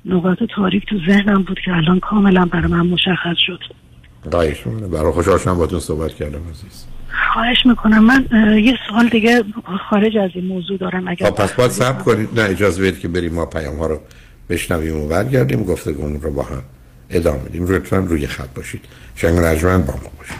[0.05, 3.59] نقاط تاریک تو ذهنم بود که الان کاملا برای من مشخص شد.
[4.31, 6.85] خواهش برای خوشحال شدم باتون صحبت کردم عزیز.
[7.33, 8.03] خواهش می‌کنم.
[8.03, 8.27] من
[8.63, 9.43] یه سوال دیگه
[9.89, 12.39] خارج از این موضوع دارم اگر خب، پس باید صبر کنید.
[12.39, 13.99] نه اجازه بدید که بریم ما پیام ها رو
[14.49, 15.63] بشنویم و برگردیم.
[15.63, 16.63] گفتگون رو با هم
[17.09, 17.65] ادامه بدیم.
[17.67, 18.81] لطفا روی خط باشید.
[19.15, 20.39] شنگ رجمن با ما باشید.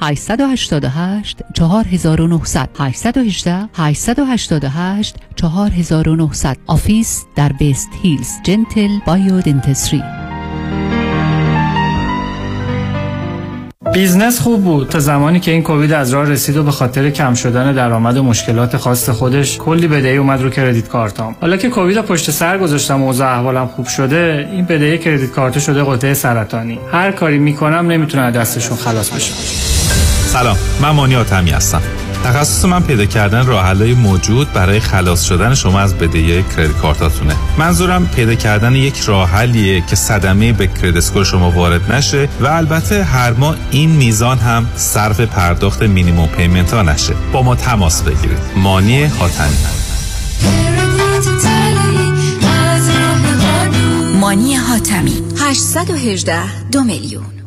[0.00, 8.28] 888 4900 818 888 4900 office در West Hills.
[8.44, 10.02] Gentle Biodentistry
[13.92, 14.88] business خوب بود.
[14.88, 18.22] تا زمانی که این کووید از راه رسید و به خاطر کم شدن درآمد و
[18.22, 21.36] مشکلات خاص خودش کلی بدهی اومد رو credit card ام.
[21.40, 25.58] حالا که کووید پشت سر گذاشتم و اوضاع احوالم خوب شده این بدهی credit card
[25.58, 26.78] شده غده سرطانی.
[26.92, 29.69] هر کاری می‌کنم نمی‌تونم دستشون خلاص بشم
[30.32, 31.82] سلام من مانی حاتمی هستم.
[32.24, 37.36] تخصص من پیدا کردن راه موجود برای خلاص شدن شما از بدهی credit card اتونه.
[37.58, 42.46] منظورم پیدا کردن یک راه حلیه که صدمه به credit score شما وارد نشه و
[42.46, 47.14] البته هر ماه این میزان هم صرف پرداخت minimum payment ها نشه.
[47.32, 48.38] با ما تماس بگیرید.
[48.56, 49.56] مانی حاتمی.
[54.20, 55.22] مانی حاتمی.
[55.40, 57.39] 818 دو میلیون.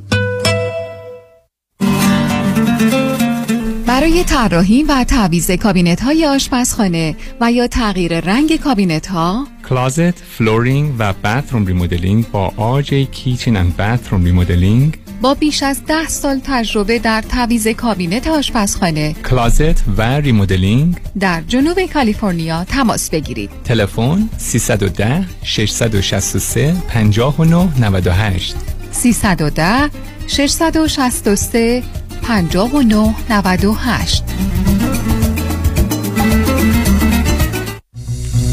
[4.04, 10.94] برای طراحی و تعویض کابینت های آشپزخانه و یا تغییر رنگ کابینت ها closet، flooring
[11.00, 17.00] و bathroom remodeling با RJ Kitchen and Bathroom Remodeling با بیش از ده سال تجربه
[17.00, 19.14] در تعویض کابینت آشپزخانه.
[19.14, 23.50] closet و remodeling در جنوب کالیفرنیا تماس بگیرید.
[23.64, 28.56] تلفن 310 663 59 98
[28.92, 29.90] 310
[30.28, 31.84] 663
[32.24, 34.24] 59 98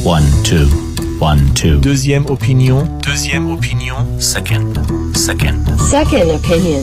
[0.02, 0.66] One, two,
[1.20, 1.78] one, two.
[1.80, 2.84] Deuxième opinion.
[3.02, 3.94] Deuxième opinion.
[4.18, 4.74] Second,
[5.14, 5.64] second.
[5.78, 6.82] Second opinion.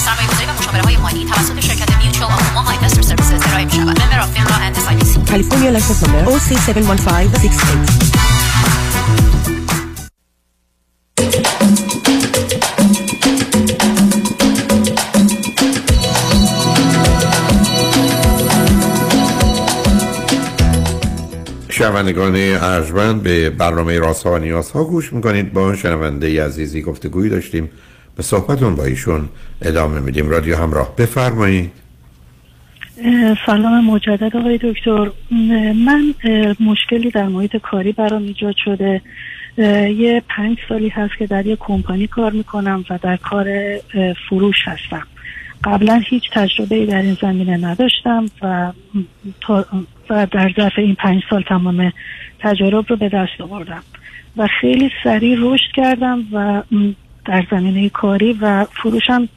[0.00, 4.00] سرمایه‌گذاری و مشاوره های مالی توسط شرکت Mutual of Omaha Investor Services ارائه می شود.
[4.02, 5.30] member of FINRA and SIPC.
[5.30, 8.20] California license number OC71568
[21.68, 27.70] شنوندگان ارجمند به برنامه رازها و نیازها گوش می‌کنید با شنونده عزیزی گفتگویی داشتیم
[28.16, 29.28] به صحبتون با ایشون
[29.62, 30.28] ادامه میدیم.
[30.28, 30.96] رادیو همراه.
[30.96, 31.70] بفرمایید.
[33.46, 35.10] سلام مجدد آقای دکتر.
[35.86, 36.14] من
[36.60, 39.02] مشکلی در محیط کاری برام ایجاد شده.
[39.58, 43.46] یه پنج سالی هست که در یه کمپانی کار می‌کنم و در کار
[44.28, 45.06] فروش هستم.
[45.64, 48.72] قبلا هیچ تجربه در این زمینه نداشتم و,
[50.10, 51.92] و در ظرف این پنج سال تمام
[52.38, 53.82] تجارب رو به دست آوردم.
[54.36, 56.62] و خیلی سریع رشد کردم و
[57.24, 59.28] در زمینه کاری و فروشم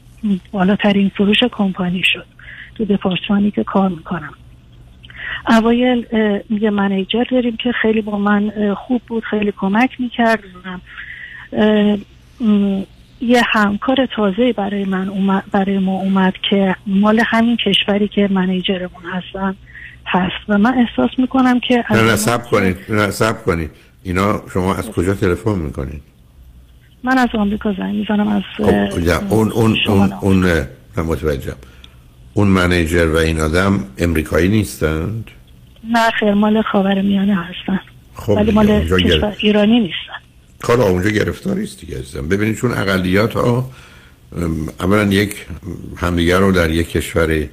[0.52, 2.26] بالاترین فروش کمپانی شد.
[2.74, 4.34] تو دپارتمانی که کار می‌کنم.
[5.48, 6.06] اوایل
[6.50, 10.44] یه منیجر داریم که خیلی با من خوب بود خیلی کمک می‌کرد
[13.20, 19.02] یه همکار تازه برای من اومد برای ما اومد که مال همین کشوری که منیجرمون
[19.12, 19.54] هستن
[20.06, 20.44] هست.
[20.48, 23.70] و من احساس می‌کنم که نه سب کنید نه سب کنید.
[24.02, 26.02] اینا شما از کجا تلفن می‌کنید؟
[27.04, 28.64] من از آمریکا زنگ می‌زنم از خب
[29.32, 30.66] اون اون اون اون
[30.96, 31.56] متوجهم.
[32.34, 35.30] اون منیجر و این آدم امریکایی نیستند؟
[35.92, 37.80] نه خیر مال خاور میانه هستن.
[38.14, 38.70] خب ولی مال
[39.38, 40.18] ایرانی نیستن.
[40.62, 42.28] کار اونجا گرفتاری است دیگه عزیزم.
[42.28, 43.70] ببینید چون اقلیت ها
[44.80, 45.46] اولا یک
[45.96, 47.48] همدیگر رو در یک کشور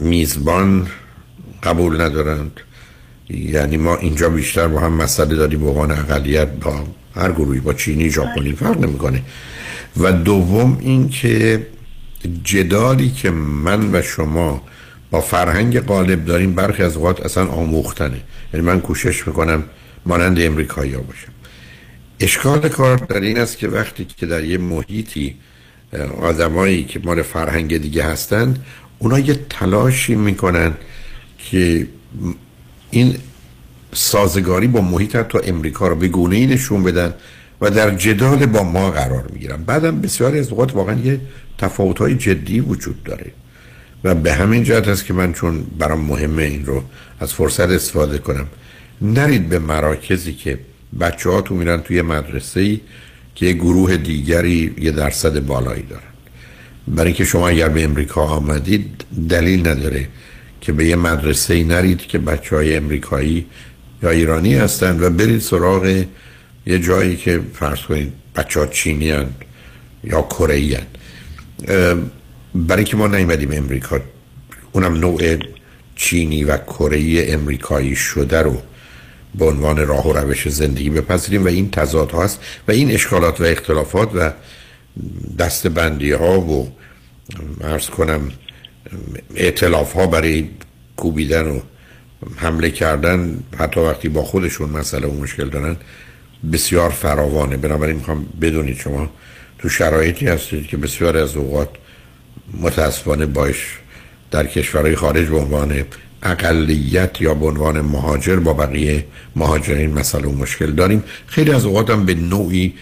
[0.00, 0.86] میزبان
[1.62, 2.60] قبول ندارند.
[3.30, 6.84] یعنی ما اینجا بیشتر با هم مسئله داریم به عنوان اقلیت با
[7.16, 9.22] هر گروهی با چینی ژاپنی فرق نمی‌کنه.
[9.96, 11.66] و دوم این که
[12.44, 14.62] جدالی که من و شما
[15.10, 18.20] با فرهنگ غالب داریم برخی از اوقات اصلا آموختنه.
[18.54, 19.64] یعنی من کوشش می‌کنم
[20.06, 21.32] مانند امریکایی ها باشم.
[22.20, 25.36] اشکال کار در این است که وقتی که در یه محیطی
[26.20, 28.64] آدمایی که مال فرهنگ دیگه هستند
[28.98, 30.72] اونا یه تلاشی می‌کنن
[31.38, 31.86] که
[32.90, 33.16] این
[33.94, 37.14] سازگاری با محیط تو امریکا رو به گونه ای نشون بدن
[37.60, 39.64] و در جدال با ما قرار می‌گیرن.
[39.64, 41.20] بعدم بسیاری از اوقات واقعا یه
[41.58, 43.32] تفاوت های جدی وجود داره.
[44.04, 46.82] و به همین جهت است که من چون برام مهمه این رو
[47.20, 48.46] از فرصت استفاده کنم
[49.02, 50.58] نرید به مراکزی که
[51.00, 52.80] بچه ها تو میرن توی مدرسه ای
[53.34, 56.02] که یه گروه دیگری یه درصد بالایی دارن.
[56.88, 60.08] برای اینکه شما اگر به امریکا آمدید دلیل نداره
[60.60, 63.46] که به یه مدرسه ای نرید که بچه های امریکایی
[64.02, 66.04] یا ایرانی هستند و برید سراغ
[66.66, 69.26] یه جایی که فرض کنید بچه ها چینی
[70.04, 70.78] یا کره
[72.54, 74.00] برای که ما نیومدیم امریکا
[74.72, 75.36] اونم نوع
[75.96, 78.62] چینی و کره امریکایی شده رو
[79.34, 83.44] به عنوان راه و روش زندگی بپذیریم و این تضاد هست و این اشکالات و
[83.44, 84.32] اختلافات و
[85.38, 86.72] دست بندی ها و
[87.60, 88.32] ارز کنم
[89.34, 90.48] اعتلاف ها برای
[90.96, 91.60] کوبیدن و
[92.36, 95.76] حمله کردن حتی وقتی با خودشون مسئله و مشکل دارن
[96.52, 97.56] بسیار فراوانه.
[97.56, 99.10] بنابراین می‌خوام بدونید شما
[99.58, 101.68] تو شرایطی هستید که بسیار از اوقات
[102.60, 103.78] متاسفانه باش
[104.30, 105.84] در کشورهای خارج به عنوان
[106.22, 109.04] اقلیت یا به عنوان مهاجر با بقیه
[109.36, 111.04] مهاجرین مسئله و مشکل داریم.
[111.26, 112.74] خیلی از اوقات هم به نوعی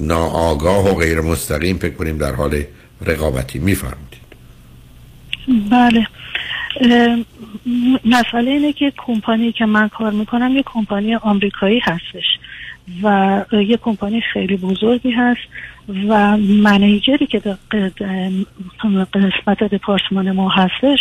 [0.00, 2.62] ناآگاه و غیر مستقیم فکر کنیم در حال
[3.06, 3.58] رقابتی.
[3.58, 4.16] می‌فهمید
[5.70, 6.06] بله.
[8.04, 12.24] مسئله اینه که کمپانی که من کار می‌کنم یه کمپانی آمریکایی هستش
[13.02, 15.40] و یه کمپانی خیلی بزرگی هست
[16.08, 17.38] و منیجری که
[19.14, 21.00] قسمت دپارتمان ما هستش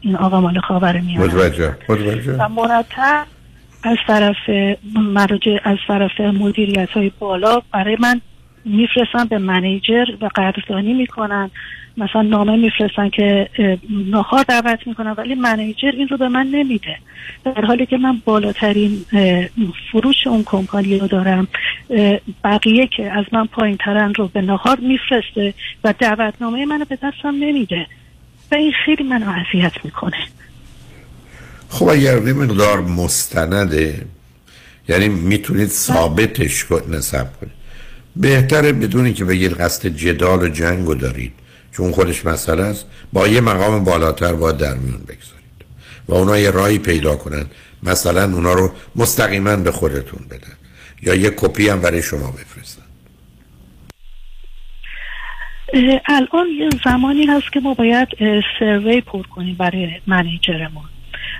[0.00, 1.24] این آقا مال خاور میانه.
[1.24, 1.76] متوجه
[2.38, 3.26] و مرتب
[3.82, 4.36] از طرف
[4.94, 8.20] مراجع از طرف مدیریت های بالا برای من
[8.64, 11.50] میفرستن به منیجر و قدردانی می‌کنن.
[11.96, 16.96] مثلا نامه میفرستن که اه، ناهار دعوت می‌کنن ولی منیجر این رو به من نمیده.
[17.44, 19.04] در حالی که من بالاترین
[19.92, 21.48] فروش اون کمپانی رو دارم
[22.44, 25.54] بقیه که از من پایین ترن رو به ناهار میفرسته
[25.84, 27.86] و دعوتنامه منو به دستم نمیده.
[28.52, 30.16] و این خیلی منو اذیت می‌کنه.
[31.68, 34.06] خب اگر یه مقدار مستنده
[34.88, 37.52] یعنی می‌تونید ثابتش نصب کنید.
[38.16, 41.32] بهتره بدونی که بگید قصد جدال و جنگ رو دارید.
[41.76, 45.42] چون خودش مسئله است با یه مقام بالاتر باید در میون بگذارید.
[46.08, 47.46] و اونا یه راهی پیدا کنن
[47.82, 50.56] مثلا اونا رو مستقیما به خودتون بدن.
[51.02, 52.82] یا یه کپی هم برای شما بفرستن.
[56.06, 58.08] الان یه زمانی هست که ما باید
[58.58, 60.84] سروی پر کنیم برای منیجرمون.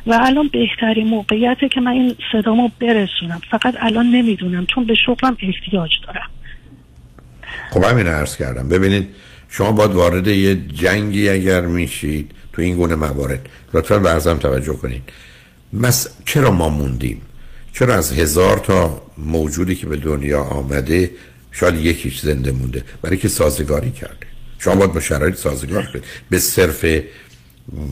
[0.06, 3.40] و الان بهترین موقعیته که من این صدامو برسونم.
[3.50, 6.30] فقط الان نمی‌دونم چون به شغلم احتیاج دارم.
[7.70, 8.68] خب همین عرض کردم.
[8.68, 9.14] ببینید
[9.54, 13.48] شما باید وارد یه جنگی اگر میشید تو این گونه موارد.
[13.74, 15.02] لطفا به عرضم توجه کنید.
[15.72, 16.08] مس...
[16.24, 17.20] چرا ما موندیم؟
[17.72, 21.10] چرا از هزار تا موجودی که به دنیا آمده
[21.50, 24.26] شاید یکیش زنده مونده؟ برای که سازگاری کرده.
[24.58, 26.04] شما باید با شرایط سازگار کنید.
[26.30, 26.84] به صرف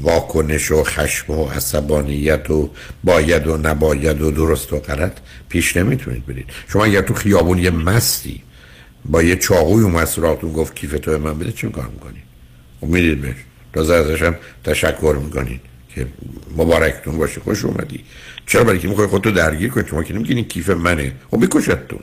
[0.03, 2.71] واکنش و خشم و عصبانیت و
[3.05, 5.13] باید و نباید و درست و غلط
[5.49, 6.47] پیش نمی‌تونید برید.
[6.69, 8.43] شما اگر تو خیابون یه مستی
[9.05, 12.23] با یه چاقوی اومد سراغتون گفت کیف تو من بده چه کار می‌کنید
[12.81, 13.37] خب می‌دید بهش.
[13.73, 15.61] تازه ازش هم تشکر می‌کنید
[15.95, 16.07] که
[16.57, 18.05] مبارکتون باشه خوش اومدی.
[18.47, 22.01] چرا برای که می‌خوای خودتو درگیر کنید شما که نمیگین کیف منه؟ خب بکشتون.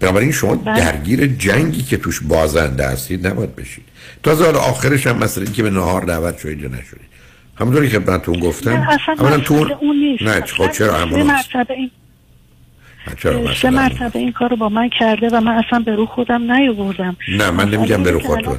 [0.00, 3.84] بنابراین شما درگیر جنگی که توش بازنده هستید نباید بشید.
[4.22, 7.08] تازه حالا آخرش هم مثلا که به نهار دعوت شدید یا نشدید
[7.56, 8.70] همونطوری که من تون گفتم.
[8.70, 10.22] نه اصلا تو اون نیست.
[10.22, 11.90] نه خب چرا سه اما مرتبه این
[12.97, 12.97] چرا
[13.62, 17.16] سه مرتبه این کارو با من کرده و من اصلا به رو خودم نیاوردم.
[17.28, 18.58] نه من نمیگم به رو خودتون.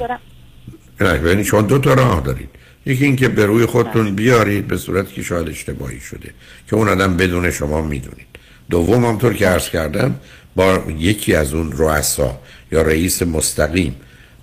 [1.00, 2.48] نه ببینید شما دو تا راه دارید.
[2.86, 6.30] یکی اینکه به روی خودتون بیارید به صورتی که شاید اشتباهی شده
[6.68, 8.26] که اون آدم بدون شما می‌دونید.
[8.70, 10.14] دوم همطور که عرض کردم
[10.56, 12.40] با یکی از اون رؤسا
[12.72, 13.96] یا رئیس مستقیم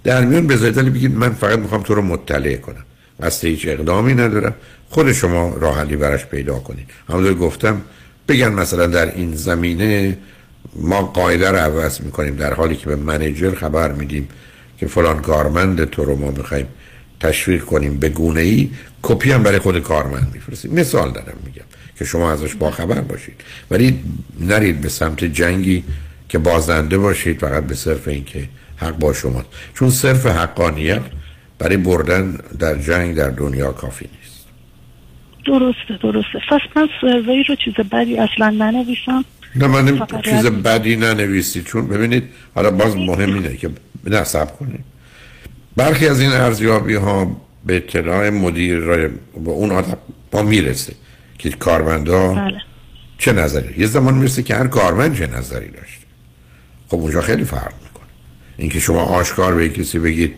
[0.04, 2.86] در میون بذارید ولی بگید من فقط می‌خوام تو رو مطلع کنم.
[3.24, 4.56] قصد هیچ اقدامی ندارم.
[4.90, 6.90] خود شما راه حلی براش پیدا کنید.
[7.10, 7.82] همونطور گفتم
[8.28, 10.18] بگن مثلا در این زمینه
[10.76, 14.28] ما قاعده رو عوض می‌کنیم در حالی که به منیجر خبر میدیم
[14.78, 16.68] که فلان کارمند تو رو ما می‌خوایم
[17.20, 18.70] تشویق کنیم به گونه ای
[19.02, 20.74] کپی هم برای خود کارمند میفرستیم.
[20.74, 21.66] مثال دارم میگم
[22.00, 23.42] که شما ازش با خبر باشید.
[23.72, 24.00] ولی
[24.40, 25.84] نرید به سمت جنگی
[26.30, 29.48] که بازنده باشید فقط به صرف اینکه حق با شماست.
[29.74, 31.02] چون صرف حقانیت
[31.60, 34.27] برای بردن در جنگ در دنیا کافی نیست.
[35.48, 36.40] درسته درسته.
[36.50, 39.26] پس من سروی رو چیز بدی اصلا ننویسم.
[39.56, 42.24] نه من نمی- چیز بدی ننویسید چون ببینید
[42.56, 43.70] حالا باز مهم اینه که
[44.06, 44.84] نصب کنید.
[45.76, 49.98] برخی از این ارزیابی ها به اطلاع مدیر به اون آدم
[50.34, 50.94] ما می‌رسه
[51.38, 52.62] که کارمندا بله.
[53.18, 53.74] چه نظری.
[53.78, 56.06] یه زمان می‌رسه که هر کارمند چه نظری داشته.
[56.88, 58.08] خب اونجا خیلی فرق می‌کنه.
[58.58, 60.36] اینکه شما آشکار به کسی بگید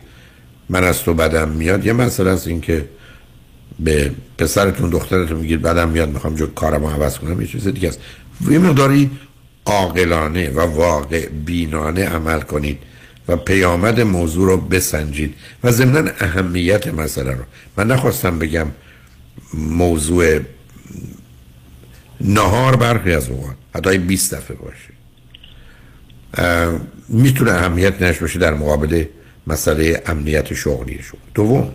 [0.70, 2.86] من از تو بدم میاد یه مسئله است اینکه
[3.80, 8.00] به پسرتون دخترتون میگید بدم میاد می‌خوام جو کارمو عوض کنم یه چیز دیگه است.
[8.50, 9.12] یه مقداری
[9.66, 12.80] عاقلانه و واقع بینانه عمل کنید
[13.28, 17.44] و پیامد موضوع رو بسنجید و ضمنا اهمیت مسئله رو.
[17.78, 18.68] من نخواستم بگم
[19.54, 20.40] موضوع
[22.22, 24.94] نهار برخی از اوقات حتی 20 دفعه باشه.
[27.10, 29.04] می‌تونه اهمیت نش باشه در مقابل
[29.48, 31.20] مسئله امنیت شغلی شما.
[31.34, 31.74] دوم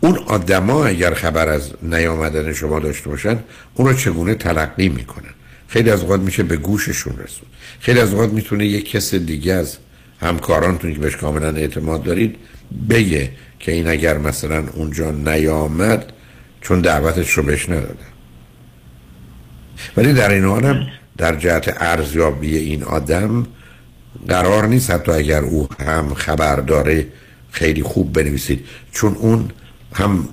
[0.00, 3.38] اون آدما اگر خبر از نیامدن شما داشته باشن
[3.74, 5.30] اون رو چگونه تلقی می‌کنن؟
[5.68, 7.48] خیلی از اوقات میشه به گوششون رسون.
[7.80, 9.76] خیلی از اوقات می‌تونه یک کس دیگه از
[10.20, 12.36] همکارانتون که بهش کاملا اعتماد دارید
[12.90, 16.12] بگه که این اگر مثلا اونجا نیامد
[16.60, 18.06] چون دعوتش رو بهش ندادن
[19.96, 20.86] ولی در این حالم
[21.16, 23.46] در جهت ارزیابی این آدم
[24.28, 27.06] قرار نیست حتی اگر او هم خبر داره
[27.50, 28.66] خیلی خوب بنویسید.
[28.92, 29.50] چون اون
[29.96, 30.28] هم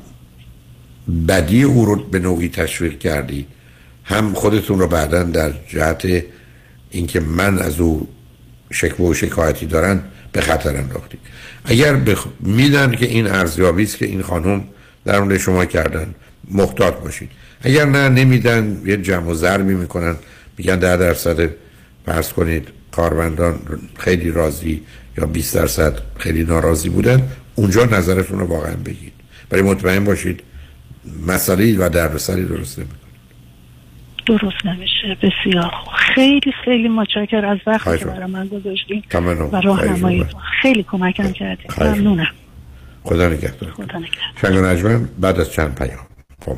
[1.28, 3.46] بدی او رو به نوعی تشویق کردی
[4.04, 6.24] هم خودتون رو بعدا در جهت
[6.90, 8.08] اینکه من از او
[8.72, 11.20] شکوه و شکایتی دارن به خطر انداختید.
[11.66, 12.26] اگر بخ...
[12.40, 14.64] میدن که این ارزیابی است که این خانم
[15.06, 16.16] در اون شما کردن
[16.52, 17.30] محتاط باشید.
[17.62, 20.16] اگر نه نمیدن یه جمع و ضربی می‌کنن.
[20.58, 21.50] میگن ده درصد
[22.06, 23.60] فرض کنید کارمندان
[23.98, 24.82] خیلی راضی
[25.18, 29.14] یا 20 درصد خیلی ناراضی بودن اونجا نظرتون رو واقعا بگید.
[29.54, 30.44] برای مطمئن باشید
[31.28, 32.98] مسئله و دردسری درست نمی‌کنه.
[34.26, 35.72] درست نمیشه بسیار.
[36.16, 39.04] خیلی خیلی متشکر از وقتی که برای من گذاشتین
[39.52, 40.26] و راهنمایی
[40.62, 42.32] خیلی کمکم کردید ممنونم.
[43.04, 43.72] خدا نگهدار.
[43.72, 45.08] خدا نگهدار.
[45.20, 46.08] بعد از چند پیام
[46.46, 46.58] با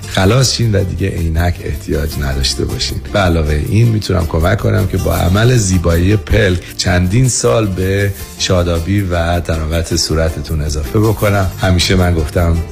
[0.11, 3.01] خلاص شین و دیگه عینک احتیاج نداشته باشین.
[3.13, 9.01] به علاوه این می‌تونم کمک کنم که با عمل زیبایی پلک چندین سال به شادابی
[9.01, 11.51] و تراوت صورتتون اضافه بکنم.
[11.61, 12.57] همیشه من گفتم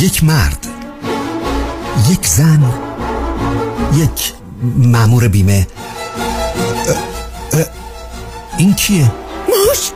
[0.00, 0.66] یک مرد
[2.10, 2.72] یک زن
[3.94, 4.32] یک
[4.62, 5.66] مامور بیمه.
[8.58, 9.12] این کیه؟
[9.48, 9.90] موش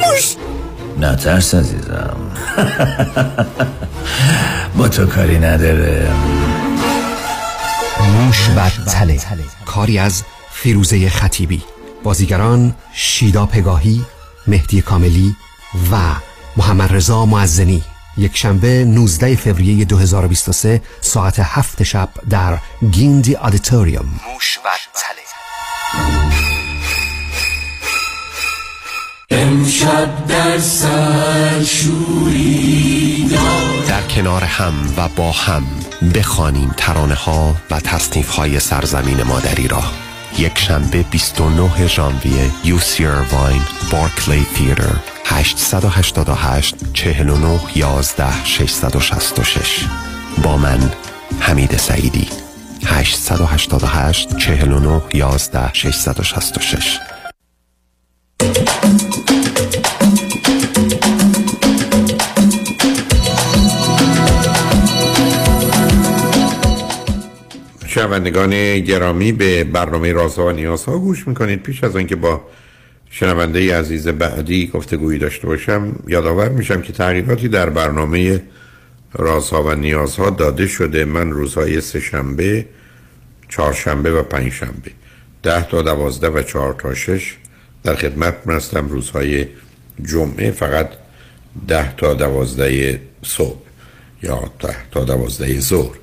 [0.00, 0.36] موش.
[0.98, 2.16] نترس عزیزم.
[4.76, 6.12] با تو کاری نداره.
[8.00, 9.20] موش و تله
[9.66, 10.22] کاری از
[10.52, 11.62] فیروزه خطیبی.
[12.02, 14.04] بازیگران شیدا پگاهی
[14.46, 15.36] مهدی کاملی
[15.92, 15.96] و
[16.56, 17.82] محمد رضا معزنی.
[18.18, 22.58] یک شنبه 19 فوریه 2023 ساعت هفت شب در
[22.90, 24.20] گیندی آدیتوریوم.
[24.34, 25.18] موش و تله.
[29.30, 33.30] امشب در سر شوری
[33.88, 35.66] در کنار هم و با هم
[36.14, 39.82] بخوانیم ترانه ها و تصنیف های سرزمین مادری را.
[40.38, 43.62] یک شنبه 29 ژانویه یوسیر واین
[43.92, 44.82] بارکلی تیتر
[45.24, 49.84] 888 49 11 666
[50.42, 50.92] با من
[51.40, 52.28] حمید سعیدی
[52.86, 56.98] 888 49 11 666
[67.98, 71.62] شنوندگان گرامی به برنامه رازها و نیازها گوش می‌کنید.
[71.62, 72.40] پیش از آنکه با
[73.10, 78.42] شنونده عزیز بعدی گفتگویی داشته باشم یادآور میشم که تغییراتی در برنامه
[79.12, 81.04] رازها و نیازها داده شده.
[81.04, 82.66] من روزهای سه شنبه
[83.48, 84.90] چهارشنبه و پنج شنبه
[85.42, 87.36] ده تا دوازده و چهار تا شش
[87.82, 88.88] در خدمت هستم.
[88.88, 89.46] روزهای
[90.02, 90.88] جمعه فقط
[91.68, 93.62] ده تا دوازده صبح
[94.22, 95.96] یا ده تا دوازده ظهر.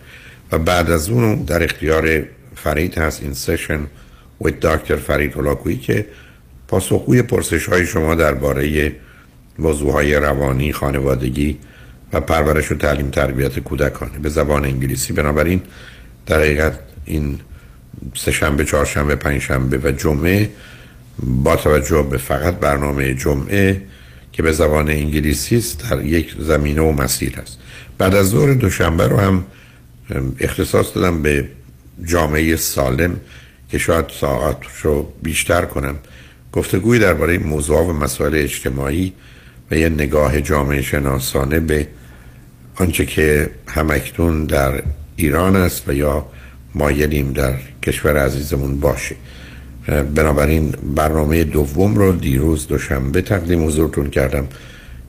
[0.52, 2.24] و بعد از اون در اختیار
[2.56, 3.80] فرید هست این سشن
[4.42, 6.06] و دکتر فرید هلاکویی که
[6.68, 8.96] پاسخگوی پرسش های شما درباره
[9.60, 11.58] موضوع های روانی خانوادگی
[12.14, 15.14] و پرورش و تعلیم تربیت کودکانه به زبان انگلیسی.
[15.14, 15.62] بنابراین
[16.26, 17.40] در حقیقت این
[18.16, 20.50] سهشنبه چهارشنبه پنجشنبه و جمعه
[21.20, 23.82] با توجه به فقط برنامه جمعه
[24.32, 27.58] که به زبان انگلیسی است در یک زمینه و مسیر است
[27.98, 29.46] بعد از ظهر دوشنبه رو هم
[30.40, 31.48] اختصاص دادم به
[32.06, 33.19] جامعه سالم
[33.69, 35.95] که شاید ساعت رو بیشتر کنم.
[36.52, 39.14] گفتگوی درباره موضوع و مسائل اجتماعی
[39.72, 41.88] و یه نگاه جامعه شناسانه به
[42.76, 44.84] آنچه که همکتون در
[45.15, 46.26] ایران است و یا
[46.76, 47.53] مایلیم در
[47.84, 49.15] کشور عزیزمون باشه.
[50.15, 54.48] بنابراین برنامه دوم رو دیروز دوشنبه تقدیم حضورتون کردم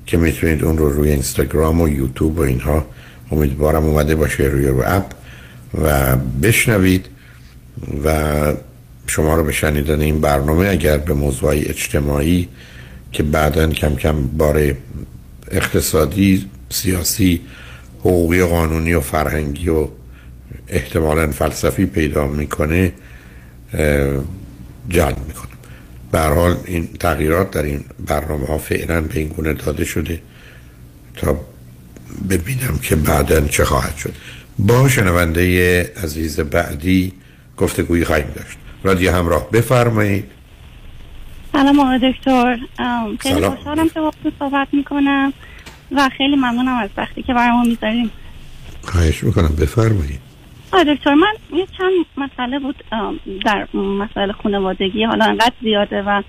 [0.07, 2.87] که می‌تونید اون رو روی اینستاگرام و یوتیوب و اینها
[3.31, 5.05] امیدوارم اومده باشه روی رو اپ
[5.83, 7.07] و بشنوید
[8.05, 8.53] و
[9.07, 12.49] شما رو به شنیدن این برنامه اگر به موضوع اجتماعی
[13.13, 14.75] که بعدا کم کم بار
[15.51, 17.41] اقتصادی سیاسی
[18.01, 19.89] حقوقی قانونی و فرهنگی و
[20.69, 22.93] احتمالا فلسفی پیدا می‌کنه
[24.89, 25.57] جلب می‌کنم.
[26.13, 30.21] به حال این تغییرات در این برنامه ها فعلا به این گونه داده شده
[31.17, 31.41] تا
[32.31, 34.13] ببینم که بعدا چه خواهد شد.
[34.59, 37.13] با شنونده عزیز بعدی
[37.57, 38.59] گفتگویی خواهیم داشت.
[38.83, 40.25] رادیو همراه بفرمایید.
[41.53, 42.59] سلام آقای دکتر.
[43.21, 45.33] خیلی خوشحالم که وقتی صحبت می‌کنم
[45.93, 48.11] و خیلی ممنونم از وقتی که برامون می‌ذاریم
[48.83, 50.21] خواهش می‌کنم بفرمایید.
[50.73, 52.85] آقای دکتر من یه چند مسئله بود
[53.45, 56.23] در مسائل خانوادگی حالا انقدر زیاده و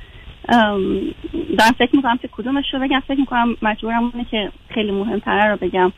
[0.48, 3.03] دارم فکر می‌کنم که کدومش رو بگم.
[3.07, 5.91] فکر می‌کنم مجبورم اونه که خیلی مهمتره رو بگم.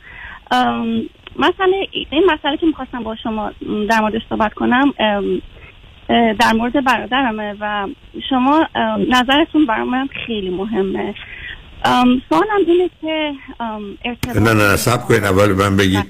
[1.36, 3.52] مسئله این مسئله که می‌خواستم با شما
[3.90, 4.92] در موردش صحبت کنم
[6.38, 7.88] در مورد برادرمه و
[8.30, 8.66] شما
[9.08, 11.14] نظرتون برای من خیلی مهمه.
[12.28, 13.32] سوالم اینه که
[14.04, 15.24] ارتباط نه نه سب کنید.
[15.24, 16.06] اول من بگید.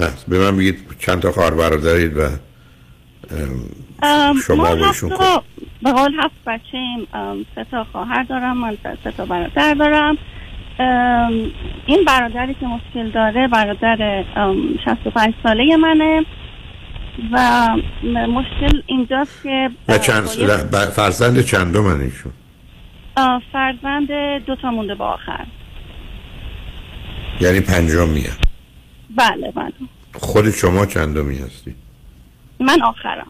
[0.00, 0.08] نه.
[0.28, 2.28] به من بگید چند تا خواهر برادرید و
[4.46, 5.10] شما و ایشون
[5.82, 7.08] به قول هفت بچه ایم
[7.54, 10.18] سه تا خواهر دارم من سه تا برادر دارم.
[11.86, 14.24] این برادری که مشکل داره برادر
[14.84, 16.24] 65 ساله منه
[17.32, 17.68] و
[18.04, 20.24] مشکل اینجاست که و چند
[20.96, 22.32] فرزند چندم ایشون
[23.52, 24.08] فرزند
[24.46, 25.46] دو تا مونده با آخر.
[27.40, 28.36] یعنی پنجم میاد
[29.16, 29.72] بله بله.
[30.14, 31.74] خود شما چندمی هستی؟
[32.60, 33.26] من آخرم.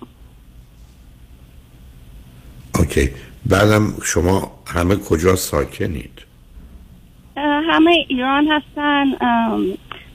[2.79, 3.11] اوکی.
[3.47, 6.23] بعدم شما همه کجا ساکنید؟
[7.37, 9.05] همه ایران هستن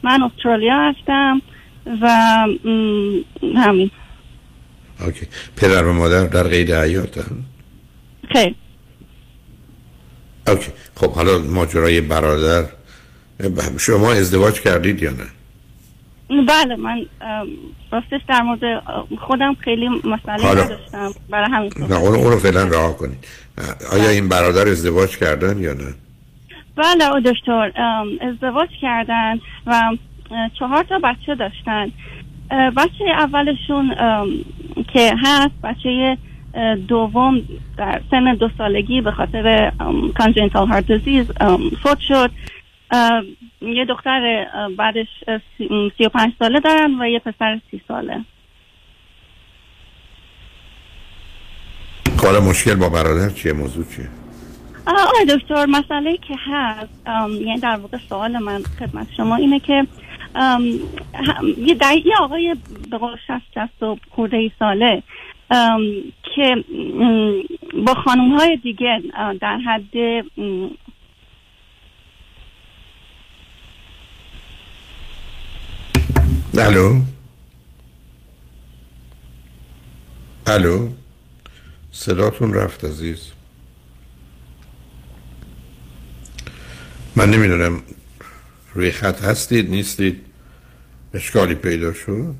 [0.03, 1.41] من استرالیا هستم
[2.02, 2.07] و
[3.56, 3.91] همین.
[4.99, 5.27] اوکی.
[5.56, 7.45] پدر و مادر در قید حیات هم؟
[8.34, 8.56] خیلی
[10.48, 10.72] اوکی.
[10.95, 12.65] خب حالا ماجرای برادر
[13.77, 15.34] شما ازدواج کردید یا نه؟
[16.30, 17.06] بله من
[17.91, 18.84] راستش در مورد
[19.19, 21.11] خودم خیلی مسئله نداشتم.
[21.30, 23.27] برای همین نه اون رو فعلا رها کنید.
[23.91, 25.93] آیا این برادر ازدواج کردن یا نه؟
[26.76, 27.72] بله او دکتر
[28.22, 29.97] ازدواج کردن و
[30.60, 31.91] چهار تا بچه داشتن.
[32.77, 33.95] بچه اولشون
[34.93, 36.18] که هست بچه
[36.88, 37.41] دوم
[37.77, 39.72] در سن دو سالگی به خاطر
[40.19, 41.43] congenital heart disease
[41.84, 42.31] فوت شد.
[43.61, 44.45] یه دختر
[44.77, 45.07] بعدش
[45.98, 48.22] سی و پنج ساله دارن و یه پسر سی ساله.
[52.23, 54.10] حالا مشکل با برادر چیه؟ موضوع چیه؟
[54.88, 59.88] آقای دکتر مسئله که هست یعنی در واقع سوال من خدمت شما اینه که
[61.57, 62.56] یه یه آقای
[62.91, 65.03] به قول شست شست و خورده ای ساله
[65.52, 65.82] ام،
[66.36, 66.64] که
[67.86, 69.02] با خانوم های دیگه
[69.41, 70.26] در حد
[76.57, 77.02] الو
[80.48, 80.90] الو
[81.91, 83.19] صداتون رفت عزیز
[87.15, 87.82] من نمی‌دونم
[88.73, 90.22] روی خط هستید نیستید.
[91.14, 92.36] اشکالی پیدا شد.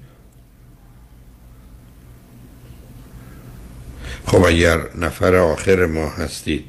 [4.26, 6.66] خب اگر نفر آخر ما هستید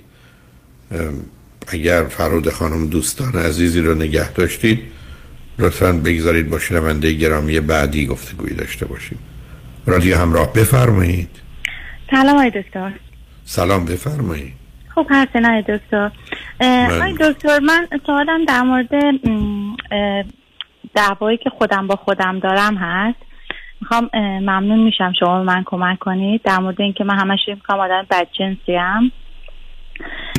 [1.67, 4.96] اگر فرود خانم دوستان عزیزی رو نگه داشتید
[5.59, 9.19] لطفا بگذارید با شنونده گرامی بعدی گفتگویی داشته باشیم.
[9.87, 11.31] رادیو همراه بفرمایید.
[12.11, 12.93] سلام آقای دکتر.
[13.45, 14.53] سلام بفرمایید.
[14.95, 16.11] خب هستین آقای دکتر.
[16.61, 18.91] آقای دکتر من سوالم در مورد
[20.95, 23.19] دعوایی که خودم با خودم دارم هست.
[23.81, 26.43] می‌خوام ممنون میشم شما به من کمک کنید.
[26.45, 29.13] در مورد اینکه من همش می‌کنم آدم بدجنسی ام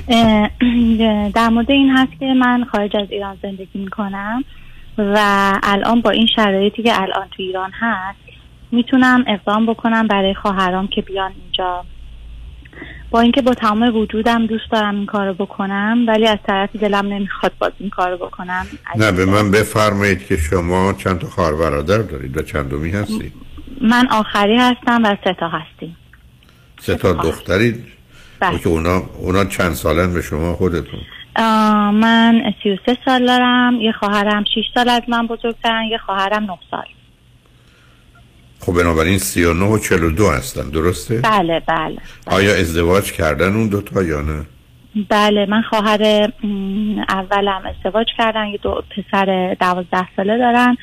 [0.08, 0.50] اه،
[1.36, 4.44] در مورد این هست که من خارج از ایران زندگی می‌کنم.
[4.98, 5.18] و
[5.64, 8.20] الان با این شرایطی که الان تو ایران هست
[8.72, 11.86] می‌تونم اقدام بکنم برای خواهرام که بیان اینجا.
[13.10, 17.52] با اینکه با تمام وجودم دوست دارم این کارو بکنم ولی از طرفی دلم نمی‌خواد
[17.60, 18.68] باز این کارو بکنم.
[18.96, 23.34] نه به من بفرمایید که شما چند تا خواهر برادر دارید و چندمی هستید؟
[23.82, 25.98] من آخری هستم و سه تا هستیم.
[26.80, 27.86] سه تا دخترید؟
[28.40, 28.60] بله.
[28.60, 31.00] که اونا اونا چند سالن به شما خودتون؟
[31.92, 36.86] من 33 سال دارم یه خواهرم 6 سال از من بزرگترن یه خواهرم 9 سال.
[38.60, 41.98] خب بنابراین 39 و 42 هستن درسته؟ بله بله
[42.28, 44.46] آیا ازدواج کردن اون دوتا یا نه؟
[45.10, 46.32] بله من خواهر
[47.10, 50.78] اولم ازدواج کردن یه دو پسر دوازده ساله دارن.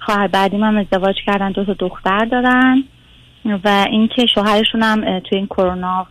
[0.00, 2.84] خواهر بعدیم هم ازدواج کردن دو تا دختر دارن.
[3.64, 6.06] و اینکه شوهرشون هم توی این کرونا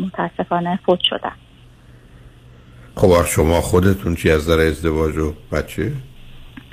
[0.00, 1.32] متاسفانه فوت شدن.
[2.96, 5.92] خب شما خودتون چی از نظر ازدواج و بچه؟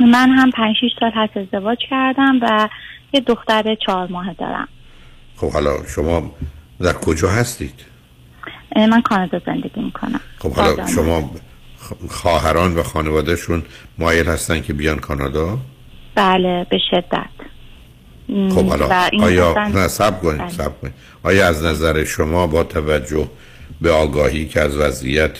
[0.02, 2.69] من هم پنج شیش سال هست ازدواج کردم و
[3.14, 4.68] یه دختر چهار ماه دارم
[5.35, 6.31] خب حالا شما
[6.80, 7.85] در کجا هستید؟
[8.76, 11.31] من کانادا زندگی می‌کنم خب حالا شما
[12.10, 13.64] خواهران و خانوادهشون
[13.98, 15.57] مایل هستن که بیان کانادا؟
[16.15, 17.26] بله به شدت
[18.27, 20.49] خب حالا آیا اصلا- نه سب کنید بله.
[20.49, 20.93] سب کنید
[21.23, 23.27] آیا از نظر شما با توجه
[23.81, 25.39] به آگاهی که از وضعیت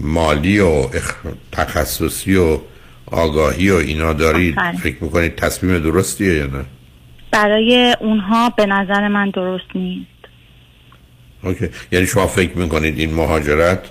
[0.00, 1.14] مالی و اخ...
[1.52, 2.58] تخصصی و
[3.06, 4.54] آگاهی و اینا دارید.
[4.82, 6.64] فکر می‌کنید تصمیم درستیه یا نه؟
[7.30, 10.06] برای اونها به نظر من درست نیست.
[11.42, 11.68] اوکی.
[11.92, 13.90] یعنی شما فکر می‌کنید این مهاجرت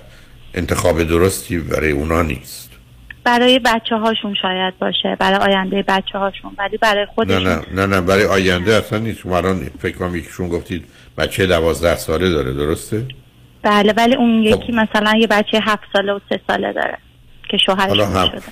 [0.54, 2.70] انتخاب درستی برای اونا نیست؟
[3.24, 8.00] برای بچه هاشون شاید باشه برای آینده بچه هاشون ولی برای خودشون نه نه نه
[8.00, 9.18] برای آینده اصلا نیست.
[9.18, 10.84] شما الان فکر کنم یکیشون گفتید
[11.18, 13.06] بچه دوازده ساله داره درسته؟
[13.64, 16.98] بله ولی اون یکی مثلا یه بچه هفت ساله و سه ساله داره
[17.48, 17.90] که شوهرش
[18.30, 18.42] شده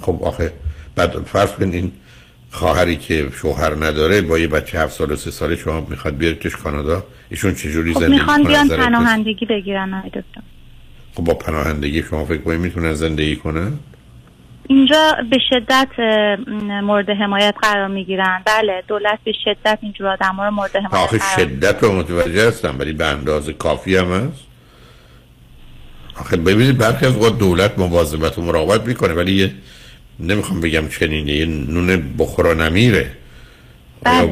[0.00, 0.52] خب آخه
[0.96, 1.92] بعد فرض کن این
[2.50, 6.56] خواهری که شوهر نداره با یه بچه هفت سال و سه ساله شما می‌خواد بیاریدش
[6.56, 10.40] کانادا ایشون چجوری خب زندگی می‌خوان کنه بیان پناهندگی بگیرن آقای دکتر.
[11.14, 13.72] خب با پناهندگی شما فکر کنید می‌تونن زندگی کنن
[14.68, 15.88] اینجا به شدت
[16.82, 18.42] مورد حمایت قرار می‌گیرن.
[18.46, 22.92] بله دولت به شدت اینجور آدم رو مورد حمایت آخه شدت رو متوجه هستم ولی
[22.92, 24.44] به اندازه کافی هم هست.
[26.20, 29.52] آخه ببینید برخی از دولت مواظبت و مراقبت می‌کنه ولی یه
[30.20, 33.10] نمی‌خوام بگم چنینه یه نون بخورا نمیره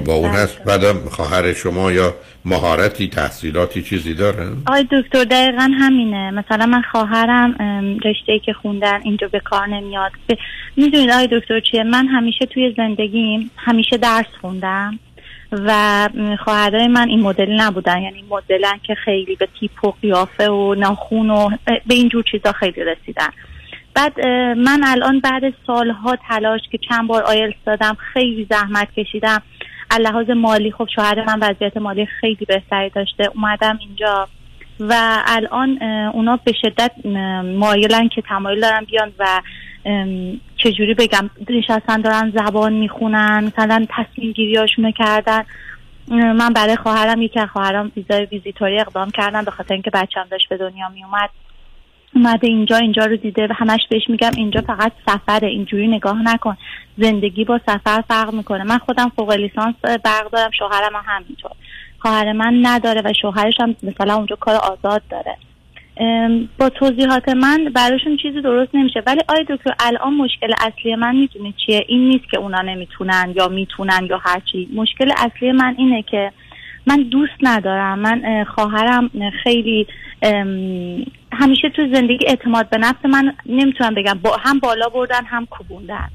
[0.07, 2.15] با اون هست بعدم خواهر شما یا
[2.45, 6.31] مهارتی تحصیلاتی چیزی دارن آقای دکتر دقیقا همینه.
[6.31, 7.55] مثلا من خواهرم
[8.05, 10.13] رشته ای که خوندن اینجا به کار نمیاد.
[10.29, 10.35] ب...
[10.77, 14.99] می‌دونید آقای دکتر چیه؟ من همیشه توی زندگیم همیشه درس خوندم
[15.53, 16.09] و
[16.45, 18.03] خواهرای من این مدل نبودن.
[18.03, 21.51] یعنی مدلن که خیلی به تیپ و قیافه و ناخون و
[21.87, 23.29] به اینجور چیزا خیلی رسیدن.
[23.95, 24.27] بعد
[24.57, 29.43] من الان بعد سالها تلاش که چند بار آیلتس دادم خیلی زحمت کشیدم.
[30.01, 33.31] لحاظ مالی خب شوهر من وضعیت مالی خیلی بهتری داشته.
[33.35, 34.29] اومدم اینجا.
[34.81, 36.93] و الان اونا به شدت
[37.59, 39.43] مایلن که تمایل دارن بیان و
[40.57, 45.43] چجوری بگم نشستن دارن زبان می‌خونن مثلا تصمیم گیریاشونو کردن.
[46.09, 50.57] من برای خواهرم یکی خواهرم ویزای ویزیتوری اقدام کردم به خاطر اینکه بچه‌م داشت به
[50.57, 51.31] دنیا میومد
[52.15, 56.57] اومده اینجا اینجا رو دیده و همش بهش میگم اینجا فقط سفره اینجوری نگاه نکن.
[56.99, 58.65] زندگی با سفر فرق می‌کنه.
[58.65, 59.75] من خودم فوق لیسانس
[60.05, 61.51] برق دارم شوهرم هم همینطور.
[61.99, 65.37] خواهر من نداره و شوهرش هم مثلا اونجا کار آزاد داره.
[66.59, 69.03] با توضیحات من براشون چیزی درست نمیشه.
[69.07, 73.49] ولی آیا دکتر الان مشکل اصلی من می‌دونی چیه؟ این نیست که اونا نمی‌تونن یا
[73.49, 74.69] می‌تونن یا هرچی.
[74.75, 76.33] مشکل اصلی من اینه که
[76.87, 77.99] من دوست ندارم.
[77.99, 79.11] من اه، خواهرم
[79.43, 79.87] خیلی
[81.33, 84.19] همیشه تو زندگی اعتماد به نفس من نمی‌تونم بگم.
[84.23, 86.09] با هم بالا بردن هم کوبوندن.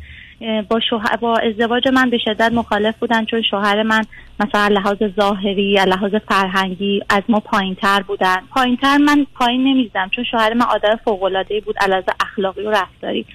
[0.70, 4.02] با شوهر با ازدواج من به شدت مخالف بودن چون شوهر من
[4.40, 8.38] مثلا لحاظ ظاهری لحاظ فرهنگی از ما پایین تر بودن.
[8.50, 12.72] پایین تر من پایین نمی‌زدم چون شوهر من آدم فوق العاده بود لحاظ اخلاقی و
[12.72, 13.26] رفتاری.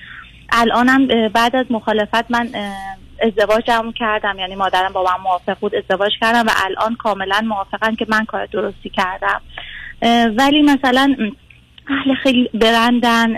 [0.53, 2.49] الانم بعد از مخالفت من
[3.25, 4.39] ازدواجم کردم.
[4.39, 8.47] یعنی مادرم با من موافق بود ازدواج کردم و الان کاملا موافقن که من کار
[8.47, 9.41] درستی کردم.
[10.37, 11.17] ولی مثلا
[11.89, 13.37] اهل خیلی برندن.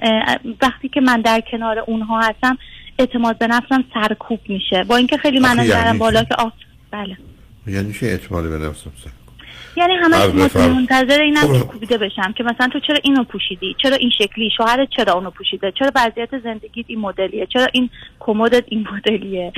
[0.62, 2.58] وقتی که من در کنار اونها هستم
[2.98, 4.84] اعتماد به نفسم سرکوب میشه.
[4.84, 6.52] با اینکه خیلی من یعنی؟ بالا که آف
[6.90, 7.16] بله.
[7.66, 9.10] یعنی چه اعتماد به نفسم سر
[9.76, 10.72] یعنی عرض بفرم.
[10.72, 11.52] منتظر اینم خب.
[11.52, 15.30] که کوبیده بشم که مثلا تو چرا اینو پوشیدی؟ چرا این شکلی؟ شوهرت چرا اونو
[15.30, 17.90] پوشیده؟ چرا وضعیت زندگیت این مدلیه؟ چرا این
[18.20, 19.52] کمدت این مدلیه؟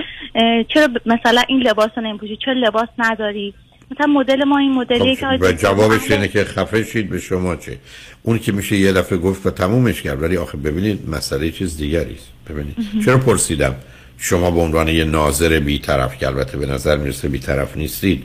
[0.68, 3.54] چرا مثلا این لباس رو نمیپوشی؟ چرا لباس نداری؟
[3.90, 7.18] مثلا مدل ما این مدلیه که خب و دکتر جوابش اینه که خفه شید به
[7.18, 7.78] شما چه؟
[8.22, 12.14] اون که میشه یه دفعه گفت و تمومش کرد ولی آخه ببینید مسئله چیز دیگری
[12.14, 12.32] است.
[12.50, 12.76] ببینید.
[13.04, 13.74] چرا پرسیدم؟
[14.18, 18.24] شما به عنوان یه ناظر بیطرف که البته به نظر می‌رسه بیطرف نیستید.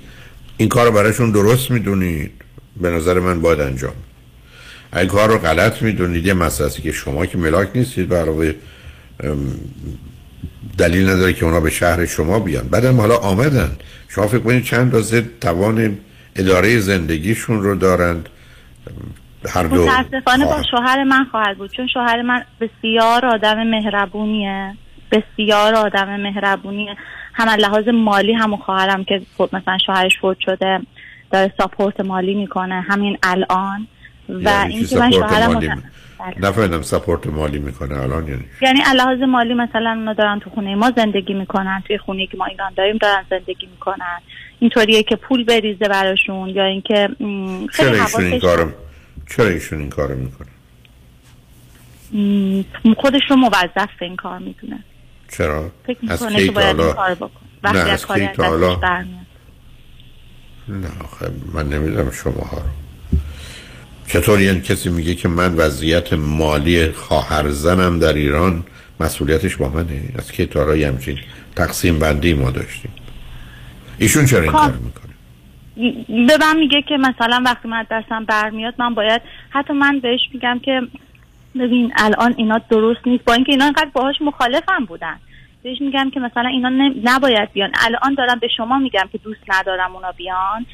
[0.57, 2.31] این کار رو براشون درست می‌دونید.
[2.81, 3.93] به نظر من باید انجام.
[4.91, 8.53] اگه کار رو غلط می‌دونید یه مسئله است که شما که ملاک نیستید به علاوه
[10.77, 12.67] دلیل نداره که اونا به شهر شما بیان.
[12.67, 13.77] بعدم حالا آمدن.
[14.09, 15.97] شما فکر کنید چند اندازه توان
[16.35, 18.29] اداره زندگیشون رو دارند.
[19.49, 20.63] هر دو متاسفانه با.
[20.71, 24.75] شوهر من خواهد بود چون شوهر من بسیار آدم مهربونیه.
[25.11, 26.95] بسیار آدم مهربونیه.
[27.33, 30.79] هم از لحاظ مالی همون خواهرم که فوت مثلا شوهرش فوت شده
[31.31, 32.81] داره ساپورت مالی می‌کنه.
[32.81, 33.87] همین الان.
[34.29, 35.75] و یعنی اینکه من شوهرم بله.
[36.39, 40.91] نفهمیدم سپورت مالی می‌کنه الان یعنی یعنی لحاظ مالی مثلا اونا دارن تو خونه ما
[40.95, 41.83] زندگی می‌کنن.
[41.87, 44.19] توی خونه که ما ایران داریم دارن زندگی می‌کنن.
[44.59, 47.09] اینطوریه که پول بریزه براشون یا اینکه
[47.77, 48.71] چرا ایشون این کارو
[49.29, 50.47] چرا ایشون این کارو می‌کنه؟
[52.97, 54.83] خودش رو موظف به این کار می‌دونه.
[55.37, 56.93] چرا؟ فکر از کی تا حالا؟
[57.63, 58.75] نه، از کی تا حالا؟
[60.67, 62.63] نه آخه من نمی‌دونم شما ها رو.
[64.07, 68.63] چطور یعنی کسی میگه که من وضعیت مالی خواهر زنم در ایران
[68.99, 71.19] مسئولیتش با منه؟ از کی تا حالا همچین
[71.55, 72.91] تقسیم بندی ما داشتیم؟
[73.97, 75.13] ایشون چرا این کام- کار می‌کنه؟
[76.27, 80.59] به من میگه که مثلا وقتی من دستم برمیاد من باید حتی من بهش میگم
[80.65, 80.81] که
[81.59, 83.25] ببین الان اینا درست نیست.
[83.25, 85.19] با اینکه اینا اینقدر باهاش مخالفم بودن.
[85.63, 87.71] بهش میگم که مثلا اینا نباید بیان.
[87.79, 90.65] الان دارم به شما میگم که دوست ندارم اونا بیان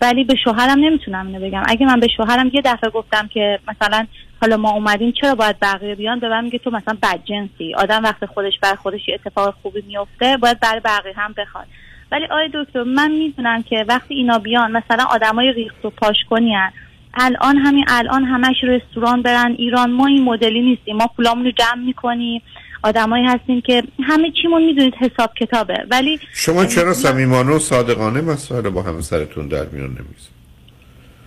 [0.00, 1.62] ولی به شوهرم نمی‌تونم اینو بگم.
[1.68, 4.06] اگه من به شوهرم یه دفعه گفتم که مثلا
[4.40, 8.26] حالا ما اومدیم چرا باید بقیه بیان؟ به من میگه تو مثلا بدجنسی آدم وقت
[8.26, 11.66] خودش بر خودش یه اتفاق خوبی میفته باید برای بقیه هم بخواد.
[12.12, 16.72] ولی آقای دکتر من می‌دونم که وقتی اینا بیان مثلا آدمای ریخت و پاشکنی هن.
[17.18, 19.54] الان همین الان همش رستوران برن.
[19.58, 20.96] ایران ما این مدلی نیستیم.
[20.96, 22.42] ما پولامون رو جمع می‌کنیم.
[22.82, 25.74] آدمایی هستیم که همه چیمون می‌دونید حساب کتابه.
[25.90, 30.28] ولی شما چرا صمیمانه و صادقانه مسئله با همسرتون در میان نمیزه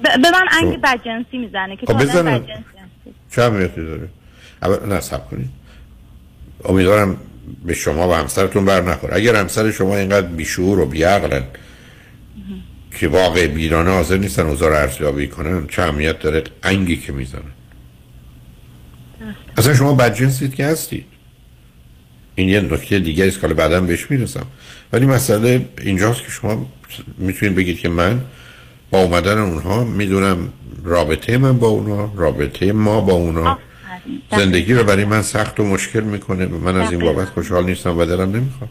[0.03, 2.41] ب- به من شما- انگ بدجنسی می‌زنه که خب بزنه.
[3.35, 4.07] چه اهمیتی داره
[4.61, 5.49] اول نه سب کنید.
[6.65, 7.18] امیدوارم
[7.65, 9.15] به شما و همسرتون بر نخوره.
[9.15, 11.43] اگر همسر شما اینقدر بیشعور و بیعقلن
[13.02, 17.52] که واقع بیرانه حاضر نیستن اوضاع رو ارزیابی کنن چه اهمیت داره؟ انگی که می‌زنن.
[19.57, 21.06] اصلا شما بدجنسید که هستید.
[22.36, 24.45] این یه نکته دیگه است که بعدا بهش می‌رسم.
[24.94, 26.65] ولی مسئله اینجاست که شما
[27.18, 28.22] می‌تونید بگید که من
[28.91, 30.49] با اومدن اونها می‌دونم
[30.84, 33.60] رابطه من با اونها رابطه ما با اونها
[34.32, 36.45] زندگی رو برای من سخت و مشکل می‌کنه.
[36.45, 38.69] من از این بابت خوشحال نیستم و دلم نمی‌خواد.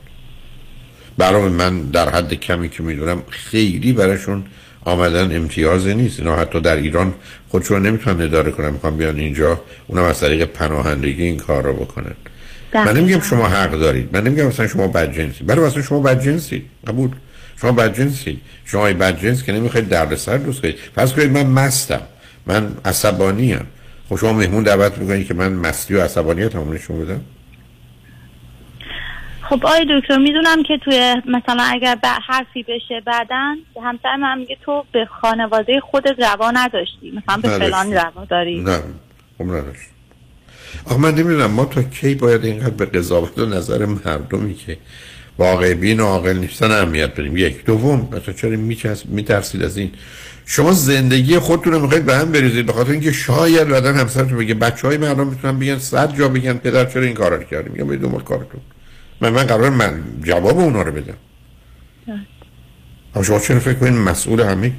[1.19, 4.45] برای من در حد کمی که می‌دونم خیلی براشون
[4.85, 6.19] آمدن امتیازی نیست.
[6.19, 7.15] اینا حتی در ایران
[7.49, 8.71] خودشون نمی‌تونن اداره کنن.
[8.71, 12.15] می‌خوان بیان اینجا اونم از طریق پناهندگی این کار رو بکنن.
[12.75, 14.09] من نمیگم شما حق دارید.
[14.13, 17.11] من نمیگم مثلا شما بدجنسی برای مثلا شما بدجنسی قبول.
[17.61, 20.75] شما بدجنسی شما ای بدجنس که نمی‌خواید دردسر دوست کنید.
[20.97, 22.01] پس کنید من مستم.
[22.47, 23.67] من عصبانی ام
[24.09, 27.21] خب شما مهمون دعوت می‌کنید که من مستی و عصبانیت همون نشون بدم.
[29.51, 34.57] خب آقای دکتر می‌دونم که توی مثلا اگر به حرفی بشه بعدا همسر من میگه
[34.65, 37.11] تو به خانواده خودت روا نداشتی.
[37.11, 37.71] مثلا به نداشتی.
[37.71, 38.61] فلان روا داری.
[38.61, 38.79] نه
[39.39, 39.89] خب نداشت.
[40.85, 44.79] آخه من نمی‌دونم ما تا کی باید اینقدر به قضاوت و نظر مردمی که
[45.39, 47.65] واقع بین و عاقل نیستن اهمیت بدیم؟ یک.
[47.65, 48.57] دوم مثلا چرا
[49.05, 49.91] میترسید از این؟
[50.47, 54.55] شما زندگی خودتون رو می‌خواید به هم بریزید به خاطر اینکه شاید بعدن همسرتون بگه
[54.55, 57.87] بچه های مردم می‌تونن بگن صد جا بگن پدر چرا این کارا رو کردی میگم
[57.87, 58.61] برید دنبال کارتون.
[59.21, 61.17] من من قرار من جواب اونا رو بدم
[63.15, 64.73] اما شما چرا فکر کنید مسئول همه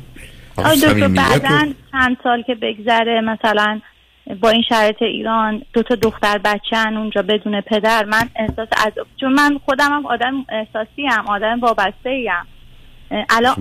[0.57, 3.79] آقای دکتر بعدا چند سال که بگذره مثلا
[4.41, 9.33] با این شرایط ایران دو تا دختر بچه‌ن اونجا بدون پدر من احساس از چون
[9.33, 12.31] من خودم هم آدم احساسی هم آدم وابسته ایم
[13.29, 13.55] الان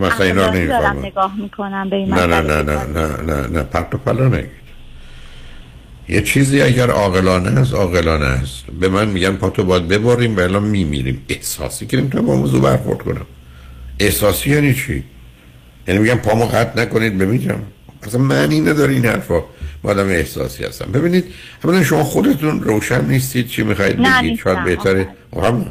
[0.67, 0.99] دارم.
[0.99, 2.63] نگاه می‌کنم به این نه نه مسئله.
[2.63, 4.51] نه نه نه نه نه پرت و پلا نگید
[6.11, 8.65] یه چیزی اگر عاقلانه است عاقلانه است.
[8.81, 11.23] به من میگن پاتو باید ببریم و الان میمیریم.
[11.29, 13.27] احساسی که نمی‌تونم با موضوع برخورد کنم.
[14.01, 15.05] احساسی یعنی چی؟
[15.89, 17.63] یعنی میگن پامو قطع نکنید بمیرم
[18.03, 19.41] اصلا معنی نداره این حرفا.
[19.83, 20.93] با آدم احساسی هستم.
[20.93, 21.25] ببینید
[21.65, 24.39] اولا شما خودتون روشن نیستید چی می‌خواید بگید.
[24.39, 24.65] شاید.
[24.65, 25.09] بهتره.
[25.43, 25.67] هم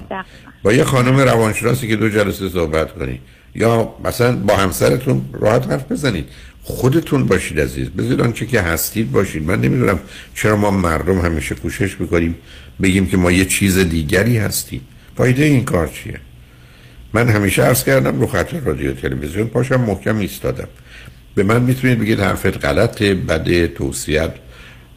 [0.63, 3.19] با یه خانم روانشناسی که دو جلسه صحبت کنید
[3.55, 6.25] یا مثلا با همسرتون راحت حرف بزنید.
[6.63, 7.89] خودتون باشید عزیز.
[7.89, 9.43] بذارید آنچه که هستید باشید.
[9.43, 9.99] من نمی‌دونم
[10.35, 12.35] چرا ما مردم همیشه کوشش می‌کنیم
[12.81, 14.81] بگیم که ما یه چیز دیگری هستیم.
[15.17, 16.19] فایده این کار چیه؟
[17.13, 19.47] من همیشه عرض کردم رو خط رادیو تلویزیون.
[19.47, 20.67] پاشم محکم ایستادم.
[21.35, 24.31] به من می‌تونید بگید حرفت غلطه بده توصیت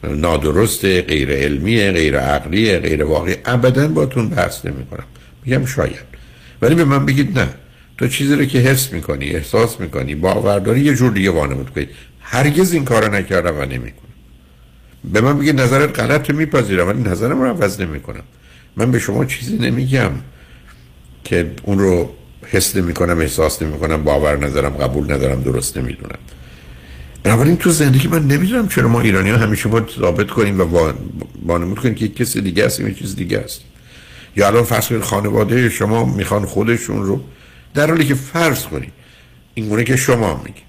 [0.03, 3.35] نادرست غیر علمی غیر عقلی غیر واقعی.
[3.45, 5.05] ابدا باتون بحث نمی کنم
[5.45, 6.13] میگم شاید.
[6.61, 7.49] ولی به من بگید نه.
[7.97, 11.89] تو چیزی رو که حس می‌کنی احساس می‌کنی باورداری یه جور دیگه وانمود کنید
[12.19, 14.09] هرگز این کارو نکردم و نمی‌کنم.
[15.03, 18.23] به من بگید نظرت غلط میپذیرم ولی نظرم رو عوض نمی‌کنم.
[18.77, 20.11] من به شما چیزی نمیگم
[21.23, 22.09] که اون رو
[22.45, 26.19] حس نمی کنم احساس نمی کنم باور ندارم قبول ندارم درست نمی‌دونم.
[27.23, 30.93] بنابراین تو زندگی من نمی‌دونم چرا ما ایرانی ها همیشه باید ثابت کنیم و
[31.45, 33.61] وانمود کنیم که کسی دیگه هستیم یه چیز دیگه است.
[34.35, 37.21] یا الان فرض خانواده شما می‌خوان خودشون رو
[37.73, 38.93] در حالی که فرض کنید
[39.53, 40.61] این گونه که شما میگی.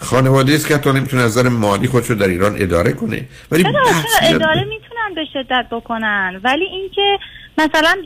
[0.00, 3.28] خانواده است که حتی نمی‌تونه از نظر مالی خودشو در ایران اداره کنه.
[3.50, 3.72] ولی چرا؟
[4.22, 7.18] اداره می‌تونن به شدت بکنن؟ ولی اینکه
[7.58, 7.96] مثلا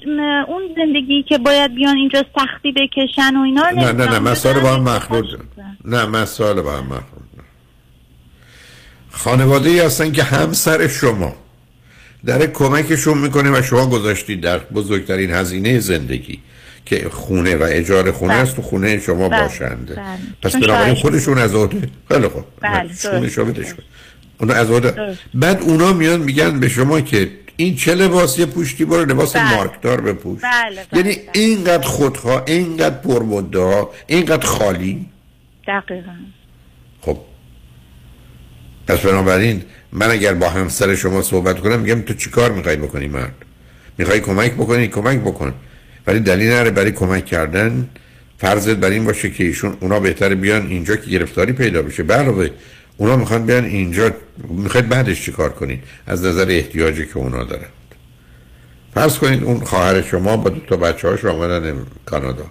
[0.48, 4.60] اون زندگی که باید بیان اینجا سختی بکشن و اینا رو نه نه نه مسائل
[4.60, 4.82] با هم.
[4.82, 5.24] مخلوط
[5.84, 7.02] نه مسائل با هم مخلوط.
[9.10, 11.34] خانواده ای هستن که همسر شما
[12.24, 16.40] در کمکشون می‌کنه و شما گذاشتید در بزرگترین هزینه زندگی.
[16.86, 20.18] که خونه و اجاره خونه است تو خونه شما بله، باشند بله.
[20.42, 22.90] پس بنابراین خودشون از عهده خیلی خوب بله،
[24.40, 25.16] اونا از عهده.
[25.34, 29.56] بعد اونا میان میگن به شما که این چه لباسی پوشتی برو لباس بله.
[29.56, 30.40] مارکدار بپوش.
[30.42, 35.06] بله بله یعنی اینقدر خودخواه اینقدر پرمدعا اینقدر خالی.
[35.66, 36.12] دقیقا.
[37.00, 37.18] خب.
[38.86, 43.34] پس بنابراین من اگر با همسر شما صحبت کنم میگم تو چیکار می‌خوای بکنی مرد؟
[43.98, 45.54] می‌خوای کمک بکنی؟ کمک بکن.
[46.06, 47.88] ولی دلیل نره برای کمک کردن
[48.38, 52.02] فرضت بر این باشه که ایشون اونا بهتره بیان اینجا که گرفتاری پیدا بشه.
[52.02, 52.50] علاوه
[52.96, 54.10] اونا می‌خوان بیان اینجا
[54.48, 57.68] می‌خواید بعدش چیکار کنین؟ از نظر احتیاجی که اونا دارن.
[58.94, 61.76] فرض کنید اون خواهر شما با دو تا بچه هاش آمدن
[62.06, 62.44] کانادا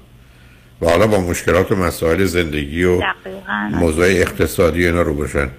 [0.82, 3.69] و حالا با مشکلات و مسائل زندگی و دقیقا.
[3.80, 5.49] موضوع اقتصادی اینا رو باشن.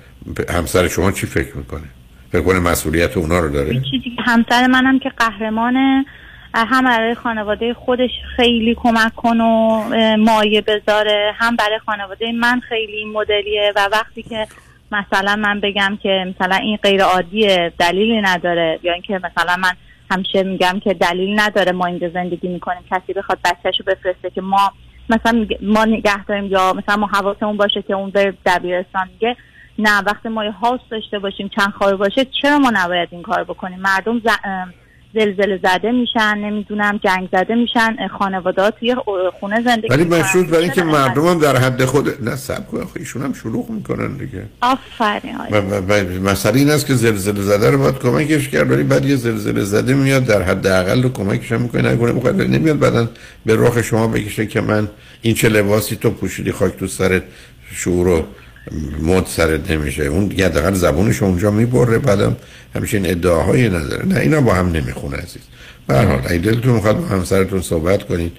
[0.51, 1.89] همسر شما چی فکر می‌کنه؟
[2.33, 6.05] فکر کنه مسئولیت اونا رو داره؟ چیزی که همسر منم که قهرمانه
[6.55, 9.83] هم برای خانواده خودش خیلی کمک کن و
[10.17, 11.35] مایه بذاره.
[11.39, 14.47] هم برای خانواده من خیلی این مدلیه و وقتی که
[14.93, 19.73] مثلا من بگم که مثلا این غیر عادیه دلیلی نداره یا اینکه مثلا من
[20.11, 24.73] همیشه میگم که دلیل نداره ما اینجا زندگی می‌کنیم کسی بخواد بچهشو بفرسته که ما
[25.11, 29.37] مثلا ما نگه داریم یا مثلا ما حواسمون باشه که اون بره دبیرستان میگه.
[29.79, 30.55] نه وقتی ما یه
[30.91, 34.27] داشته باشیم چند خواهر باشه چرا ما نباید این کار بکنیم؟ مردم ز...
[35.15, 38.97] زلزله زده میشن نمی‌دونم جنگ زده میشن خانواده توی
[39.41, 40.05] خونه زندگی ولی.
[40.05, 44.17] مشروط برای اینکه مردم هم در حد خود نه سب کن ایشون هم شلوغ می‌کنن
[44.17, 44.45] دیگه.
[44.61, 45.37] آفرین.
[46.25, 49.95] مسئله این است که زلزله زده رو باید کمکش کرد ولی بعد یه زلزله زده
[49.95, 51.93] میاد در حد اقل رو کمکش هم می‌کنه.
[51.93, 53.09] نگونه می‌خواد نمیاد بعدا
[53.47, 54.89] به رخ شما بکشه که من
[55.23, 57.23] این چه لباسی تو پوشیدی خاک تو سرت
[57.75, 58.25] شعور و
[59.03, 60.03] مد سرت نمیشه.
[60.03, 62.37] اون دیگه حداقل زبونش اونجا می‌بره بعدم
[62.75, 64.07] همیشه این ادعاهایی نداره.
[64.07, 65.43] نه اینا با هم نمی‌خونه عزیز.
[65.87, 68.33] به هر حال اگه دلتون می‌خواد با همسرتون صحبت کنید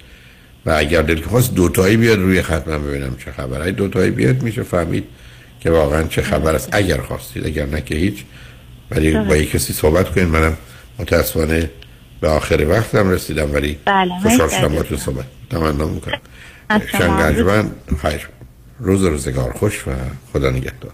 [0.65, 3.61] و اگر دلتون خواست دوتایی بیاد روی خط من ببینم چه خبر.
[3.61, 5.03] اگه دوتایی بیاد میشه فهمید
[5.59, 6.69] که واقعا چه خبر است.
[6.71, 8.23] اگر خواستید اگر نه که هیچ.
[8.91, 10.27] ولی با یک کسی صحبت کنید.
[10.27, 10.57] منم
[10.99, 11.69] متاسفانه
[12.21, 14.83] به آخر وقتم رسیدم ولی بله، خوشحال شدم.
[14.83, 15.25] تو صحبت.
[15.49, 16.21] تمنا می‌کنم.
[16.91, 17.71] شنگرجمن
[18.01, 18.29] خیر
[18.83, 19.91] روز روزگار خوش و
[20.33, 20.91] خدا نگهدار.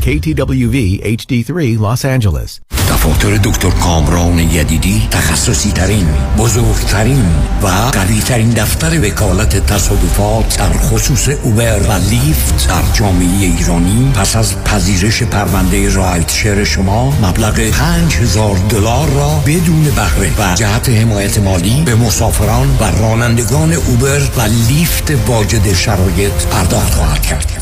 [0.00, 2.81] KTWV HD3 Los Angeles.
[3.02, 6.06] دفاتر دکتر کامران یدیدی تخصصی ترین
[6.38, 7.24] بزرگترین
[7.62, 14.12] و قوی ترین دفتر وکالت تصادفات در خصوص اوبر و لیفت در جامعه ایرانی.
[14.14, 20.88] پس از پذیرش پرونده رایت شیر شما مبلغ 5000 دلار را بدون بهره و جهت
[20.88, 27.61] حمایت مالی به مسافران و رانندگان اوبر و لیفت واجد شرایط پرداخت خواهد کرد.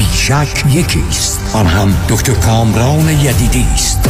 [0.01, 4.09] بیشک یکی است آن هم دکتر کامران یدیدی است.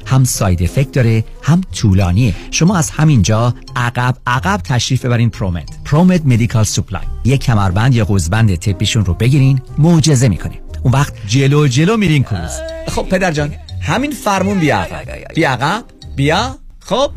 [0.05, 2.35] هم side effect داره هم طولانیه.
[2.51, 8.55] شما از همینجا عقب عقب تشریف ببرین ProMed ProMed Medical Supply یک کمربند یا قوزبند
[8.55, 12.51] طبیشون رو بگیرین معجزه می‌کنه اون وقت جلو جلو میرین کروز
[12.87, 15.33] خب پدر جان همین فرمون بیا عقب.
[15.35, 15.83] بیا عقب
[16.15, 17.11] بیا خب.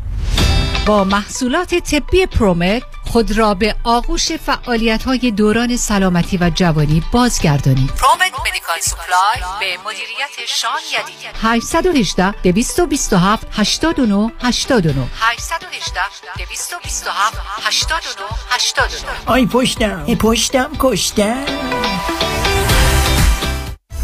[0.85, 2.81] با محصولات طبی پرومت
[3.15, 7.89] خود را به آغوش فعالیت های دوران سلامتی و جوانی بازگردانید.
[7.89, 16.01] پرومت مدیکال سپلای به مدیریت شان یدیدی 818 227 89 89 818
[16.37, 21.45] 227 89 89 آی پشتم ای پشتم کشتم.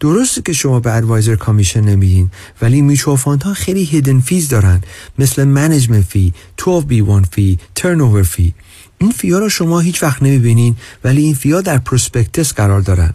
[0.00, 2.30] درسته که شما به advisor commission نمیدین
[2.62, 4.80] ولی میچو ها خیلی hidden fees دارن.
[5.18, 8.54] مثل management fee 12B1 fee turn fee
[8.98, 12.80] این fee ا رو شما هیچ وقت نمی‌بینین ولی این fee ا در prospectus قرار
[12.80, 13.14] دارن.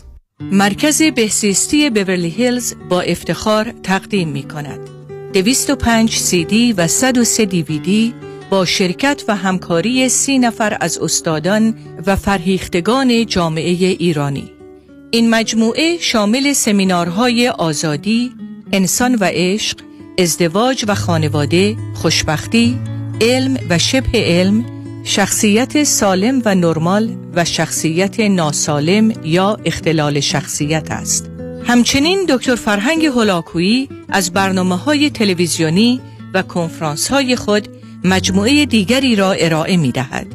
[0.51, 4.79] مرکز بهزیستی بورلی هیلز با افتخار تقدیم می کند.
[5.33, 8.13] 205 سی دی و 103 دیویدی
[8.49, 14.51] با شرکت و همکاری سی نفر از استادان و فرهیختگان جامعه ایرانی.
[15.11, 18.31] این مجموعه شامل سمینارهای آزادی،
[18.71, 19.77] انسان و عشق،
[20.17, 22.79] ازدواج و خانواده، خوشبختی،
[23.21, 24.65] علم و شبه علم،
[25.03, 31.29] شخصیت سالم و نرمال و شخصیت ناسالم یا اختلال شخصیت است.
[31.63, 36.01] همچنین دکتر فرهنگ هولاکویی از برنامه های تلویزیونی
[36.33, 37.67] و کنفرانس های خود
[38.03, 40.27] مجموعه دیگری را ارائه می دهد.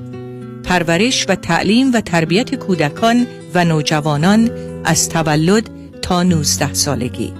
[0.64, 4.50] پرورش و تعلیم و تربیت کودکان و نوجوانان
[4.84, 5.70] از تولد
[6.02, 7.32] تا 19 سالگی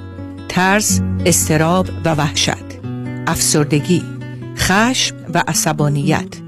[0.49, 2.67] ترس، استراب و وحشت
[3.27, 4.03] افسردگی
[4.57, 6.46] خشم و عصبانیت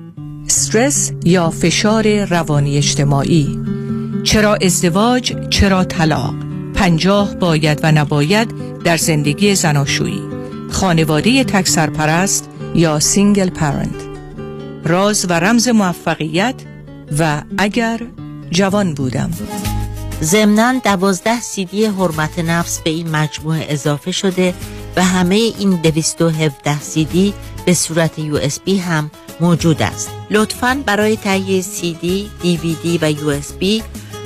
[0.48, 3.60] استرس یا فشار روانی اجتماعی.
[4.24, 6.34] چرا ازدواج چرا طلاق.
[6.74, 8.54] پنجاه باید و نباید
[8.84, 10.22] در زندگی زناشویی.
[10.70, 14.08] خانواده تک سرپرست یا single parent
[14.84, 16.54] راز و رمز موفقیت
[17.18, 18.00] و اگر
[18.50, 19.30] جوان بودم.
[20.22, 24.54] ضمناً دوازده سیدی حرمت نفس به این مجموعه اضافه شده
[24.96, 27.34] و همه این 217 سیدی
[27.68, 33.82] به صورت USB هم موجود است لطفاً برای تهیه سیدی، دیویدی و USB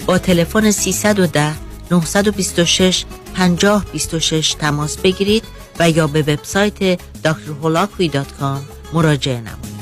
[0.07, 1.53] با تلفن 310
[1.91, 3.05] 926
[3.35, 5.43] 5026 تماس بگیرید
[5.79, 9.73] و یا به وبسایت drholakui.com مراجعه نمایید.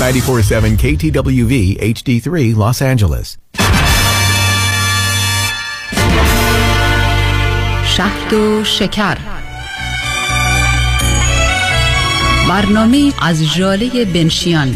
[0.00, 3.36] 947 KTWV HD3 Los Angeles.
[7.84, 9.37] شهد و شکر
[12.48, 14.74] برنامه از جاله بنشیان.